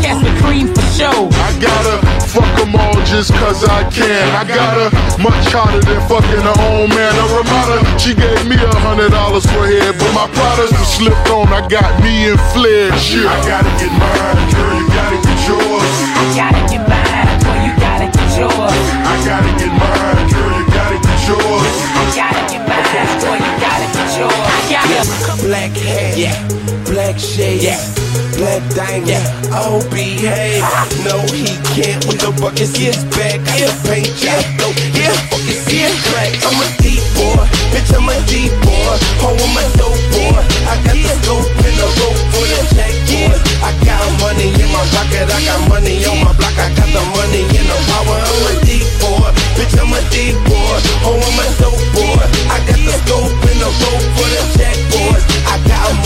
Sticky 0.00 0.08
cats 0.08 0.24
with 0.24 0.36
cream 0.42 0.66
for 0.72 0.86
show. 0.96 1.28
I 1.28 1.52
gotta 1.60 2.00
fuck 2.32 2.48
them 2.56 2.74
all 2.74 2.96
just 3.04 3.32
cause 3.36 3.64
I 3.64 3.84
can. 3.92 4.24
I 4.32 4.44
got 4.48 4.80
her 4.80 4.90
much 5.20 5.44
harder 5.52 5.80
than 5.84 6.00
fucking 6.08 6.40
her 6.40 6.58
own 6.72 6.88
man. 6.88 7.12
A 7.12 7.24
Ramada, 7.36 7.84
she 8.00 8.14
gave 8.16 8.48
me 8.48 8.56
a 8.56 8.74
hundred 8.80 9.12
dollars 9.12 9.44
for 9.44 9.68
head, 9.68 9.92
but 10.00 10.12
my 10.16 10.24
products 10.32 10.72
was 10.72 10.88
slipped 10.88 11.28
on. 11.28 11.52
I 11.52 11.66
got 11.68 11.88
me 12.00 12.32
and 12.32 12.40
Flair 12.52 12.92
shit. 12.96 13.28
I 13.28 13.36
gotta 13.44 13.72
get 13.76 13.92
mine, 13.92 14.40
girl, 14.56 14.72
you 14.80 14.88
gotta 14.88 15.18
get 15.20 15.38
yours. 15.44 15.92
I 16.16 16.24
gotta 16.32 16.62
get 16.64 16.82
mine, 16.88 17.36
boy, 17.44 17.58
you 17.60 17.72
gotta 17.76 18.08
get 18.08 18.28
yours. 18.40 18.84
I 19.04 19.14
gotta 19.28 19.52
get 19.60 19.72
mine, 19.76 20.24
girl, 20.32 20.50
you 20.56 20.66
gotta 20.72 20.96
get 20.96 21.20
yours. 21.28 21.76
I 21.92 22.04
gotta 22.16 22.42
get 22.48 22.62
mine, 22.64 23.16
boy, 23.20 23.36
you 23.36 23.52
gotta 23.60 23.88
get 23.92 24.08
yours. 24.16 24.32
I 24.32 24.88
gotta 24.88 25.20
Black 25.44 25.72
hair, 25.72 26.16
yeah. 26.16 26.48
Black 26.84 27.18
shades, 27.18 27.64
yeah. 27.64 28.09
Black 28.40 28.64
diamond, 28.72 29.04
yeah. 29.04 29.52
Oh, 29.52 29.84
behave. 29.92 30.64
No, 31.04 31.20
he 31.28 31.44
can't 31.76 32.00
with 32.08 32.24
the 32.24 32.32
buckets 32.40 32.72
his 32.72 33.04
back. 33.12 33.36
I 33.36 33.68
can 33.68 33.74
paint 33.84 34.08
job, 34.16 34.40
though. 34.56 34.72
Yeah, 34.96 35.12
fuck 35.28 35.44
is 35.44 35.60
yeah. 35.68 35.92
Black. 36.08 36.32
I'm 36.48 36.56
a 36.56 36.66
deep 36.80 37.04
boy, 37.20 37.44
bitch, 37.68 37.92
I'm 37.92 38.08
a 38.08 38.16
deep 38.24 38.48
boy. 38.64 38.96
Oh, 39.20 39.36
I'm 39.36 39.60
a 39.60 39.64
dope 39.76 39.92
boy. 40.16 40.40
I 40.40 40.80
got 40.88 40.96
the 40.96 41.12
scope 41.20 41.52
and 41.52 41.76
the 41.76 41.84
rope 42.00 42.20
for 42.32 42.44
the 42.48 42.60
jack 42.72 42.96
boy. 43.12 43.36
I 43.60 43.76
got 43.84 44.08
money 44.24 44.48
in 44.56 44.68
my 44.72 44.88
pocket, 44.88 45.28
I 45.28 45.36
got 45.44 45.60
money 45.68 46.00
on 46.08 46.24
my 46.24 46.32
block. 46.32 46.56
I 46.56 46.72
got 46.72 46.88
the 46.88 47.02
money 47.12 47.44
in 47.44 47.64
the 47.68 47.78
power. 47.92 48.24
I'm 48.24 48.40
a 48.48 48.52
deep 48.64 48.88
boy, 49.04 49.28
bitch, 49.52 49.76
I'm 49.76 49.92
a 49.92 50.00
deep 50.08 50.40
boy. 50.48 50.76
Oh, 51.04 51.20
I'm 51.20 51.40
a 51.44 51.46
dope 51.60 51.76
boy. 51.92 52.24
I 52.48 52.56
got 52.64 52.80
the 52.88 52.94
scope 53.04 53.36
and 53.36 53.60
the 53.60 53.68
rope 53.68 54.06
for 54.16 54.28
the 54.32 54.40
jack 54.56 54.72
boys. 54.72 54.88
I 54.88 54.88
got 54.88 54.89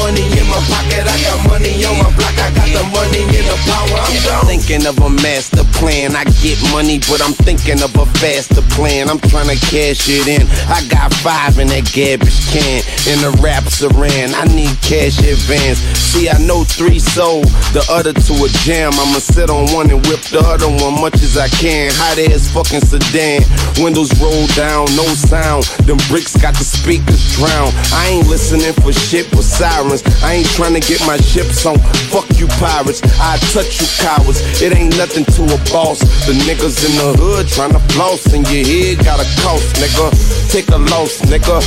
money 0.04 0.28
in 0.36 0.46
my 0.52 0.60
pocket, 0.68 1.08
I 1.08 1.16
got 1.24 1.40
money 1.48 1.72
on 1.88 1.96
my 1.96 2.10
block. 2.12 2.36
I 2.36 2.52
got 2.52 2.68
the 2.68 2.84
money 2.92 3.24
in 3.24 3.44
the 3.48 3.56
power. 3.64 3.96
I'm 4.04 4.12
down. 4.20 4.44
Thinking 4.44 4.84
of 4.84 5.00
a 5.00 5.08
master 5.08 5.64
plan. 5.80 6.12
I 6.12 6.24
get 6.44 6.60
money, 6.76 7.00
but 7.08 7.24
I'm 7.24 7.32
thinking 7.32 7.80
of 7.80 7.96
a 7.96 8.04
faster 8.20 8.60
plan. 8.76 9.08
I'm 9.08 9.18
trying 9.32 9.48
to 9.48 9.56
cash 9.72 10.04
it 10.12 10.28
in. 10.28 10.44
I 10.68 10.84
got 10.92 11.08
five 11.24 11.56
in 11.58 11.68
that 11.72 11.88
garbage 11.96 12.36
can. 12.52 12.84
In 13.08 13.18
the 13.24 13.32
rap 13.40 13.64
saran, 13.64 14.36
I 14.36 14.44
need 14.52 14.76
cash 14.84 15.16
advance. 15.24 15.80
See, 16.12 16.28
I 16.28 16.36
know 16.44 16.64
three 16.64 17.00
sold, 17.00 17.48
the 17.72 17.80
other 17.88 18.12
two 18.12 18.36
a 18.44 18.48
jam. 18.60 18.92
I'ma 18.92 19.24
sit 19.24 19.48
on 19.48 19.72
one 19.72 19.88
and 19.88 20.04
whip 20.06 20.20
the 20.28 20.44
other 20.44 20.68
one 20.68 21.00
much 21.00 21.16
as 21.24 21.36
I 21.40 21.48
can. 21.48 21.90
Hot 21.96 22.20
ass 22.28 22.52
fucking 22.52 22.84
sedan. 22.84 23.40
Windows 23.80 24.12
roll 24.20 24.46
down, 24.52 24.84
no 24.96 25.06
sound. 25.16 25.64
Them 25.88 25.96
bricks 26.12 26.36
got 26.36 26.52
the 26.54 26.64
speakers 26.64 27.24
drowned. 27.36 27.72
I 27.96 28.20
ain't 28.20 28.28
listening 28.28 28.74
for 28.84 28.92
shit 28.92 29.32
with 29.32 29.48
sirens. 29.48 29.93
I 30.24 30.42
ain't 30.42 30.50
trying 30.58 30.74
to 30.74 30.80
get 30.80 30.98
my 31.06 31.16
ships 31.18 31.66
on. 31.66 31.78
Fuck 32.10 32.26
you 32.40 32.48
pirates. 32.58 33.02
I 33.20 33.38
touch 33.54 33.78
you 33.78 33.86
cowards. 34.02 34.40
It 34.62 34.74
ain't 34.74 34.96
nothing 34.96 35.24
to 35.36 35.42
a 35.44 35.58
boss. 35.70 36.00
The 36.26 36.34
niggas 36.48 36.82
in 36.82 36.92
the 36.98 37.14
hood 37.20 37.46
trying 37.46 37.72
to 37.72 37.82
floss, 37.94 38.26
and 38.32 38.42
your 38.50 38.64
head 38.66 39.04
got 39.04 39.20
a 39.20 39.26
cost, 39.44 39.76
nigga. 39.78 40.10
Take 40.50 40.68
a 40.70 40.78
loss, 40.78 41.20
nigga. 41.30 41.60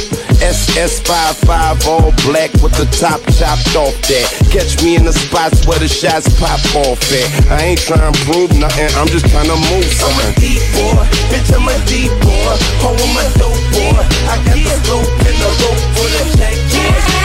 SS55 0.44 1.88
all 1.88 2.12
black 2.28 2.52
with 2.62 2.76
the 2.76 2.86
top 3.00 3.22
chopped 3.34 3.76
off 3.76 3.96
that. 4.08 4.28
Catch 4.52 4.84
me 4.84 4.96
in 4.96 5.06
the 5.06 5.14
spots 5.14 5.66
where 5.66 5.80
the 5.80 5.88
shots 5.88 6.28
pop 6.40 6.60
off 6.84 7.00
at. 7.12 7.52
I 7.52 7.74
ain't 7.74 7.80
trying 7.80 8.12
to 8.12 8.20
prove 8.26 8.52
nothing, 8.58 8.90
I'm 8.98 9.08
just 9.08 9.26
trying 9.30 9.50
to 9.50 9.58
move 9.72 9.90
something. 9.98 10.30
I'm 10.30 10.36
a 10.36 10.40
deep 10.40 10.62
boy, 10.76 11.04
bitch, 11.32 11.50
I'm 11.56 11.68
a 11.68 11.76
deep 11.88 12.14
boy. 12.22 12.54
Oh, 12.86 12.94
I'm 12.94 13.18
a 13.18 13.26
dope 13.40 13.66
boy. 13.74 14.04
I 14.30 14.36
got 14.46 14.58
the 14.62 14.76
rope 14.92 15.10
and 15.26 15.38
the 15.42 15.50
rope 15.64 15.84
for 15.96 16.08
the 16.12 16.22
check, 16.38 16.58
yeah. 16.76 17.17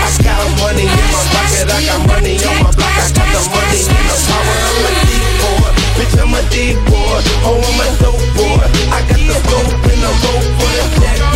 Money 0.72 0.88
in 0.88 0.88
my 0.88 1.20
pocket, 1.36 1.68
I 1.68 1.84
got 1.84 2.00
money 2.08 2.40
on 2.48 2.64
my 2.64 2.72
block, 2.72 2.96
I 2.96 3.04
got 3.12 3.28
the 3.28 3.44
money 3.52 3.84
in 3.84 4.04
the 4.08 4.16
power. 4.24 4.56
I'm 4.72 4.88
a 4.88 4.92
deep 5.04 5.28
boy, 5.36 5.68
bitch, 6.00 6.16
I'm 6.16 6.32
a 6.32 6.40
deep 6.48 6.80
boy. 6.88 7.20
Oh, 7.44 7.60
I'm 7.60 7.76
a 7.76 7.86
dope 8.00 8.16
boy. 8.40 8.64
I 8.88 9.04
got 9.04 9.20
the 9.20 9.36
rope 9.52 9.68
and 9.68 10.00
the 10.00 10.08
rope 10.08 10.48
for 10.56 10.72
the 10.72 11.31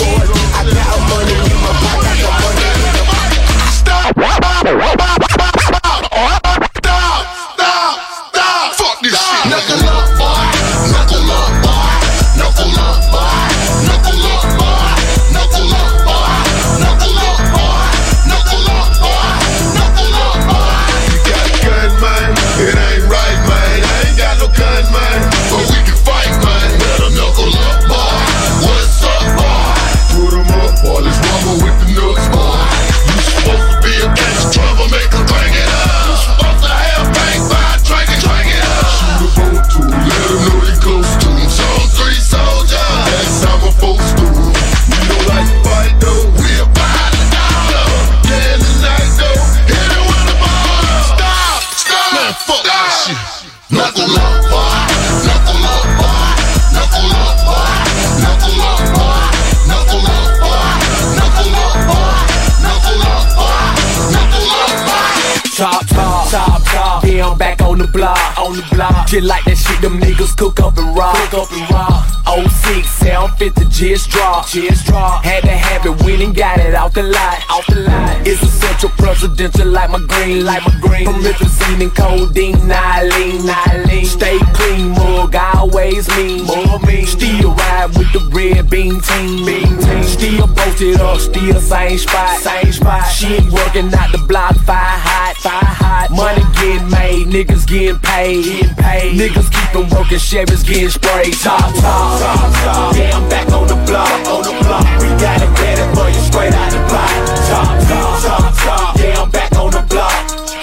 Just 69.06 69.22
like 69.22 69.44
that 69.44 69.56
shit, 69.56 69.80
them 69.80 70.00
niggas 70.00 70.36
cook 70.36 70.58
up 70.58 70.76
and 70.76 70.96
rock, 70.96 71.14
cook 71.30 71.46
up 71.46 71.52
and 71.52 71.70
rock. 71.70 72.02
06, 72.26 72.90
750, 72.90 73.64
just 73.70 74.10
drop, 74.10 74.48
just 74.48 74.84
drop. 74.86 75.22
Had 75.22 75.44
to 75.44 75.54
have 75.54 75.86
it, 75.86 76.02
went 76.02 76.22
and 76.22 76.34
got 76.34 76.58
it 76.58 76.74
out 76.74 76.92
the 76.92 77.04
lot, 77.04 77.38
out 77.48 77.64
the 77.68 77.86
lot. 77.86 78.26
It's 78.26 78.42
essential 78.42 78.90
presidential 78.98 79.68
like 79.68 79.90
my 79.90 80.00
green, 80.00 80.44
like 80.44 80.62
my 80.66 80.74
green. 80.80 81.04
From 81.06 81.22
Promethazine 81.22 81.82
and 81.82 81.94
codeine, 81.94 82.56
Nylene, 82.66 83.46
Nylene. 83.46 84.06
Stay 84.06 84.38
clean, 84.52 84.90
mug, 84.90 85.36
always 85.36 86.08
mean, 86.16 86.44
mug 86.44 86.82
mean. 86.84 87.06
Still 87.06 87.54
ride 87.54 87.94
with 87.96 88.12
the 88.12 88.18
red 88.34 88.68
bean 88.68 89.00
team, 89.00 89.46
bean 89.46 89.78
team. 89.86 90.02
Still 90.02 90.48
posted 90.48 91.00
up, 91.00 91.20
still 91.20 91.60
same 91.60 91.96
spot, 91.96 92.40
same 92.40 92.72
spot. 92.72 93.06
She 93.06 93.38
ain't 93.38 93.52
working 93.52 93.94
out 93.94 94.10
the 94.10 94.18
block, 94.26 94.56
fire 94.66 94.98
hot, 94.98 95.36
fire 95.36 95.62
hot. 95.62 95.75
Money 96.10 96.42
getting 96.54 96.88
made, 96.90 97.26
niggas 97.26 97.66
getting 97.66 97.98
paid, 97.98 98.44
getting 98.44 98.74
paid. 98.76 99.18
Niggas 99.18 99.50
keepin' 99.50 99.88
working, 99.90 100.18
Chevys 100.18 100.64
getting 100.66 100.88
sprayed. 100.88 101.34
Top, 101.34 101.58
top, 101.58 102.20
top, 102.20 102.52
top. 102.64 102.96
Yeah, 102.96 103.16
I'm 103.16 103.28
back 103.28 103.50
on 103.52 103.66
the 103.66 103.74
block, 103.86 104.08
on 104.28 104.42
the 104.42 104.54
block. 104.64 104.84
We 105.00 105.08
got 105.20 105.42
it 105.42 105.50
ready 105.60 105.84
for 105.94 106.08
you 106.08 106.20
straight 106.24 106.54
out 106.54 106.70
the 106.70 106.78
block. 106.88 107.10
Top, 107.48 107.66
top, 107.88 108.22
top, 108.22 108.54
top. 108.54 108.98
Yeah, 108.98 109.20
I'm 109.20 109.30
back 109.30 109.52
on 109.56 109.70
the 109.72 109.82
block. 109.88 110.12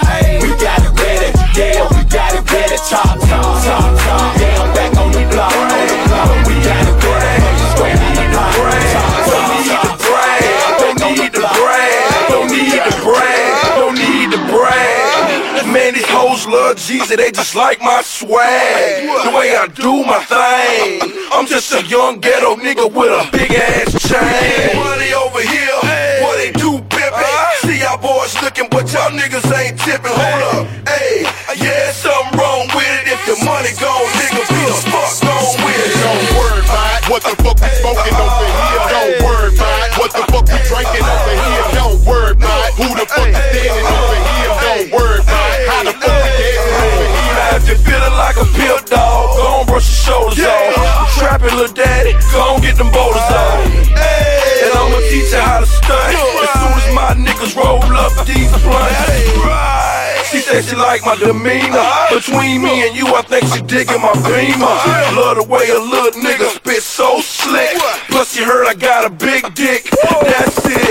Hey, 0.07 0.39
we 0.41 0.49
got 0.61 0.79
it 0.79 0.93
ready. 0.99 1.29
Yeah, 1.59 1.87
we 1.91 2.03
got 2.09 2.33
it 2.33 2.51
ready. 2.51 2.77
Top, 2.89 3.19
top, 3.19 3.63
top, 3.63 3.99
top. 3.99 4.42
Love 16.54 16.78
Jeezy, 16.78 17.18
they 17.18 17.32
just 17.32 17.56
like 17.56 17.82
my 17.82 18.01
swag. 18.04 19.04
The 19.26 19.36
way 19.36 19.56
I 19.56 19.68
do 19.74 20.04
my 20.06 20.24
thing. 20.24 21.01
I'm 21.32 21.47
just 21.47 21.74
a 21.74 21.84
young 21.88 22.20
ghetto 22.20 22.56
nigga 22.56 22.86
with 22.93 23.10
a 23.10 23.28
big 23.32 23.51
ass 23.51 23.91
chain. 24.08 24.32
Get 52.74 52.82
them 52.82 52.91
boulders. 52.91 53.21
And 54.63 54.71
I'ma 54.74 54.97
teach 55.09 55.32
you 55.32 55.38
how 55.38 55.59
to 55.59 55.65
stunt. 55.65 56.17
As 56.17 56.49
soon 56.57 56.74
as 56.82 56.88
my 56.93 57.13
niggas 57.13 57.55
roll 57.55 57.84
up 57.93 58.13
these 58.26 58.51
blunts. 58.63 60.30
She 60.32 60.39
said 60.39 60.65
she 60.65 60.76
like 60.76 61.05
my 61.05 61.15
demeanor. 61.15 61.86
Between 62.09 62.63
me 62.63 62.88
and 62.88 62.95
you, 62.97 63.05
I 63.13 63.21
think 63.21 63.45
she 63.53 63.61
digging 63.61 64.01
my 64.01 64.13
beamer. 64.26 64.74
Love 65.13 65.38
the 65.38 65.45
way 65.47 65.69
a 65.69 65.80
little 65.80 66.19
nigga 66.21 66.49
spit 66.49 66.82
so 66.82 67.21
slick. 67.21 67.78
Plus 68.09 68.36
you 68.36 68.45
heard 68.45 68.65
I 68.67 68.74
got 68.74 69.05
a 69.05 69.09
big 69.09 69.53
dick. 69.53 69.89
That's 70.21 70.65
it. 70.65 70.82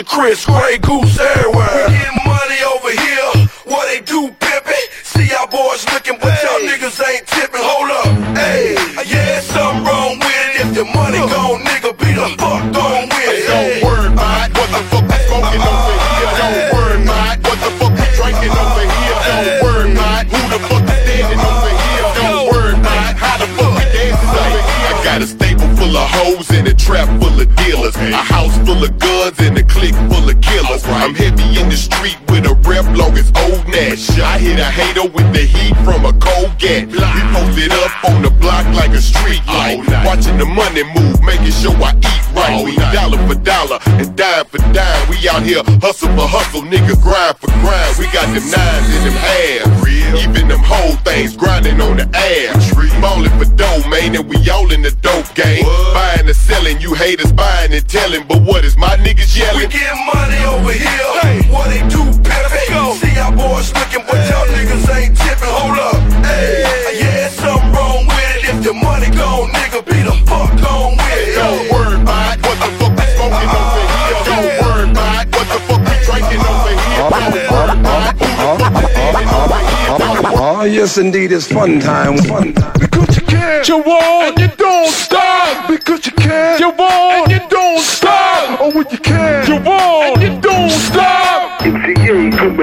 Air. 0.00 0.04
Chris, 0.04 0.44
Grey 0.44 0.78
Goose 0.78 1.18
everywhere. 1.18 1.88
We 1.88 1.94
getting 1.94 2.24
money 2.24 2.60
over 2.74 2.90
here. 2.90 3.48
What 3.64 3.86
they 3.86 4.00
do, 4.00 4.30
pimpin'? 4.40 5.04
See 5.04 5.28
y'all 5.28 5.46
boys 5.46 5.84
looking, 5.92 6.18
but 6.20 6.34
y'all 6.42 6.60
niggas 6.60 7.00
ain't 7.06 7.26
tipping. 7.26 7.60
Hold 7.62 7.90
up, 7.90 8.36
hey, 8.36 8.74
yeah, 9.06 9.40
something 9.40 9.84
wrong 9.84 10.18
with 10.18 10.26
it. 10.26 10.60
If 10.60 10.74
the 10.74 10.84
money 10.84 11.18
gone, 11.18 11.60
nigga, 11.64 11.92
be 11.98 12.12
the 12.14 12.28
fuck 12.38 12.62
gone 12.72 13.08
with 13.08 13.30
it. 13.30 13.46
Don't 13.46 13.84
worry 13.84 14.12
about 14.12 14.50
what 14.56 14.68
the 14.72 14.82
fuck 14.90 15.04
we 15.04 15.18
smoking 15.28 15.62
over 15.62 15.94
here. 16.00 16.32
Don't 16.40 16.64
worry 16.74 16.96
about 17.04 17.36
what 17.44 17.58
the 17.60 17.70
fuck 17.78 17.92
we 17.94 18.06
drinking 18.16 18.54
over 18.56 18.84
here. 18.84 19.16
Don't 19.28 19.52
worry 19.62 19.92
about 19.92 20.24
who 20.26 20.40
the 20.50 20.60
fuck 20.66 20.84
is 20.84 20.98
standing 21.04 21.40
over 21.40 21.70
here. 21.70 22.04
Don't 22.16 22.44
worry 22.50 22.74
about 22.74 23.12
how 23.16 23.36
the 23.38 23.48
fuck 23.54 23.72
we 23.76 23.84
dancing 23.92 24.34
over 24.34 24.60
here. 24.60 24.90
I 24.90 25.04
got 25.04 25.22
a 25.22 25.26
stable 25.26 25.68
full 25.76 25.96
of 25.96 26.08
hoes 26.10 26.50
and 26.50 26.66
a 26.68 26.74
trap 26.74 27.08
full 27.20 27.40
of 27.40 27.48
dealers. 27.56 27.89
A 28.00 28.16
house 28.16 28.56
full 28.64 28.82
of 28.82 28.98
guns 28.98 29.38
and 29.40 29.58
a 29.58 29.62
clique 29.62 29.94
full 30.08 30.24
of 30.24 30.40
killers. 30.40 30.82
I'm 30.86 31.14
heavy 31.14 31.60
in 31.60 31.68
the 31.68 31.76
street 31.76 32.16
with 32.28 32.46
a 32.46 32.54
rep 32.64 32.88
long 32.96 33.12
as 33.12 33.30
old 33.44 33.68
Nash. 33.68 34.18
I 34.18 34.38
hit 34.38 34.58
a 34.58 34.64
hater 34.64 35.04
with 35.04 35.28
the 35.36 35.44
heat 35.44 35.76
from 35.84 36.08
a 36.08 36.12
cold 36.16 36.56
gat. 36.58 36.88
We 36.88 37.20
posted 37.36 37.72
up 37.72 37.92
on 38.08 38.22
the 38.22 38.30
block 38.40 38.64
like 38.72 38.92
a 38.96 39.02
street 39.02 39.44
light. 39.46 39.84
Watching 40.06 40.38
the 40.38 40.46
money 40.46 40.82
move, 40.96 41.20
making 41.22 41.52
sure 41.52 41.76
I 41.76 41.92
eat 41.92 42.24
right. 42.32 42.64
We 42.64 42.74
dollar 42.88 43.20
for 43.28 43.38
dollar 43.44 43.78
and 44.00 44.16
dime 44.16 44.46
for 44.46 44.58
dime. 44.72 45.08
We 45.10 45.28
out 45.28 45.42
here 45.42 45.62
hustle 45.84 46.08
for 46.16 46.26
hustle, 46.26 46.62
nigga, 46.62 46.96
grind 47.04 47.36
for 47.36 47.52
grind. 47.60 47.98
We 48.00 48.08
got 48.16 48.32
them 48.32 48.48
nines 48.48 48.88
in 48.96 49.12
them 49.12 49.18
halves. 49.20 50.24
Even 50.24 50.48
them 50.48 50.64
whole 50.64 50.96
things 51.04 51.36
grinding 51.36 51.80
on 51.80 51.98
the 51.98 52.08
ass. 52.16 52.72
Ballin' 53.00 53.30
for 53.38 53.48
dough, 53.56 53.82
man, 53.88 54.14
and 54.14 54.28
we 54.28 54.36
all 54.50 54.70
in 54.72 54.82
the 54.82 54.90
dope 54.90 55.34
game. 55.34 55.64
Buying 55.94 56.26
and 56.26 56.36
selling, 56.36 56.80
you 56.80 56.92
haters 56.92 57.32
buying 57.32 57.72
and 57.72 57.88
telling. 57.90 58.24
But 58.26 58.40
what 58.42 58.64
is 58.64 58.76
my 58.76 58.94
niggas 58.96 59.36
yelling? 59.36 59.58
We 59.58 59.66
get 59.66 59.92
money 60.06 60.40
over 60.46 60.72
here. 60.72 61.10
Hey. 61.20 61.42
What 61.50 61.68
they 61.68 61.82
do, 61.90 62.06
pimpin'? 62.22 62.94
See 63.02 63.18
our 63.18 63.34
boys 63.34 63.74
looking, 63.74 64.06
but 64.06 64.22
y'all 64.30 64.46
niggas 64.54 64.86
ain't 64.94 65.18
tipping. 65.18 65.50
Hold 65.50 65.78
up. 65.78 65.98
Hey, 66.24 66.62
yeah, 67.02 67.28
something 67.28 67.72
wrong 67.74 68.06
with 68.06 68.36
it. 68.38 68.54
If 68.54 68.62
the 68.62 68.72
money 68.72 69.10
gone, 69.10 69.50
nigga, 69.50 69.82
be 69.84 69.98
the 70.06 70.14
fuck 70.30 70.54
gone 70.62 70.94
with 70.94 71.18
it. 71.18 71.34
Don't 71.34 71.66
worry 71.74 72.00
about 72.00 72.38
what 72.46 72.56
the 72.62 72.70
fuck 72.78 72.94
we 72.94 73.04
smoking 73.18 73.50
over 73.58 73.82
here. 73.90 74.22
Don't 74.30 74.50
worry 74.62 74.86
about 74.90 75.26
what 75.34 75.46
the 75.50 75.58
fuck 75.66 75.82
we 75.82 75.94
drinking 76.06 76.42
over 76.46 76.72
here. 76.78 77.10
Don't 77.10 77.42
worry 77.50 77.74
about 77.74 78.14
who 78.22 78.50
the 78.54 78.68
fuck 78.70 78.94
we 78.94 79.02
eating 79.02 79.30
over 79.34 79.58
here. 79.58 79.90
Oh, 80.42 80.64
yes, 80.64 80.96
indeed, 80.96 81.32
it's 81.32 81.46
fun 81.46 81.80
time. 81.80 82.18
Fun 82.18 82.54
time. 82.54 82.72
Because 82.78 83.16
you 83.16 83.22
can. 83.22 83.64
You 83.66 83.78
won't. 83.82 84.38
And 84.38 84.38
you 84.38 84.56
don't 84.56 84.88
stop. 84.88 85.68
Because 85.68 86.06
you 86.06 86.12
can. 86.12 86.29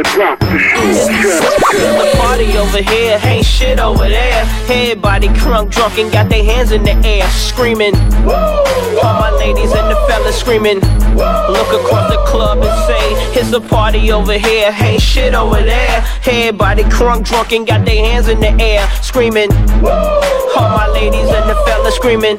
MCA 0.03 0.37
coming 0.39 0.93
the. 0.93 2.17
Party 2.17 2.57
over 2.57 2.81
here, 2.81 3.19
ain't 3.23 3.45
shit 3.45 3.79
over 3.79 4.07
there. 4.07 4.43
Everybody 4.69 5.27
crunk, 5.29 5.71
drunk, 5.71 5.97
and 5.97 6.11
got 6.11 6.29
their 6.29 6.43
hands 6.43 6.71
in 6.71 6.83
the 6.83 6.95
air, 7.05 7.27
screaming. 7.29 7.95
All 8.25 9.13
my 9.19 9.31
ladies 9.31 9.71
and 9.71 9.89
the 9.89 9.95
fellas 10.07 10.39
screaming. 10.39 10.79
Look 11.15 11.69
across 11.81 12.11
the 12.11 12.23
club 12.27 12.59
and 12.59 12.87
say, 12.87 13.39
It's 13.39 13.51
a 13.53 13.61
party 13.61 14.11
over 14.11 14.33
here, 14.33 14.75
ain't 14.79 15.01
shit 15.01 15.33
over 15.33 15.61
there. 15.61 16.05
Everybody 16.25 16.83
crunk, 16.83 17.25
drunk, 17.25 17.51
and 17.53 17.65
got 17.65 17.85
their 17.85 18.03
hands 18.05 18.27
in 18.27 18.39
the 18.39 18.51
air, 18.61 18.87
screaming. 19.01 19.51
All 19.51 20.69
my 20.69 20.87
ladies 20.93 21.29
and 21.29 21.49
the 21.49 21.55
fellas 21.65 21.95
screaming. 21.95 22.37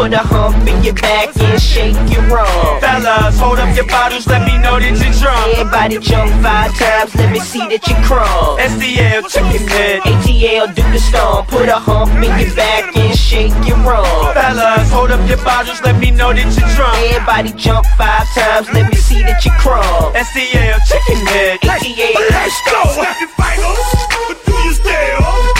All 0.00 0.08
my 0.08 0.16
ladies 0.16 0.30
put 0.30 0.32
a 0.32 0.34
hump 0.34 0.66
in 0.66 0.82
your 0.82 0.94
back 0.94 1.36
and 1.36 1.60
shake 1.60 1.96
your 2.08 2.24
rump. 2.32 2.80
Fellas, 2.80 3.38
hold 3.38 3.58
up 3.58 3.74
your 3.76 3.86
bottles, 3.86 4.26
let 4.26 4.46
me 4.48 4.56
know 4.56 4.80
that 4.80 4.96
you're 4.96 5.12
drunk. 5.20 5.58
Everybody 5.58 5.98
jump 5.98 6.32
five 6.42 6.72
times, 6.78 7.14
let 7.16 7.30
me 7.30 7.40
see 7.40 7.60
that 7.68 7.84
you 7.86 7.94
crumb. 8.08 8.56
SDL, 8.56 9.28
chicken 9.28 9.68
head. 9.68 10.00
ATL, 10.08 10.74
do 10.74 10.82
the 10.88 10.98
stomp, 10.98 11.48
put 11.48 11.68
a 11.68 11.76
hump 11.76 12.12
in 12.16 12.32
your 12.40 12.54
back 12.56 12.96
and 12.96 13.12
shake 13.12 13.52
your 13.68 13.76
rump. 13.84 14.08
Fellas, 14.32 14.88
hold 14.90 15.10
up 15.10 15.20
your 15.28 15.42
bottles, 15.44 15.80
let 15.82 15.98
me 16.00 16.10
know 16.10 16.32
that 16.32 16.48
you're 16.48 16.72
drunk. 16.72 16.96
Everybody 17.12 17.52
jump 17.52 17.84
five 18.00 18.24
times, 18.32 18.72
let 18.72 18.88
me 18.88 18.96
see 18.96 19.20
that 19.20 19.44
you 19.44 19.52
crumb. 19.60 19.84
SDL, 20.16 20.80
chicken 20.88 21.20
head. 21.28 21.60
ATL, 21.60 22.16
Let's 22.32 22.56
go. 22.64 22.80
Snap 22.96 23.20
your 23.20 23.32
fingers, 23.36 24.00
but 24.32 24.38
do 24.48 24.52
you 24.64 24.72
still? 24.72 25.59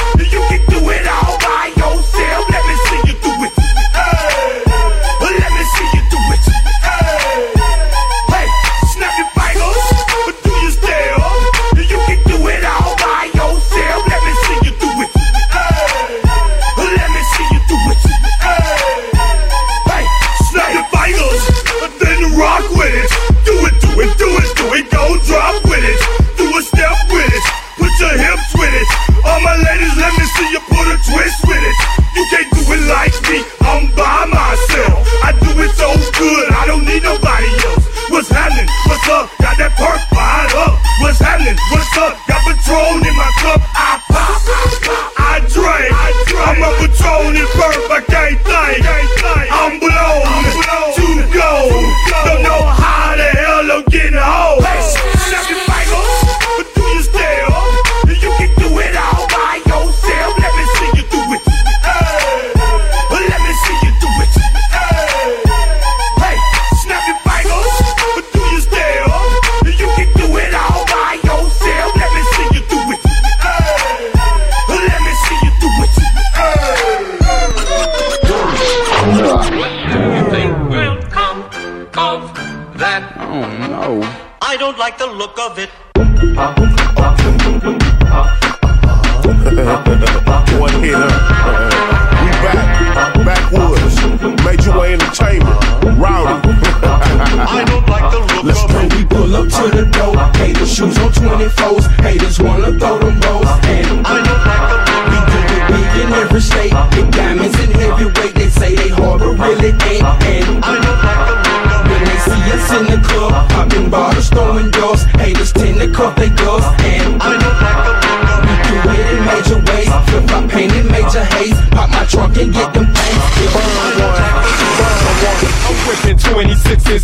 It 32.70 32.86
like 32.86 33.14
me. 33.26 33.42
I'm 33.66 33.90
by 33.98 34.30
myself. 34.30 35.02
I 35.26 35.34
do 35.42 35.50
it 35.58 35.74
so 35.74 35.90
good. 36.14 36.46
I 36.54 36.66
don't 36.66 36.86
need 36.86 37.02
nobody 37.02 37.50
else. 37.66 37.86
What's 38.10 38.30
happening? 38.30 38.70
What's 38.86 39.08
up? 39.10 39.30
Got 39.42 39.58
that 39.58 39.74
perk 39.74 39.98
fired 40.14 40.54
up. 40.54 40.78
What's 41.02 41.18
happening? 41.18 41.58
What's 41.74 41.90
up? 41.98 42.14
Got 42.30 42.40
Patron 42.46 43.02
in 43.02 43.14
my 43.18 43.30
cup. 43.42 43.60
I 43.74 43.98
pop. 44.06 44.38
I 45.18 45.42
drink. 45.50 45.90
I'm 46.46 46.62
a 46.62 46.70
Patron 46.78 47.36
and 47.42 47.50
perk. 47.58 47.78
I 47.90 48.00
can't 48.06 48.38
think. 48.46 48.99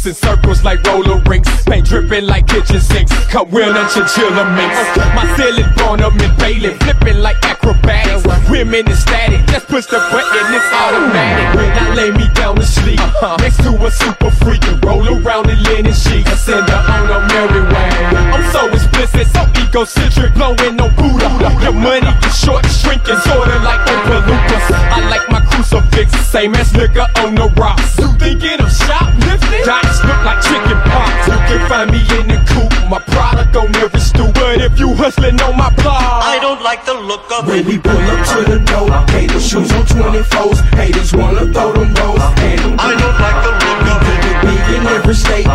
In 0.07 0.15
circles 0.15 0.63
like 0.63 0.83
roller 0.85 1.19
rinks. 1.27 1.51
Paint 1.65 1.87
dripping 1.87 2.27
like 2.27 2.47
kitchen 2.47 2.81
sinks. 2.81 3.13
Cut 3.27 3.51
wheel 3.51 3.75
and 3.77 3.91
chinchilla 3.91 4.45
minks. 4.55 4.79
My 5.15 5.27
ceiling 5.37 5.67
born 5.77 6.01
up 6.01 6.15
in 6.15 6.31
Bailey. 6.39 6.75
Flipping 6.79 7.19
like 7.19 7.37
acrobatics. 7.43 8.23
Women 8.49 8.87
ecstatic. 8.87 9.45
Just 9.47 9.67
push 9.67 9.87
the 9.87 9.99
button, 10.11 10.55
it's 10.55 10.71
automatic. 10.73 11.59
When 11.59 11.71
I 11.71 11.95
lay 11.95 12.11
me 12.11 12.27
down 12.35 12.57
to 12.57 12.67
sleep. 12.67 13.01
Uh-huh. 13.01 13.37
Next 13.39 13.59
to 13.65 13.75
a 13.75 13.91
super 13.91 14.31
freak. 14.31 14.63
and 14.65 14.85
Roll 14.85 15.07
around 15.07 15.51
in 15.51 15.61
linen 15.65 15.93
sheets. 15.93 16.31
And 16.31 16.39
send 16.39 16.69
her 16.69 16.83
on 16.87 17.11
a 17.11 17.19
merry 17.27 17.63
way. 17.67 17.91
I'm 18.31 18.45
so 18.53 18.69
explicit, 18.71 19.27
so 19.27 19.43
egocentric. 19.59 20.35
Blowing 20.35 20.77
no 20.77 20.89
Buddha. 20.95 21.29
Your 21.63 21.73
money 21.73 22.07
is 22.27 22.39
short, 22.39 22.65
shrinking. 22.67 23.19
Sorta 23.27 23.59
like 23.67 23.83
Oompa 23.91 24.23
Loompas. 24.23 24.67
I 24.71 25.09
like 25.11 25.27
my 25.31 25.41
crucifix. 25.51 26.13
Same 26.27 26.55
as 26.55 26.71
nigga 26.73 27.07
on 27.25 27.35
the 27.35 27.49
rocks. 27.59 27.99
You 27.99 28.13
thinking 28.19 28.61
of 28.61 28.71
shoplifting? 28.71 29.65
Dots 29.97 30.09
look 30.09 30.25
like 30.25 30.43
chicken 30.43 30.79
pox. 30.91 31.27
You 31.27 31.39
can 31.49 31.69
find 31.69 31.91
me 31.91 32.01
in 32.19 32.29
the 32.29 32.39
coop. 32.53 32.91
My 32.91 33.01
product 33.01 33.57
on 33.57 33.75
every 33.77 34.01
stoop. 34.01 34.35
But 34.35 34.61
if 34.61 34.79
you 34.79 34.95
hustling 34.95 35.41
on 35.41 35.57
my 35.57 35.71
block, 35.77 36.23
I 36.23 36.39
don't 36.41 36.63
like 36.63 36.85
the 36.85 36.95
look 36.95 37.25
of 37.33 37.47
When 37.47 37.61
it. 37.61 37.67
we 37.67 37.79
pull 37.79 37.97
up 37.97 38.27
to 38.29 38.45
the 38.53 38.59
door, 38.61 38.91
haters 39.09 39.47
shoes 39.49 39.73
on 39.73 39.85
24s. 39.87 40.61
Haters 40.75 41.13
wanna 41.15 41.53
throw 41.53 41.73
them 41.73 41.95
rolls. 41.95 42.21
I 42.21 42.57
don't 42.57 42.77
like 42.77 43.39
the 43.47 43.53
look 43.65 43.83
of 43.95 44.03
it. 44.05 44.27
big 44.45 44.77
in 44.77 44.87
every 44.87 45.15
state. 45.15 45.47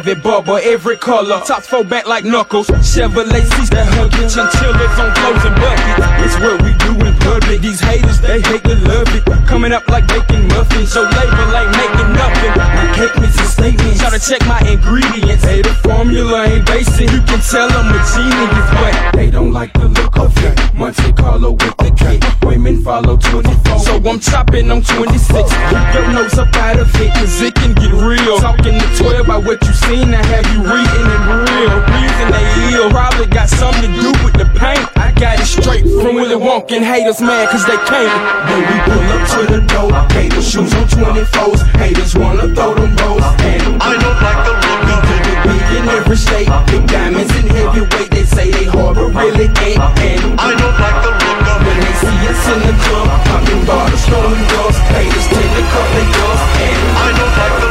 Chevy 0.00 0.18
bubble, 0.18 0.56
every 0.56 0.96
color. 0.96 1.42
Tops 1.44 1.66
four 1.66 1.84
back 1.84 2.06
like 2.06 2.24
knuckles. 2.24 2.68
Chevrolet 2.68 3.44
seats 3.52 3.68
that 3.68 3.84
hug 3.92 4.08
you. 4.16 4.24
Chinchillas 4.32 4.96
on 4.96 5.12
clothes 5.12 5.44
and 5.44 5.56
buckets. 5.60 6.08
It's 6.24 6.36
what 6.40 6.56
we 6.64 6.72
do 6.80 6.96
in 7.04 7.12
public. 7.20 7.60
These 7.60 7.80
haters, 7.80 8.18
they 8.20 8.40
hate 8.40 8.64
to 8.64 8.76
love 8.88 9.12
it. 9.12 9.28
Coming 9.46 9.72
up 9.72 9.86
like 9.88 10.08
baking 10.08 10.48
muffins. 10.48 10.92
So 10.92 11.02
label 11.04 11.52
ain't 11.52 11.76
making 11.76 12.16
nothing. 12.16 12.52
My 12.56 12.86
cake 12.96 13.12
needs 13.20 13.36
a 13.36 13.44
statement. 13.44 14.00
Try 14.00 14.08
to 14.16 14.20
check 14.20 14.40
my 14.48 14.60
ingredients. 14.64 15.44
Hey, 15.44 15.60
the 15.60 15.74
formula 15.84 16.48
ain't 16.48 16.64
basic. 16.64 17.10
You 17.12 17.20
can 17.20 17.40
tell 17.44 17.68
I'm 17.68 17.92
a 17.92 18.00
genius, 18.08 18.68
but 18.72 19.12
they 19.12 19.28
don't 19.28 19.52
like 19.52 19.74
the 19.74 19.84
look 19.84 20.16
of 20.16 20.32
it. 20.48 20.56
Monte 20.72 21.12
Carlo 21.12 21.52
with 21.52 21.76
the 21.76 21.92
K. 21.92 22.16
Women 22.46 22.80
follow 22.82 23.18
24. 23.18 23.78
So 23.80 24.00
I'm 24.00 24.18
chopping 24.18 24.70
on 24.70 24.80
26. 24.80 25.28
Keep 25.28 25.86
your 25.92 26.08
nose 26.12 26.38
up 26.38 26.56
out 26.56 26.78
of 26.80 26.88
it, 26.96 27.12
cause 27.12 27.42
it 27.42 27.54
can 27.54 27.74
get 27.74 27.92
real. 27.92 28.40
Talking 28.40 28.80
to 28.80 28.88
12 28.96 29.20
about 29.28 29.44
what 29.44 29.60
you 29.60 29.72
seen, 29.90 30.14
I 30.14 30.22
have 30.22 30.46
you 30.54 30.62
reading 30.62 31.06
it 31.14 31.22
real. 31.26 31.74
Reason 31.90 32.26
they 32.30 32.46
ill. 32.78 32.90
Probably 32.90 33.26
got 33.26 33.48
something 33.50 33.90
to 33.90 33.92
do 33.98 34.10
with 34.22 34.34
the 34.38 34.46
paint. 34.54 34.86
I 34.94 35.10
got 35.18 35.42
it 35.42 35.50
straight 35.50 35.82
from 35.82 36.14
Willie 36.14 36.38
Wonka 36.38 36.78
and 36.78 36.84
haters 36.84 37.20
mad 37.20 37.50
cause 37.50 37.66
they 37.66 37.80
can't. 37.90 38.14
When 38.50 38.62
we 38.70 38.76
pull 38.86 39.04
up 39.14 39.22
to 39.34 39.40
the 39.50 39.60
door, 39.66 39.90
haters 40.14 40.46
shoes 40.46 40.72
on 40.78 40.86
24s. 40.86 41.60
Haters 41.82 42.14
wanna 42.14 42.46
throw 42.54 42.74
them 42.74 42.94
rolls. 43.02 43.26
And 43.50 43.62
I 43.82 43.98
don't 43.98 44.20
like 44.22 44.40
the 44.46 44.54
look 44.62 44.86
of 44.94 45.02
it. 45.10 45.38
Big 45.46 45.66
in 45.78 45.84
every 45.98 46.16
state. 46.16 46.50
Big 46.70 46.86
diamonds 46.86 47.34
in 47.34 47.46
heavyweight. 47.50 48.10
They 48.14 48.24
say 48.24 48.50
they 48.50 48.66
hard, 48.70 48.94
but 48.94 49.10
really 49.10 49.50
ain't. 49.66 49.82
And 50.06 50.22
I 50.38 50.54
don't 50.54 50.76
like 50.78 50.98
the 51.02 51.12
look 51.18 51.42
of 51.50 51.58
it. 51.58 51.66
When 51.66 51.78
they 51.82 51.94
see 51.98 52.18
us 52.30 52.42
in 52.54 52.60
the 52.62 52.74
club, 52.86 53.08
popping 53.26 53.62
bottles, 53.66 54.04
throwing 54.06 54.46
girls. 54.54 54.78
Haters 54.94 55.26
tend 55.34 55.50
to 55.58 55.62
cut 55.74 55.88
their 55.94 56.08
girls. 56.14 56.42
And 56.62 56.80
I 56.94 57.08
don't 57.18 57.34
like 57.42 57.56
the 57.58 57.69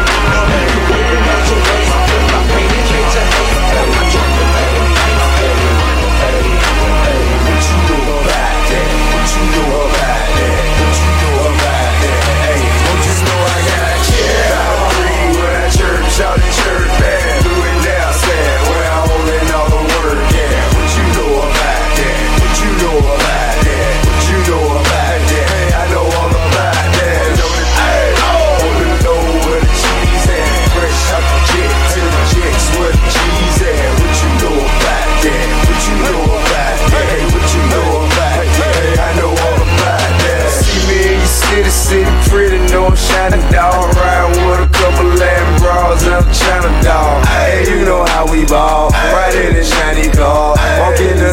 shining 43.30 43.52
dog. 43.52 43.96
Riding 43.96 44.48
with 44.48 44.60
a 44.60 44.70
couple 44.74 45.06
Latin 45.18 45.62
bras 45.62 46.04
and 46.04 46.26
a 46.26 46.34
China 46.34 46.84
dog. 46.84 47.26
Hey, 47.28 47.70
you 47.70 47.86
know 47.86 48.06
how 48.06 48.26
we 48.32 48.46
ball. 48.46 48.90
Right 49.14 49.36
in 49.36 49.54
the 49.54 49.64
shiny 49.64 50.10
car. 50.10 50.56
Walk 50.80 51.00
in 51.00 51.18
the 51.18 51.30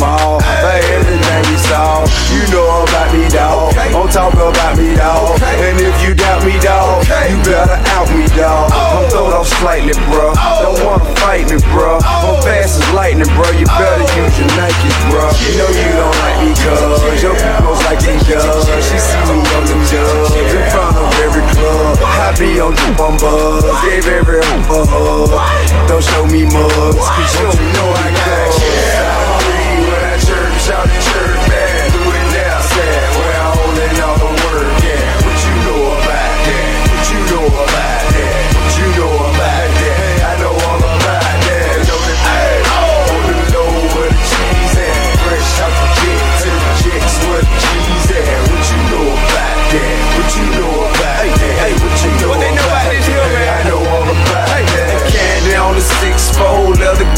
Mall. 0.00 0.40
For 0.40 0.76
everything 0.92 1.42
we 1.50 1.56
saw. 1.56 2.04
You 2.28 2.44
know 2.52 2.84
about 2.84 3.12
me, 3.12 3.28
dog. 3.28 3.74
Don't 3.90 4.12
talk 4.12 4.34
about 4.34 4.76
me, 4.76 4.94
dog. 4.94 5.40
And 5.42 5.80
if 5.80 5.96
you 6.04 6.14
doubt 6.14 6.44
me, 6.44 6.58
dog, 6.60 7.04
you 7.28 7.36
better 7.42 7.80
out 7.96 8.08
me, 8.12 8.26
dog. 8.36 8.70
Oh. 8.72 9.02
I'm 9.02 9.10
throwed 9.10 9.32
off 9.32 9.48
slightly, 9.48 9.96
bro. 10.12 10.32
Oh. 10.36 10.62
Don't 10.62 10.78
wanna 10.84 11.08
fight 11.16 11.48
me, 11.48 11.58
bro. 11.72 11.98
Oh. 12.02 12.36
I'm 12.36 12.42
fast 12.42 12.82
as 12.82 12.88
lightning, 12.92 13.30
bro. 13.34 13.48
You 13.56 13.66
better 13.66 14.06
use 14.16 14.36
your 14.38 14.50
Nikes, 14.60 14.96
bro. 15.10 15.24
You 15.40 15.52
know 15.56 15.70
you 15.72 15.92
don't 15.96 16.16
like 16.20 16.38
me, 16.44 16.50
cuz 16.52 17.22
your 17.22 17.34
people's 17.34 17.82
like 17.88 18.02
me, 18.04 18.14
cuz. 18.28 18.64
She 18.86 18.98
see 19.00 19.24
me 19.28 19.40
on 19.56 19.64
the 19.66 19.76
judge 19.88 20.36
in 20.36 20.70
front 20.70 20.96
of 20.96 20.97
every 21.38 21.54
club. 21.54 21.98
I 22.00 22.34
be 22.38 22.60
on 22.60 22.74
the 22.74 22.94
bum 22.96 23.16
buzz, 23.16 23.64
gave 23.82 24.06
every 24.06 24.42
hoop 24.42 24.70
a 24.70 24.86
hug. 24.86 25.88
Don't 25.88 26.02
show 26.02 26.26
me 26.26 26.44
mugs, 26.44 26.96
cause 26.98 27.34
you 27.34 27.42
don't 27.42 27.72
know 27.74 27.88
I 27.94 28.10
got 28.10 28.38
a 28.38 28.50
kid. 28.58 29.06
I'm 29.06 29.40
free 29.42 29.78
when 29.86 30.04
I 30.04 30.16
chirp, 30.18 30.52
shout 30.58 30.88
and 30.88 31.04
chirp 31.04 31.27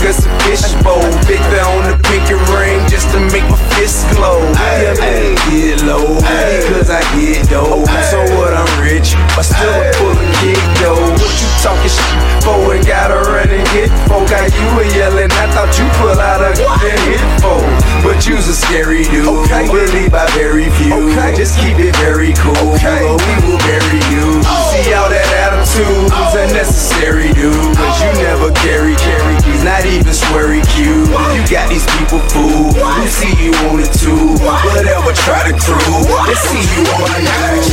fold, 0.01 0.09
leather 0.09 0.09
guts 0.09 0.27
and 0.27 0.43
fish 0.43 0.73
bowl. 0.83 1.01
Victor 1.29 1.61
on 1.61 1.91
the 1.91 2.10
pinky 2.31 2.53
ring 2.53 2.89
just 2.89 3.11
to 3.11 3.21
make 3.33 3.45
my 3.51 3.59
fist 3.77 4.07
glow. 4.15 4.41
Yeah, 4.79 4.95
man, 4.99 5.35
get 5.51 5.83
low 5.83 6.15
because 6.15 6.91
I 6.91 7.03
get 7.19 7.49
dough. 7.49 7.85
So 8.11 8.23
what? 8.37 8.55
I'm 8.55 8.71
rich, 8.83 9.15
but 9.35 9.43
still 9.43 9.71
a 9.71 9.93
full 9.95 10.15
of 10.15 10.35
kick 10.39 10.61
though. 10.79 10.99
What 10.99 11.35
you 11.39 11.49
talking 11.63 11.91
shit 11.91 12.43
for? 12.43 12.75
And 12.75 12.87
got 12.87 13.11
a 13.11 13.21
running 13.31 13.67
hit 13.75 13.91
for? 14.07 14.23
Got 14.29 14.51
you 14.55 14.67
a 14.79 14.85
yelling. 14.95 15.31
I 15.33 15.47
thought 15.53 15.75
you 15.79 15.87
pull 15.99 16.19
out 16.19 16.41
a 16.43 16.55
gun 16.55 16.79
and 16.83 17.03
hit 17.07 17.25
for, 17.43 17.61
but 18.03 18.27
you's 18.27 18.47
a 18.49 18.55
scary 18.55 19.05
dude. 19.05 19.27
Okay. 19.47 19.67
Believe 19.67 20.13
by 20.13 20.27
very 20.35 20.71
few. 20.79 20.95
Okay. 21.13 21.35
Just 21.37 21.59
keep 21.59 21.79
it 21.79 21.95
very 21.97 22.33
cool. 22.39 22.57
Okay. 22.77 23.03
Or 23.07 23.19
we 23.19 23.35
will 23.47 23.61
bury 23.67 24.01
you. 24.13 24.41
Oh. 24.47 24.71
See 24.71 24.93
all 24.95 25.09
that 25.11 25.29
attitude's 25.51 26.35
unnecessary, 26.37 27.31
oh. 27.31 27.39
dude. 27.39 27.77
Cause 27.77 27.97
you 28.03 28.11
oh. 28.15 28.23
never 28.23 28.49
carry 28.63 28.95
carry 28.97 29.37
keys, 29.43 29.65
not 29.65 29.85
even 29.87 30.13
sweary 30.13 30.63
cute. 30.75 31.09
You 31.11 31.43
got 31.51 31.69
these 31.69 31.87
people 31.99 32.20
fooled 32.29 32.77
who 32.77 33.07
see 33.09 33.33
you 33.41 33.53
on 33.71 33.81
it 33.81 33.93
too. 33.93 34.37
Whatever, 34.45 35.13
try 35.13 35.41
to 35.49 35.55
crew. 35.57 36.05
They 36.27 36.37
see 36.37 36.65
you 36.77 36.83
on 36.93 37.09
the 37.09 37.21
news. 37.25 37.69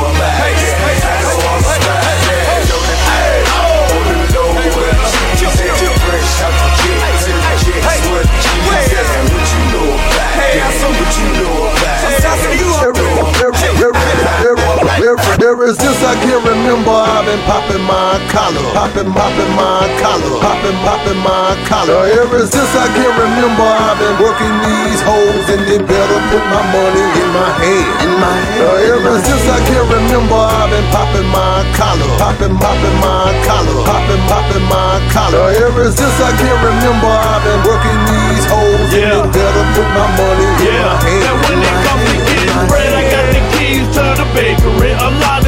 I 16.69 16.77
can 16.77 16.85
remember, 16.85 17.01
I've 17.01 17.25
been 17.25 17.41
popping 17.49 17.81
my 17.81 18.13
collar, 18.29 18.61
popping, 18.77 19.09
popping 19.09 19.53
my 19.57 19.89
collar, 19.97 20.37
popping, 20.37 20.77
popping 20.85 21.17
my 21.25 21.57
collar. 21.65 22.05
Ever 22.13 22.45
since 22.45 22.69
I 22.77 22.85
can 22.93 23.09
remember, 23.09 23.65
I've 23.65 23.97
been 23.97 24.13
working 24.21 24.53
these 24.61 25.01
hoes, 25.01 25.49
and 25.49 25.65
they 25.65 25.81
better 25.81 26.19
put 26.29 26.45
my 26.45 26.61
money 26.69 27.05
in 27.25 27.29
my 27.33 27.49
hand. 27.57 28.05
In 28.05 28.13
my 28.21 28.37
hand. 28.53 28.85
ever 28.85 29.17
since 29.17 29.45
I 29.49 29.57
can 29.65 29.81
remember, 29.81 30.37
I've 30.37 30.69
been 30.69 30.85
popping 30.93 31.25
my 31.33 31.65
collar, 31.73 32.05
popping, 32.21 32.53
popping 32.61 32.97
my 33.01 33.33
collar, 33.49 33.77
popping, 33.89 34.23
popping 34.29 34.65
my 34.69 35.01
collar. 35.09 35.49
Ever 35.65 35.89
since 35.89 36.17
I 36.21 36.37
can 36.37 36.53
remember, 36.53 37.09
I've 37.09 37.41
been 37.49 37.61
working 37.65 37.99
these 38.13 38.45
hoes, 38.45 38.93
and 38.93 39.09
they 39.09 39.41
better 39.41 39.65
put 39.73 39.89
my 39.97 40.05
money 40.21 40.49
in 40.69 40.77
my 40.85 41.01
hand. 41.01 41.17
Now 41.17 41.33
when 41.49 41.57
it 41.65 41.77
comes 41.81 42.05
to 42.13 42.17
getting 42.29 42.61
bread, 42.69 42.93
I 42.93 43.03
got 43.09 43.25
the 43.33 43.41
keys 43.57 43.89
to 43.97 44.05
the 44.21 44.27
bakery. 44.37 44.93
A 44.93 45.09
lot 45.17 45.38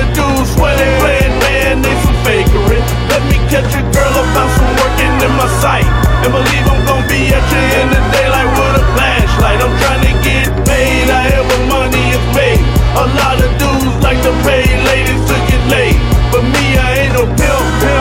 of 0.64 0.78
they 0.78 0.92
playing 1.02 1.36
man, 1.42 1.82
they 1.82 1.96
some 2.06 2.20
fakery. 2.26 2.80
Let 3.10 3.24
me 3.30 3.38
catch 3.50 3.72
a 3.74 3.84
girl 3.94 4.16
about 4.22 4.50
some 4.58 4.72
working 4.78 5.14
in 5.22 5.34
my 5.36 5.50
sight. 5.62 5.88
And 6.24 6.32
believe 6.32 6.66
I'm 6.70 6.82
gonna 6.86 7.08
be 7.10 7.34
at 7.34 7.46
you 7.50 7.64
in 7.82 7.88
the 7.90 8.02
daylight 8.14 8.50
with 8.54 8.82
a 8.82 8.86
flashlight. 8.94 9.60
I'm 9.62 9.76
trying 9.82 10.04
to 10.06 10.14
get 10.22 10.48
paid, 10.66 11.10
however 11.10 11.58
money 11.68 12.06
is 12.14 12.26
made. 12.38 12.62
A 12.98 13.06
lot 13.18 13.38
of 13.42 13.52
dudes 13.58 13.96
like 14.06 14.22
to 14.22 14.34
pay 14.46 14.66
ladies 14.90 15.22
to 15.30 15.36
get 15.50 15.62
laid. 15.74 15.98
But 16.32 16.44
me, 16.48 16.66
I 16.78 17.06
ain't 17.06 17.14
no 17.14 17.26
pimp, 17.26 17.66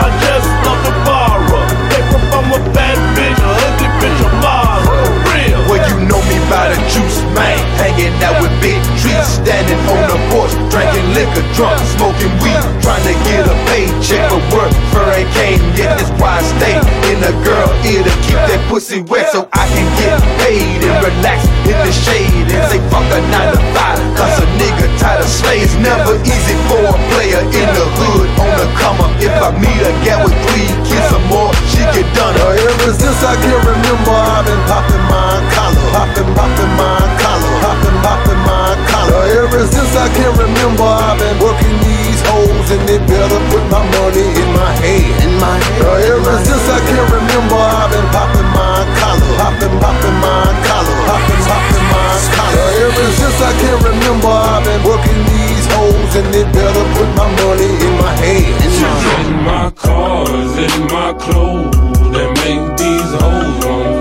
porch, 10.31 10.55
drinking 10.71 11.11
liquor, 11.11 11.43
drunk, 11.53 11.77
smoking 11.99 12.31
weed, 12.39 12.63
trying 12.79 13.03
to 13.03 13.15
get 13.27 13.43
a 13.43 13.55
paycheck, 13.67 14.31
for 14.31 14.41
work 14.55 14.71
fur 14.95 15.05
ain't 15.11 15.29
came 15.35 15.61
yet. 15.75 15.99
That's 15.99 16.09
why 16.15 16.39
I 16.39 16.43
stay 16.55 16.75
in 17.11 17.19
the 17.19 17.35
girl 17.43 17.67
ear 17.83 18.01
to 18.01 18.13
keep 18.23 18.39
that 18.47 18.63
pussy 18.71 19.03
wet, 19.03 19.29
so 19.35 19.45
I 19.51 19.67
can 19.67 19.87
get 19.99 20.15
paid 20.39 20.79
and 20.81 20.97
relax 21.03 21.43
in 21.67 21.75
the 21.75 21.91
shade 21.91 22.47
and 22.47 22.63
say 22.71 22.79
fuck 22.87 23.05
a 23.11 23.19
nine 23.29 23.51
to 23.51 23.61
five, 23.75 23.99
cause 24.15 24.39
a 24.39 24.47
nigga 24.55 24.87
tired 24.97 25.21
of 25.21 25.29
slaves. 25.29 25.75
Never 25.77 26.15
easy 26.23 26.55
for 26.71 26.79
a 26.79 26.95
player 27.11 27.43
in 27.43 27.67
the 27.75 27.85
hood 27.99 28.27
on 28.39 28.51
the 28.55 28.67
come 28.79 29.03
up. 29.03 29.11
If 29.19 29.35
I 29.35 29.51
meet 29.59 29.83
a 29.83 29.91
gal 30.07 30.23
with 30.23 30.35
three 30.47 30.71
kids 30.87 31.11
or 31.11 31.21
more, 31.27 31.51
she 31.67 31.83
get 31.91 32.07
done. 32.15 32.31
Her. 32.31 32.55
Ever 32.55 32.93
since 32.95 33.19
I 33.23 33.35
can 33.35 33.59
remember, 33.59 34.15
I've 34.15 34.45
been 34.47 34.61
popping 34.71 35.03
my 35.11 35.35
collar 35.53 35.80
popping, 35.91 36.29
popping 36.33 36.73
my 36.79 36.99
collar, 37.19 37.53
popping, 37.61 37.97
popping 38.01 38.41
my 38.47 38.73
collar. 38.89 39.27
Uh, 39.27 39.43
ever 39.43 39.63
since 39.67 39.93
I 39.95 40.07
can 40.15 40.31
remember, 40.39 40.87
I've 40.87 41.19
been 41.19 41.37
working 41.43 41.75
these 41.83 42.21
holes, 42.31 42.67
and 42.71 42.83
they 42.87 42.99
better 43.03 43.39
put 43.51 43.63
my 43.67 43.83
money 43.99 44.25
in 44.25 44.49
my 44.55 44.71
hand. 44.79 45.15
In 45.23 45.33
my 45.37 45.55
hand. 45.59 45.83
Uh, 45.83 46.11
ever 46.15 46.35
since 46.47 46.65
I 46.71 46.79
can 46.87 47.05
remember, 47.11 47.59
I've 47.59 47.91
been 47.91 48.07
poppin' 48.15 48.49
my 48.55 48.87
collar, 48.99 49.31
popping, 49.37 49.75
popping 49.83 50.17
my 50.23 50.47
collar, 50.67 50.97
popping, 51.07 51.41
popping 51.45 51.87
my 51.91 52.09
collar. 52.35 52.55
Uh, 52.55 52.85
ever 52.87 53.07
since 53.19 53.37
I 53.43 53.51
can 53.59 53.77
remember, 53.83 54.31
I've 54.31 54.63
been 54.63 54.83
working 54.87 55.19
these 55.27 55.65
holes, 55.75 56.11
and 56.15 56.27
they 56.33 56.45
better 56.55 56.85
put 56.95 57.09
my 57.19 57.27
money 57.43 57.67
in 57.67 57.93
my 57.99 58.13
hand. 58.23 58.55
In 58.63 58.73
my, 58.79 58.95
in 59.27 59.33
my 59.43 59.65
cars, 59.75 60.51
in 60.55 60.75
my 60.87 61.11
clothes, 61.19 61.75
that 62.15 62.29
make 62.43 62.63
these 62.79 63.11
holes 63.19 63.65
run. 63.65 64.00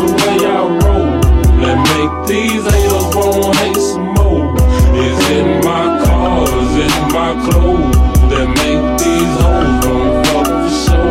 The 0.00 0.12
way 0.16 0.38
I 0.46 0.62
roll, 0.82 1.20
that 1.60 1.78
make 1.92 2.14
these 2.28 2.64
haters 2.64 3.08
wanna 3.14 3.56
hate 3.58 3.76
some 3.76 4.14
more? 4.16 4.54
Is 4.96 5.20
it 5.36 5.64
my 5.64 5.84
cars, 6.04 6.72
in 6.84 6.94
my 7.12 7.32
clothes, 7.44 7.96
that 8.30 8.48
make 8.60 8.84
these 9.02 9.32
hoes 9.40 9.74
wanna 9.84 10.24
fuck 10.24 10.46
for 10.46 10.70
show? 10.84 11.08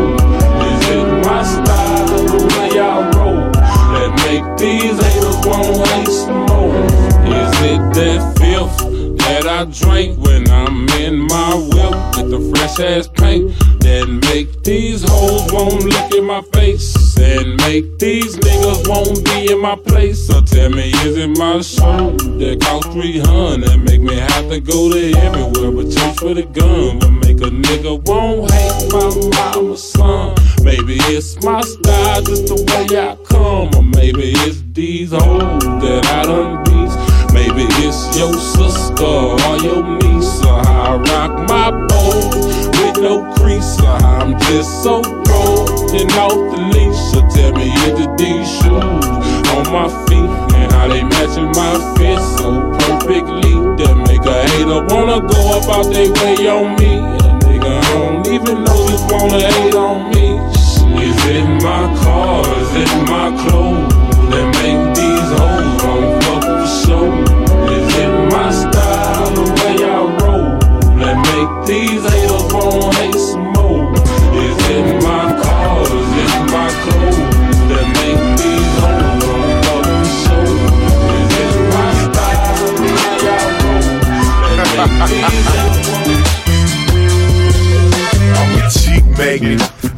Is 0.70 0.82
it 0.96 1.08
my 1.26 1.42
style, 1.54 2.06
the 2.32 2.40
way 2.52 2.70
I 2.80 2.96
roll, 3.14 3.50
that 3.94 4.10
make 4.26 4.46
these 4.58 4.96
haters 5.04 5.38
wanna 5.46 5.86
hate 5.94 6.08
some 6.08 6.46
more? 6.50 6.74
Is 7.42 7.54
it 7.72 7.82
that 7.96 8.20
filth 8.38 8.76
that 9.18 9.46
I 9.46 9.64
drink 9.66 10.18
when 10.18 10.50
I'm 10.50 10.88
in 11.04 11.18
my 11.18 11.54
whip 11.54 11.94
with 12.16 12.30
the 12.34 12.40
fresh 12.50 12.80
ass 12.80 13.06
paint 13.06 13.52
that 13.80 14.08
make 14.08 14.62
these 14.64 15.02
hoes 15.08 15.52
won't 15.52 15.84
look 15.84 16.14
in 16.14 16.24
my 16.24 16.42
face 16.52 16.59
make 17.70 17.98
these 18.00 18.36
niggas 18.38 18.88
won't 18.88 19.24
be 19.26 19.52
in 19.52 19.60
my 19.60 19.76
place. 19.76 20.26
So 20.26 20.40
tell 20.42 20.70
me, 20.70 20.90
is 21.06 21.16
it 21.16 21.38
my 21.38 21.60
show 21.60 22.10
that 22.40 22.60
cost 22.62 22.90
300 22.90 23.62
that 23.62 23.78
make 23.78 24.00
me 24.00 24.16
have 24.16 24.48
to 24.50 24.58
go 24.58 24.90
to 24.90 25.00
everywhere 25.26 25.70
but 25.70 25.86
chase 25.94 26.18
for 26.18 26.34
the 26.34 26.42
gun? 26.42 26.98
But 26.98 27.10
make 27.10 27.38
a 27.38 27.50
nigga 27.66 27.92
won't 28.08 28.50
hate 28.50 28.90
my 28.90 29.06
mama's 29.36 29.84
son. 29.92 30.34
Maybe 30.64 30.96
it's 31.14 31.40
my 31.44 31.60
style, 31.60 32.22
just 32.22 32.48
the 32.50 32.58
way 32.68 32.86
I 32.98 33.14
come, 33.30 33.70
or 33.78 33.84
maybe 33.84 34.32
it's 34.46 34.62
these 34.72 35.12
hoes 35.12 35.62
that 35.84 36.02
I 36.18 36.24
done 36.24 36.64
beat. 36.66 36.92
Maybe 37.38 37.64
it's 37.86 38.00
your 38.18 38.34
sister 38.34 39.14
or 39.46 39.56
your 39.62 39.82
niece, 40.02 40.42
or 40.42 40.58
how 40.66 40.98
I 40.98 41.06
rock 41.10 41.32
my 41.48 41.70
boat 41.86 42.34
with 42.78 42.96
no 42.98 43.32
crease, 43.36 43.78
or 43.80 43.94
I'm 44.10 44.36
just 44.40 44.82
so 44.82 45.02
broken 45.90 46.10
off 46.18 46.54
the 46.54 46.62
leash. 46.72 46.98
So 47.10 47.20
tell 47.34 47.52
me, 47.52 47.70
is 47.70 47.98
it 47.98 48.16
these 48.16 48.48
shoes 48.48 49.06
on 49.54 49.64
my 49.72 49.88
feet 50.06 50.30
and 50.54 50.72
how 50.72 50.88
they 50.88 51.02
matching 51.02 51.50
my 51.58 51.74
fit 51.96 52.18
so 52.38 52.70
perfectly 52.78 53.54
that 53.78 53.96
make 54.06 54.24
a 54.24 54.48
hater 54.50 54.82
wanna 54.86 55.20
go 55.20 55.58
about 55.58 55.92
their 55.92 56.10
way 56.12 56.48
on 56.48 56.76
me? 56.78 56.98
A 56.98 57.30
nigga 57.42 57.70
I 57.70 57.92
don't 57.92 58.26
even 58.28 58.64
know 58.64 58.88
just 58.88 59.10
wanna 59.10 59.40
hate 59.40 59.74
on 59.74 60.10
me. 60.14 60.38
Is 61.02 61.16
it 61.26 61.46
my 61.62 61.82
car? 62.02 62.46
Is 62.60 62.72
it 62.82 62.92
my 63.10 63.28
clothes 63.42 63.92
that 64.30 64.46
make 64.62 64.82
these 64.94 65.28
hoes 65.34 65.82
wanna 65.82 66.20
fuck 66.22 66.42
for 66.44 66.66
show? 66.82 67.06
Is 67.74 67.94
it 67.96 68.12
my 68.30 68.50
style, 68.52 69.30
the 69.34 69.44
way 69.58 69.76
I 69.84 69.98
roll, 70.22 70.58
that 70.98 71.16
make 71.30 71.66
these 71.66 72.02
haters 72.02 72.29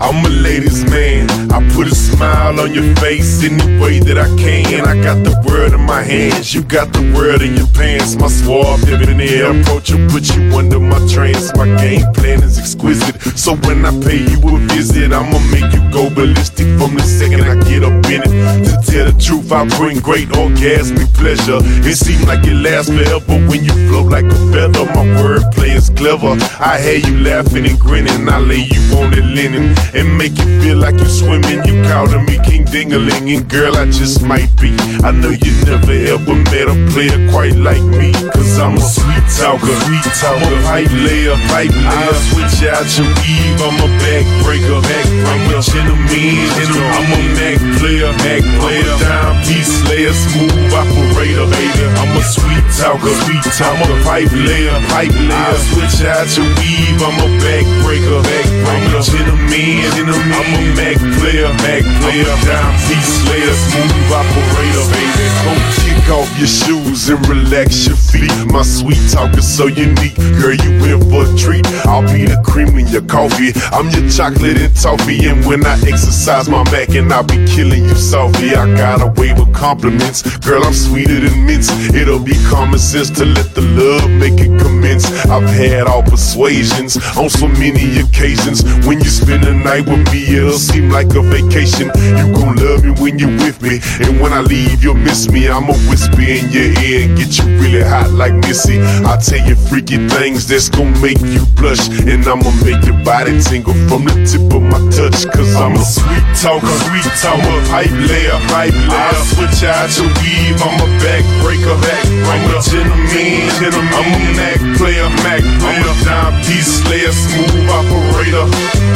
I'm 0.00 0.24
a 0.24 0.28
ladies' 0.28 0.84
man. 0.90 1.41
I 1.52 1.60
put 1.74 1.86
a 1.86 1.94
smile 1.94 2.58
on 2.60 2.72
your 2.72 2.96
face 2.96 3.44
any 3.44 3.60
way 3.78 3.98
that 4.00 4.16
I 4.16 4.24
can. 4.40 4.86
I 4.88 4.96
got 5.04 5.22
the 5.22 5.36
world 5.44 5.74
in 5.74 5.84
my 5.84 6.02
hands. 6.02 6.54
You 6.54 6.62
got 6.62 6.94
the 6.94 7.04
world 7.12 7.42
in 7.42 7.54
your 7.54 7.66
pants. 7.68 8.16
My 8.16 8.28
suave, 8.28 8.80
debonair 8.86 9.52
approach 9.52 9.92
will 9.92 10.08
put 10.08 10.34
you 10.34 10.48
under 10.56 10.80
my 10.80 10.96
trance. 11.12 11.54
My 11.54 11.68
game 11.76 12.10
plan 12.14 12.42
is 12.42 12.58
exquisite. 12.58 13.20
So 13.36 13.54
when 13.68 13.84
I 13.84 13.92
pay 14.00 14.24
you 14.24 14.40
a 14.48 14.58
visit, 14.72 15.12
I'ma 15.12 15.38
make 15.52 15.68
you 15.76 15.84
go 15.92 16.08
ballistic 16.08 16.64
from 16.80 16.96
the 16.96 17.04
second 17.04 17.44
I 17.44 17.60
get 17.68 17.84
up 17.84 18.00
in 18.08 18.24
it. 18.24 18.32
To 18.32 18.72
tell 18.88 19.12
the 19.12 19.16
truth, 19.20 19.52
I 19.52 19.68
bring 19.76 20.00
great 20.00 20.28
orgasmic 20.32 21.12
pleasure. 21.12 21.60
It 21.84 21.96
seems 21.96 22.24
like 22.24 22.46
it 22.48 22.56
lasts 22.56 22.88
forever 22.88 23.36
when 23.44 23.62
you 23.62 23.76
float 23.92 24.08
like 24.10 24.24
a 24.24 24.38
feather. 24.48 24.88
My 24.96 25.04
wordplay 25.20 25.76
is 25.76 25.90
clever. 25.90 26.32
I 26.56 26.80
hear 26.80 26.96
you 26.96 27.20
laughing 27.20 27.66
and 27.66 27.78
grinning. 27.78 28.26
I 28.26 28.38
lay 28.38 28.64
you 28.72 28.80
on 28.96 29.10
the 29.10 29.20
linen 29.20 29.76
and 29.92 30.16
make 30.16 30.32
you 30.38 30.48
feel 30.64 30.78
like 30.78 30.96
you're 30.96 31.12
swimming. 31.12 31.41
You 31.50 31.82
calling 31.84 32.24
me 32.24 32.38
King 32.44 32.64
Dingaling, 32.64 33.36
and 33.36 33.48
girl, 33.48 33.76
I 33.76 33.86
just 33.86 34.22
might 34.22 34.48
be. 34.60 34.74
I 35.04 35.10
know 35.10 35.30
you 35.30 35.52
never 35.64 35.92
ever 35.92 36.34
met 36.50 36.68
a 36.68 36.76
player 36.92 37.30
quite 37.30 37.56
like 37.56 37.82
me. 37.82 38.12
I'm 38.58 38.76
a 38.76 38.80
sweet 38.80 39.24
talker, 39.32 39.74
sweet 39.88 40.06
talker. 40.20 40.44
I'm 40.44 40.52
a 40.52 40.62
pipe 40.68 40.92
layer, 40.92 41.36
pipe 41.48 41.72
layer. 41.72 41.88
I'll 41.88 42.14
switch 42.30 42.68
out 42.68 42.84
your 42.98 43.08
weave, 43.24 43.58
I'm 43.64 43.80
a 43.80 43.88
backbreaker, 43.98 44.80
back 44.82 45.06
I'm 45.08 45.48
a 45.50 45.60
gentleman, 45.62 46.08
I'm 46.12 47.10
a 47.10 47.20
Mac 47.32 47.58
player, 47.80 48.12
Mac 48.22 48.44
player. 48.60 48.94
Dime 49.00 49.40
piece 49.48 49.72
slayer, 49.82 50.12
smooth 50.12 50.72
operator, 50.72 51.48
baby. 51.48 51.84
I'm 51.96 52.12
a 52.12 52.22
sweet 52.22 52.66
talker, 52.76 53.14
sweet 53.24 53.42
talker. 53.56 53.72
I'm 53.72 53.88
a 53.88 54.04
pipe 54.04 54.32
layer, 54.32 54.76
pipe 54.92 55.16
layer. 55.16 55.32
I'll 55.32 55.58
switch 55.72 56.04
out 56.04 56.28
your 56.36 56.46
weave, 56.60 57.00
I'm 57.02 57.18
a 57.18 57.28
backbreaker, 57.40 58.20
backbreaker. 58.20 58.68
I'm 58.68 58.94
a 58.94 59.02
gentleman, 59.02 59.80
gentleman. 59.96 60.28
I'm 60.28 60.50
a 60.52 60.60
Mac 60.76 60.98
player, 61.18 61.50
Mac 61.64 61.84
player. 62.04 62.34
Dime 62.44 62.76
piece 62.84 63.12
slayer, 63.24 63.54
smooth 63.56 64.12
operator, 64.12 64.86
baby. 64.92 65.26
Go 65.40 65.52
kick 65.80 66.06
off 66.12 66.30
your 66.38 66.52
shoes 66.52 67.08
and 67.08 67.20
relax 67.26 67.86
your 67.88 67.96
feet. 67.96 68.30
My 68.46 68.62
sweet 68.62 69.00
talk 69.10 69.36
is 69.38 69.48
so 69.48 69.66
unique, 69.66 70.14
girl, 70.38 70.54
you 70.54 70.70
in 70.84 71.00
for 71.10 71.24
a 71.24 71.38
treat. 71.38 71.66
I'll 71.86 72.02
be 72.02 72.26
the 72.26 72.40
cream 72.44 72.76
in 72.78 72.86
your 72.88 73.02
coffee. 73.02 73.52
I'm 73.72 73.88
your 73.90 74.08
chocolate 74.10 74.58
and 74.58 74.76
toffee, 74.76 75.26
and 75.26 75.44
when 75.46 75.64
I 75.64 75.74
exercise 75.86 76.48
my 76.48 76.62
back, 76.64 76.90
and 76.90 77.12
I'll 77.12 77.24
be 77.24 77.44
killing 77.46 77.84
you 77.84 77.94
softly. 77.94 78.54
I 78.54 78.66
got 78.76 79.00
away 79.00 79.32
with 79.32 79.54
compliments, 79.54 80.22
girl. 80.38 80.64
I'm 80.64 80.74
sweeter 80.74 81.20
than 81.20 81.46
mints. 81.46 81.70
It'll 81.94 82.18
be 82.18 82.34
common 82.50 82.78
sense 82.78 83.10
to 83.18 83.24
let 83.24 83.54
the 83.54 83.62
love 83.62 84.10
make 84.10 84.38
it 84.38 84.60
commence. 84.60 85.06
I've 85.26 85.48
had 85.48 85.86
all 85.86 86.02
persuasions 86.02 86.96
on 87.16 87.30
so 87.30 87.48
many 87.48 88.00
occasions. 88.00 88.62
When 88.86 88.98
you 88.98 89.08
spend 89.08 89.44
the 89.44 89.54
night 89.54 89.86
with 89.86 90.04
me, 90.12 90.36
it'll 90.36 90.58
seem 90.58 90.90
like 90.90 91.14
a 91.14 91.22
vacation. 91.22 91.90
You 91.96 92.34
gon' 92.34 92.56
love 92.56 92.84
me 92.84 92.90
when 93.00 93.18
you're 93.18 93.36
with 93.38 93.62
me, 93.62 93.80
and 94.04 94.20
when 94.20 94.32
I 94.32 94.40
leave, 94.40 94.82
you'll 94.84 94.94
miss 94.94 95.28
me. 95.30 95.48
I'ma 95.48 95.72
whisper 95.88 96.20
in 96.20 96.50
your 96.50 96.70
ear 96.84 97.08
and 97.08 97.16
get 97.16 97.38
you 97.38 97.46
really 97.58 97.82
hot 97.82 98.10
like 98.10 98.31
Missy. 98.40 98.80
I'll 99.04 99.18
tell 99.18 99.42
you 99.46 99.56
freaky 99.56 99.98
things 100.08 100.46
that's 100.46 100.68
gon' 100.68 100.92
make 101.00 101.20
you 101.20 101.44
blush, 101.56 101.88
and 102.08 102.24
I'ma 102.26 102.50
make 102.64 102.84
your 102.84 102.98
body 103.04 103.40
tingle 103.40 103.74
from 103.88 104.04
the 104.04 104.16
tip 104.24 104.48
of 104.52 104.62
my 104.62 104.80
touch. 104.90 105.24
Cause 105.32 105.54
I'm 105.56 105.76
a 105.76 105.84
sweet 105.84 106.26
talker, 106.40 106.76
sweet 106.88 107.08
talker, 107.20 107.58
pipe 107.68 107.92
layer, 107.92 108.38
pipe 108.48 108.74
layer. 108.74 108.92
I'll 108.92 109.24
switch 109.32 109.62
out 109.64 109.90
your 109.96 110.08
weave, 110.20 110.60
I'm 110.60 110.80
a 110.80 110.88
backbreaker, 111.00 111.76
back. 111.80 112.04
I'm 112.28 112.42
a 112.48 112.60
gentleman, 112.62 113.48
gentleman. 113.60 113.92
I'm 113.92 114.10
a 114.12 114.20
Mac 114.36 114.60
player, 114.78 115.08
Mac 115.24 115.42
player. 115.60 115.82
I'm 115.82 115.88
a 115.88 116.04
dime 116.04 116.36
piece 116.44 116.82
slayer, 116.82 117.12
smooth 117.12 117.68
operator. 117.68 118.46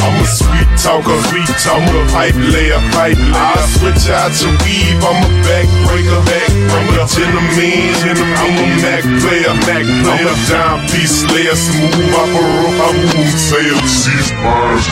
I'm 0.05 0.17
a 0.21 0.27
sweet 0.27 0.71
talker, 0.81 1.17
sweet 1.29 1.51
talker, 1.61 2.03
pipe 2.13 2.37
layer, 2.37 2.81
pipe 2.93 3.19
layer. 3.19 3.37
I'll 3.37 3.67
switch 3.79 4.09
out 4.13 4.33
your 4.41 4.53
weave, 4.65 5.01
I'm 5.01 5.21
a 5.21 5.29
backbreaker, 5.45 6.21
back. 6.25 6.51
I'm 6.77 6.89
a 6.93 7.05
gentleman, 7.09 7.95
gentleman. 8.01 8.37
I'm 8.37 8.57
a 8.59 8.67
Mac 8.83 9.05
player, 9.27 9.55
Mac 9.67 9.85
player. 10.05 10.31
A 10.31 10.35
dime 10.49 10.87
piece 10.87 11.23
slayer, 11.23 11.57
smooth 11.57 12.15
operator. 12.15 12.71
I'm 12.87 12.97
a 13.11 13.27
say 13.35 13.65
it, 13.67 13.89
she's 13.89 14.31
mine. 14.43 14.83